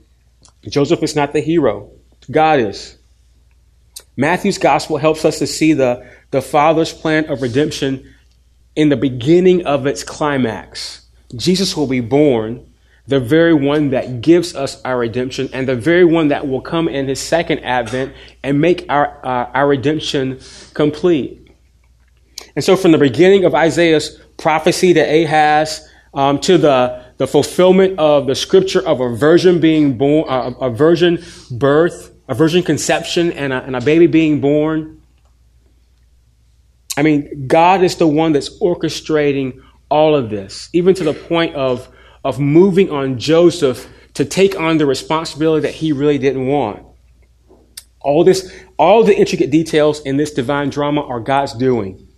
Joseph 0.69 1.03
is 1.03 1.17
not 1.17 1.33
the 1.33 1.41
hero. 1.41 1.91
God 2.31 2.61
is. 2.61 2.99
Matthew's 4.17 4.59
gospel 4.59 4.99
helps 4.99 5.25
us 5.25 5.39
to 5.39 5.47
see 5.47 5.73
the, 5.73 6.07
the 6.31 6.43
Father's 6.43 6.93
plan 6.93 7.31
of 7.31 7.43
redemption 7.43 8.13
in 8.77 8.89
the 8.89 8.97
beginning 8.97 9.67
of 9.67 9.87
its 9.87 10.05
climax. 10.05 11.07
Jesus 11.35 11.77
will 11.77 11.87
be 11.87 12.01
born, 12.01 12.67
the 13.07 13.21
very 13.21 13.55
one 13.55 13.91
that 13.91 14.21
gives 14.21 14.55
us 14.55 14.81
our 14.83 14.99
redemption, 14.99 15.49
and 15.53 15.67
the 15.67 15.77
very 15.77 16.05
one 16.05 16.29
that 16.29 16.47
will 16.47 16.61
come 16.61 16.89
in 16.89 17.09
his 17.09 17.21
second 17.21 17.61
advent 17.61 18.15
and 18.43 18.61
make 18.61 18.87
our, 18.89 19.25
uh, 19.25 19.51
our 19.55 19.67
redemption 19.67 20.39
complete. 20.75 21.39
And 22.55 22.65
so, 22.65 22.77
from 22.77 22.93
the 22.93 22.99
beginning 22.99 23.45
of 23.45 23.55
Isaiah's 23.55 24.21
prophecy 24.37 24.93
to 24.95 25.01
Ahaz 25.01 25.89
um, 26.15 26.39
to 26.41 26.59
the, 26.59 27.03
the 27.17 27.27
fulfillment 27.27 27.99
of 27.99 28.27
the 28.27 28.35
scripture 28.35 28.87
of 28.87 29.01
a 29.01 29.15
virgin 29.15 29.61
being 29.61 29.97
born, 29.97 30.29
uh, 30.29 30.53
a 30.61 30.71
virgin 30.71 31.23
birth, 31.51 32.12
a 32.33 32.35
virgin 32.35 32.63
conception 32.63 33.31
and 33.33 33.53
a, 33.53 33.63
and 33.63 33.77
a 33.77 33.81
baby 33.83 34.07
being 34.07 34.41
born. 34.41 35.03
I 36.97 37.03
mean, 37.03 37.47
God 37.47 37.83
is 37.83 37.97
the 37.97 38.07
one 38.07 38.33
that's 38.33 38.59
orchestrating 38.59 39.61
all 39.91 40.17
of 40.17 40.31
this, 40.31 40.71
even 40.73 40.95
to 40.95 41.05
the 41.05 41.13
point 41.13 41.55
of, 41.55 41.91
of 42.25 42.41
moving 42.41 42.91
on 42.91 43.19
Joseph 43.19 43.87
to 44.15 44.25
take 44.25 44.59
on 44.59 44.79
the 44.79 44.87
responsibility 44.87 45.67
that 45.67 45.75
he 45.75 45.93
really 45.93 46.17
didn't 46.17 46.47
want. 46.47 46.83
All 48.01 48.25
this, 48.25 48.51
all 48.79 49.05
the 49.05 49.15
intricate 49.15 49.51
details 49.51 50.01
in 50.01 50.17
this 50.17 50.33
divine 50.33 50.71
drama 50.71 51.03
are 51.03 51.21
God's 51.21 51.53
doing. 51.53 52.09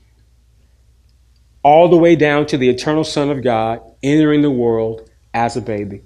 All 1.64 1.88
the 1.88 1.96
way 1.96 2.14
down 2.14 2.46
to 2.46 2.56
the 2.56 2.68
eternal 2.68 3.02
Son 3.02 3.30
of 3.30 3.42
God 3.42 3.80
entering 4.00 4.42
the 4.42 4.50
world 4.50 5.10
as 5.34 5.56
a 5.56 5.60
baby. 5.60 6.02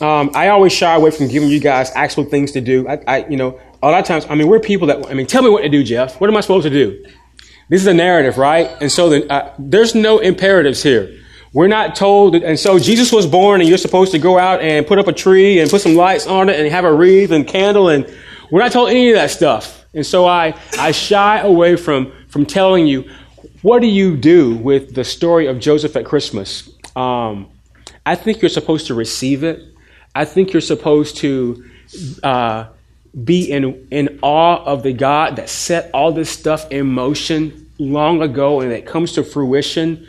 Um, 0.00 0.30
I 0.34 0.48
always 0.48 0.72
shy 0.72 0.94
away 0.94 1.10
from 1.10 1.28
giving 1.28 1.48
you 1.48 1.60
guys 1.60 1.90
actual 1.94 2.24
things 2.24 2.52
to 2.52 2.60
do. 2.60 2.86
I, 2.88 3.00
I, 3.06 3.26
you 3.28 3.36
know, 3.36 3.60
a 3.82 3.88
lot 3.88 4.00
of 4.00 4.06
times, 4.06 4.26
I 4.28 4.34
mean, 4.34 4.48
we're 4.48 4.60
people 4.60 4.88
that, 4.88 5.06
I 5.08 5.14
mean, 5.14 5.26
tell 5.26 5.42
me 5.42 5.50
what 5.50 5.62
to 5.62 5.68
do, 5.68 5.82
Jeff. 5.82 6.20
What 6.20 6.28
am 6.28 6.36
I 6.36 6.40
supposed 6.40 6.64
to 6.64 6.70
do? 6.70 7.04
This 7.68 7.80
is 7.80 7.86
a 7.86 7.94
narrative, 7.94 8.38
right? 8.38 8.70
And 8.80 8.92
so 8.92 9.08
the, 9.08 9.32
uh, 9.32 9.54
there's 9.58 9.94
no 9.94 10.18
imperatives 10.18 10.82
here. 10.82 11.18
We're 11.52 11.68
not 11.68 11.96
told, 11.96 12.34
and 12.34 12.58
so 12.58 12.78
Jesus 12.78 13.10
was 13.12 13.26
born 13.26 13.60
and 13.60 13.68
you're 13.68 13.78
supposed 13.78 14.12
to 14.12 14.18
go 14.18 14.38
out 14.38 14.60
and 14.60 14.86
put 14.86 14.98
up 14.98 15.08
a 15.08 15.12
tree 15.12 15.58
and 15.58 15.70
put 15.70 15.80
some 15.80 15.94
lights 15.94 16.26
on 16.26 16.48
it 16.48 16.60
and 16.60 16.70
have 16.70 16.84
a 16.84 16.92
wreath 16.92 17.30
and 17.30 17.46
candle 17.46 17.88
and 17.88 18.06
we're 18.50 18.60
not 18.60 18.72
told 18.72 18.90
any 18.90 19.10
of 19.10 19.16
that 19.16 19.30
stuff. 19.30 19.84
And 19.94 20.04
so 20.04 20.26
I, 20.26 20.54
I 20.78 20.92
shy 20.92 21.40
away 21.40 21.76
from, 21.76 22.12
from 22.28 22.44
telling 22.44 22.86
you, 22.86 23.10
what 23.62 23.80
do 23.80 23.88
you 23.88 24.16
do 24.16 24.54
with 24.56 24.94
the 24.94 25.04
story 25.04 25.46
of 25.46 25.58
Joseph 25.58 25.96
at 25.96 26.04
Christmas? 26.04 26.68
Um, 26.94 27.48
I 28.04 28.14
think 28.14 28.42
you're 28.42 28.48
supposed 28.50 28.86
to 28.88 28.94
receive 28.94 29.42
it. 29.42 29.74
I 30.16 30.24
think 30.24 30.54
you're 30.54 30.62
supposed 30.62 31.18
to 31.18 31.62
uh, 32.22 32.68
be 33.22 33.50
in, 33.50 33.86
in 33.90 34.18
awe 34.22 34.64
of 34.64 34.82
the 34.82 34.94
God 34.94 35.36
that 35.36 35.50
set 35.50 35.90
all 35.92 36.10
this 36.10 36.30
stuff 36.30 36.70
in 36.72 36.86
motion 36.86 37.70
long 37.78 38.22
ago 38.22 38.62
and 38.62 38.72
it 38.72 38.86
comes 38.86 39.12
to 39.12 39.22
fruition 39.22 40.06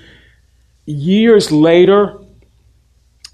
years 0.85 1.51
later. 1.51 2.21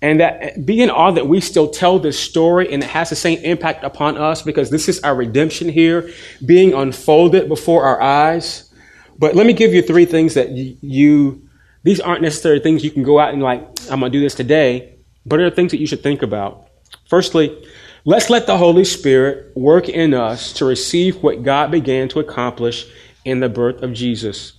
And 0.02 0.20
that 0.20 0.66
be 0.66 0.82
in 0.82 0.90
awe 0.90 1.12
that 1.12 1.28
we 1.28 1.40
still 1.42 1.70
tell 1.70 2.00
this 2.00 2.20
story 2.20 2.74
and 2.74 2.84
it 2.84 2.90
has 2.90 3.12
the 3.12 3.16
same 3.16 3.38
impact 3.40 3.84
upon 3.84 4.18
us 4.18 4.42
because 4.42 4.72
this 4.72 4.90
is 4.90 5.00
our 5.02 5.16
redemption 5.16 5.70
here 5.70 6.10
being 6.44 6.74
unfolded 6.74 7.48
before 7.48 7.86
our 7.86 8.02
eyes. 8.02 8.74
But 9.20 9.36
let 9.36 9.46
me 9.46 9.54
give 9.54 9.76
you 9.76 9.84
three 9.84 10.06
things 10.06 10.34
that 10.34 10.50
you, 10.50 11.48
these 11.84 12.00
aren't 12.00 12.24
necessarily 12.24 12.62
things 12.62 12.84
you 12.84 12.90
can 12.90 13.04
go 13.04 13.20
out 13.20 13.32
and 13.32 13.44
like, 13.44 13.62
I'm 13.92 14.00
going 14.00 14.12
to 14.12 14.18
do 14.18 14.22
this 14.22 14.34
today. 14.34 14.93
But 15.26 15.38
there 15.38 15.48
are 15.48 15.52
things 15.52 15.72
that 15.72 15.80
you 15.80 15.88
should 15.88 16.04
think 16.04 16.22
about. 16.22 16.68
Firstly, 17.08 17.66
let's 18.06 18.30
let 18.30 18.48
the 18.48 18.58
Holy 18.58 18.86
Spirit 18.86 19.56
work 19.56 19.90
in 19.90 20.14
us 20.14 20.54
to 20.54 20.66
receive 20.66 21.24
what 21.24 21.44
God 21.44 21.72
began 21.72 22.10
to 22.10 22.20
accomplish 22.20 22.86
in 23.26 23.40
the 23.40 23.50
birth 23.50 23.82
of 23.82 23.94
Jesus. 23.94 24.54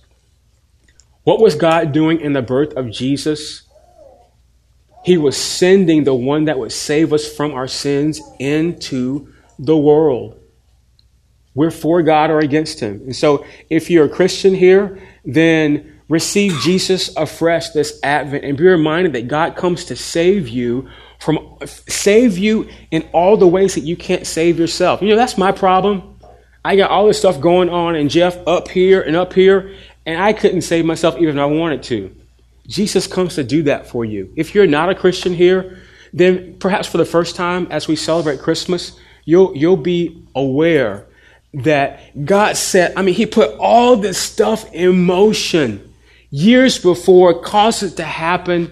What 1.23 1.39
was 1.39 1.55
God 1.55 1.91
doing 1.91 2.21
in 2.21 2.33
the 2.33 2.41
birth 2.41 2.73
of 2.73 2.91
Jesus? 2.91 3.63
He 5.03 5.17
was 5.17 5.37
sending 5.37 6.03
the 6.03 6.15
one 6.15 6.45
that 6.45 6.57
would 6.57 6.71
save 6.71 7.13
us 7.13 7.31
from 7.31 7.53
our 7.53 7.67
sins 7.67 8.21
into 8.39 9.31
the 9.59 9.77
world. 9.77 10.39
We're 11.53 11.71
for 11.71 12.01
God 12.01 12.31
or 12.31 12.39
against 12.39 12.79
Him. 12.79 13.01
And 13.05 13.15
so, 13.15 13.45
if 13.69 13.89
you're 13.89 14.05
a 14.05 14.09
Christian 14.09 14.53
here, 14.53 15.01
then 15.23 15.94
receive 16.07 16.53
Jesus 16.61 17.15
afresh 17.15 17.69
this 17.69 17.99
Advent 18.03 18.43
and 18.43 18.57
be 18.57 18.65
reminded 18.65 19.13
that 19.13 19.27
God 19.27 19.55
comes 19.55 19.85
to 19.85 19.95
save 19.95 20.47
you 20.47 20.89
from 21.19 21.57
save 21.65 22.37
you 22.37 22.69
in 22.91 23.07
all 23.13 23.37
the 23.37 23.47
ways 23.47 23.75
that 23.75 23.81
you 23.81 23.95
can't 23.95 24.27
save 24.27 24.59
yourself. 24.59 25.01
You 25.01 25.09
know, 25.09 25.15
that's 25.15 25.37
my 25.37 25.51
problem. 25.51 26.19
I 26.63 26.75
got 26.75 26.91
all 26.91 27.07
this 27.07 27.19
stuff 27.19 27.39
going 27.39 27.69
on 27.69 27.95
and 27.95 28.09
Jeff 28.09 28.37
up 28.47 28.67
here 28.69 29.01
and 29.01 29.15
up 29.15 29.33
here, 29.33 29.75
and 30.05 30.21
I 30.21 30.33
couldn't 30.33 30.61
save 30.61 30.85
myself 30.85 31.15
even 31.17 31.37
if 31.37 31.41
I 31.41 31.45
wanted 31.45 31.83
to. 31.83 32.15
Jesus 32.67 33.07
comes 33.07 33.35
to 33.35 33.43
do 33.43 33.63
that 33.63 33.87
for 33.87 34.03
you. 34.03 34.33
If 34.35 34.55
you're 34.55 34.67
not 34.67 34.89
a 34.89 34.95
Christian 34.95 35.33
here, 35.33 35.79
then 36.11 36.57
perhaps 36.59 36.87
for 36.87 36.97
the 36.97 37.05
first 37.05 37.35
time 37.35 37.67
as 37.69 37.87
we 37.87 37.95
celebrate 37.95 38.39
Christmas, 38.39 38.97
you'll 39.25 39.55
you'll 39.55 39.77
be 39.77 40.23
aware 40.35 41.05
that 41.53 42.25
God 42.25 42.57
said, 42.57 42.93
I 42.95 43.01
mean, 43.01 43.15
He 43.15 43.25
put 43.25 43.51
all 43.59 43.95
this 43.95 44.17
stuff 44.17 44.71
in 44.73 45.05
motion 45.05 45.93
years 46.35 46.77
before, 46.77 47.39
caused 47.39 47.81
it 47.81 47.95
to 47.97 48.03
happen. 48.03 48.71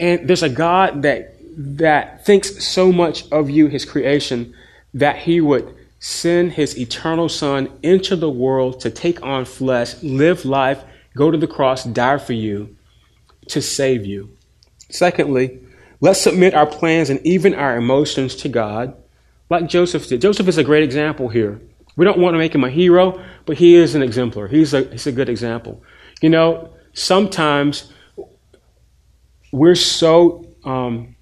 And 0.00 0.26
there's 0.28 0.42
a 0.42 0.48
God 0.48 1.02
that, 1.02 1.36
that 1.56 2.26
thinks 2.26 2.64
so 2.64 2.90
much 2.90 3.30
of 3.30 3.48
you, 3.48 3.68
his 3.68 3.84
creation, 3.84 4.54
that 4.94 5.16
he 5.16 5.40
would 5.40 5.76
send 6.00 6.52
his 6.52 6.76
eternal 6.76 7.28
son 7.28 7.70
into 7.82 8.16
the 8.16 8.28
world 8.28 8.80
to 8.80 8.90
take 8.90 9.22
on 9.22 9.44
flesh, 9.44 10.02
live 10.02 10.44
life, 10.44 10.82
go 11.14 11.30
to 11.30 11.38
the 11.38 11.46
cross, 11.46 11.84
die 11.84 12.18
for 12.18 12.32
you, 12.32 12.76
to 13.46 13.62
save 13.62 14.04
you. 14.04 14.36
Secondly, 14.90 15.60
let's 16.00 16.20
submit 16.20 16.52
our 16.52 16.66
plans 16.66 17.10
and 17.10 17.24
even 17.24 17.54
our 17.54 17.76
emotions 17.76 18.34
to 18.36 18.48
God, 18.48 18.96
like 19.48 19.68
Joseph 19.68 20.08
did. 20.08 20.20
Joseph 20.20 20.48
is 20.48 20.58
a 20.58 20.64
great 20.64 20.82
example 20.82 21.28
here. 21.28 21.60
We 21.94 22.04
don't 22.04 22.18
want 22.18 22.34
to 22.34 22.38
make 22.38 22.54
him 22.54 22.64
a 22.64 22.70
hero, 22.70 23.22
but 23.46 23.58
he 23.58 23.76
is 23.76 23.94
an 23.94 24.02
exemplar. 24.02 24.48
He's 24.48 24.74
a, 24.74 24.82
he's 24.84 25.06
a 25.06 25.12
good 25.12 25.28
example. 25.28 25.82
You 26.22 26.30
know, 26.30 26.70
sometimes 26.94 27.92
we're 29.50 29.74
so 29.74 30.46
um, 30.64 31.16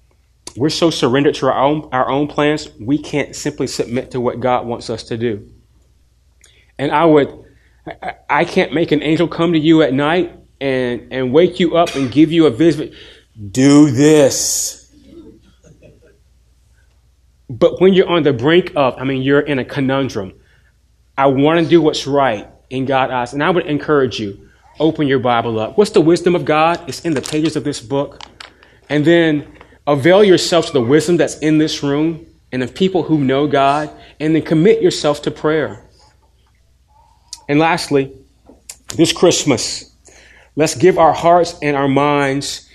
we're 0.55 0.69
so 0.69 0.91
surrendered 0.91 1.35
to 1.35 1.47
our 1.47 1.57
own 1.57 1.89
our 1.91 2.07
own 2.07 2.27
plans, 2.27 2.69
we 2.79 2.99
can't 2.99 3.35
simply 3.35 3.65
submit 3.65 4.11
to 4.11 4.21
what 4.21 4.39
God 4.39 4.67
wants 4.67 4.91
us 4.91 5.03
to 5.05 5.17
do. 5.17 5.49
And 6.77 6.91
I 6.91 7.05
would 7.05 7.45
I, 8.29 8.45
can't 8.45 8.73
make 8.73 8.91
an 8.91 9.01
angel 9.01 9.27
come 9.27 9.53
to 9.53 9.59
you 9.59 9.81
at 9.81 9.91
night 9.91 10.37
and 10.61 11.11
and 11.11 11.33
wake 11.33 11.59
you 11.59 11.77
up 11.77 11.95
and 11.95 12.11
give 12.11 12.31
you 12.31 12.45
a 12.45 12.51
visit. 12.51 12.93
Do 13.51 13.89
this. 13.89 14.87
But 17.49 17.81
when 17.81 17.93
you're 17.93 18.07
on 18.07 18.21
the 18.21 18.33
brink 18.33 18.71
of, 18.75 18.95
I 18.97 19.03
mean, 19.03 19.23
you're 19.23 19.41
in 19.41 19.57
a 19.57 19.65
conundrum. 19.65 20.33
I 21.17 21.25
want 21.25 21.59
to 21.59 21.67
do 21.67 21.81
what's 21.81 22.05
right 22.05 22.47
in 22.69 22.85
God's 22.85 23.11
eyes. 23.11 23.33
And 23.33 23.43
I 23.43 23.49
would 23.49 23.65
encourage 23.65 24.19
you 24.19 24.49
open 24.79 25.07
your 25.07 25.19
Bible 25.19 25.59
up. 25.59 25.77
What's 25.77 25.91
the 25.91 26.01
wisdom 26.01 26.35
of 26.35 26.45
God? 26.45 26.83
It's 26.87 27.01
in 27.01 27.13
the 27.13 27.21
pages 27.21 27.55
of 27.55 27.63
this 27.63 27.79
book. 27.79 28.23
And 28.89 29.05
then 29.05 29.47
avail 29.87 30.23
yourself 30.23 30.67
to 30.67 30.73
the 30.73 30.81
wisdom 30.81 31.17
that's 31.17 31.37
in 31.39 31.57
this 31.57 31.83
room 31.83 32.25
and 32.51 32.63
of 32.63 32.75
people 32.75 33.03
who 33.03 33.17
know 33.17 33.47
God, 33.47 33.89
and 34.19 34.35
then 34.35 34.41
commit 34.41 34.81
yourself 34.81 35.21
to 35.21 35.31
prayer. 35.31 35.85
And 37.47 37.59
lastly, 37.59 38.13
this 38.97 39.13
Christmas, 39.13 39.91
Let's 40.55 40.75
give 40.75 40.97
our 40.97 41.13
hearts 41.13 41.55
and 41.61 41.77
our 41.77 41.87
minds 41.87 42.67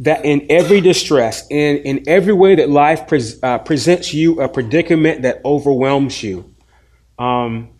that 0.00 0.24
in 0.24 0.46
every 0.50 0.80
distress, 0.80 1.46
in, 1.50 1.78
in 1.78 2.04
every 2.08 2.32
way 2.32 2.56
that 2.56 2.68
life 2.68 3.10
uh, 3.42 3.58
presents 3.58 4.12
you 4.12 4.40
a 4.40 4.48
predicament 4.48 5.22
that 5.22 5.40
overwhelms 5.44 6.22
you, 6.22 6.54
um, 7.18 7.70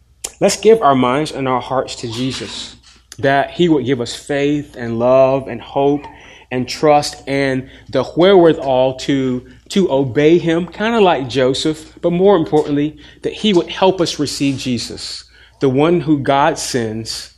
let's 0.40 0.56
give 0.56 0.80
our 0.80 0.94
minds 0.94 1.32
and 1.32 1.48
our 1.48 1.60
hearts 1.60 1.96
to 1.96 2.10
Jesus, 2.10 2.76
that 3.18 3.50
He 3.50 3.68
would 3.68 3.84
give 3.84 4.00
us 4.00 4.14
faith 4.14 4.76
and 4.76 4.98
love 4.98 5.48
and 5.48 5.60
hope 5.60 6.04
and 6.50 6.68
trust 6.68 7.26
and 7.26 7.68
the 7.88 8.04
wherewithal 8.04 8.96
to, 8.96 9.50
to 9.70 9.90
obey 9.90 10.38
Him, 10.38 10.66
kind 10.66 10.94
of 10.94 11.02
like 11.02 11.28
Joseph, 11.28 11.98
but 12.00 12.12
more 12.12 12.36
importantly, 12.36 12.98
that 13.22 13.32
He 13.32 13.52
would 13.52 13.68
help 13.68 14.00
us 14.00 14.18
receive 14.18 14.58
Jesus, 14.58 15.24
the 15.60 15.68
one 15.68 16.00
who 16.00 16.18
God 16.18 16.58
sends 16.58 17.34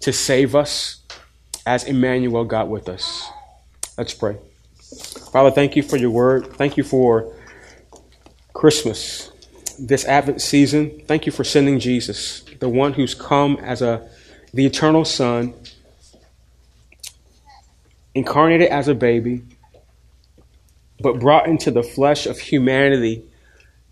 to 0.00 0.12
save 0.12 0.54
us 0.54 1.02
as 1.66 1.84
Emmanuel, 1.84 2.44
God 2.44 2.68
with 2.68 2.88
us. 2.88 3.28
Let's 3.96 4.14
pray. 4.14 4.36
Father, 5.32 5.50
thank 5.50 5.76
you 5.76 5.82
for 5.82 5.96
your 5.96 6.10
word. 6.10 6.54
Thank 6.54 6.76
you 6.76 6.84
for 6.84 7.34
Christmas, 8.52 9.30
this 9.78 10.04
Advent 10.04 10.40
season. 10.40 11.02
Thank 11.06 11.26
you 11.26 11.32
for 11.32 11.44
sending 11.44 11.78
Jesus, 11.78 12.42
the 12.60 12.68
one 12.68 12.94
who's 12.94 13.14
come 13.14 13.56
as 13.56 13.80
a 13.82 14.08
the 14.54 14.66
eternal 14.66 15.04
Son, 15.04 15.54
incarnated 18.14 18.68
as 18.68 18.88
a 18.88 18.94
baby, 18.94 19.42
but 21.00 21.18
brought 21.18 21.46
into 21.46 21.70
the 21.70 21.82
flesh 21.82 22.26
of 22.26 22.38
humanity 22.38 23.24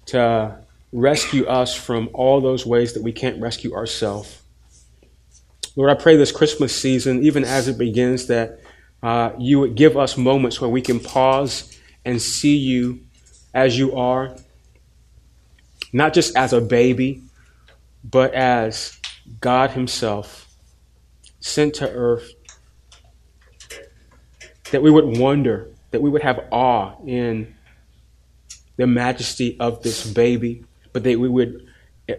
to 0.06 0.56
rescue 0.92 1.46
us 1.46 1.74
from 1.74 2.10
all 2.12 2.40
those 2.40 2.66
ways 2.66 2.92
that 2.92 3.02
we 3.02 3.12
can't 3.12 3.40
rescue 3.40 3.74
ourselves. 3.74 4.42
Lord, 5.76 5.90
I 5.90 5.94
pray 5.94 6.16
this 6.16 6.32
Christmas 6.32 6.74
season, 6.74 7.24
even 7.24 7.44
as 7.44 7.68
it 7.68 7.78
begins, 7.78 8.26
that 8.26 8.60
uh, 9.02 9.30
you 9.38 9.60
would 9.60 9.76
give 9.76 9.96
us 9.96 10.16
moments 10.16 10.60
where 10.60 10.68
we 10.68 10.82
can 10.82 11.00
pause 11.00 11.78
and 12.04 12.20
see 12.20 12.56
you 12.56 13.00
as 13.54 13.78
you 13.78 13.96
are, 13.96 14.36
not 15.92 16.12
just 16.12 16.36
as 16.36 16.52
a 16.52 16.60
baby, 16.60 17.22
but 18.04 18.34
as 18.34 18.98
God 19.40 19.70
Himself 19.70 20.49
sent 21.40 21.74
to 21.74 21.90
earth. 21.90 22.32
That 24.70 24.82
we 24.82 24.90
would 24.90 25.18
wonder, 25.18 25.70
that 25.90 26.00
we 26.00 26.10
would 26.10 26.22
have 26.22 26.46
awe 26.50 26.94
in 27.04 27.54
the 28.76 28.86
majesty 28.86 29.58
of 29.58 29.82
this 29.82 30.10
baby, 30.10 30.64
but 30.92 31.02
that 31.02 31.18
we 31.18 31.28
would, 31.28 31.66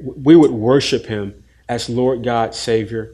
we 0.03 0.35
would 0.35 0.51
worship 0.51 1.05
Him 1.05 1.43
as 1.69 1.89
Lord 1.89 2.23
God, 2.23 2.53
Savior, 2.53 3.13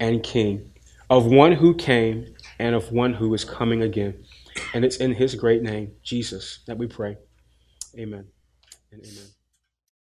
and 0.00 0.22
King, 0.22 0.72
of 1.10 1.26
one 1.26 1.52
who 1.52 1.74
came 1.74 2.34
and 2.58 2.74
of 2.74 2.92
one 2.92 3.14
who 3.14 3.32
is 3.34 3.44
coming 3.44 3.82
again. 3.82 4.24
And 4.74 4.84
it's 4.84 4.96
in 4.96 5.14
his 5.14 5.34
great 5.34 5.62
name, 5.62 5.92
Jesus, 6.02 6.60
that 6.66 6.78
we 6.78 6.86
pray. 6.86 7.16
Amen 7.96 8.26
and 8.92 9.00
amen. 9.02 9.37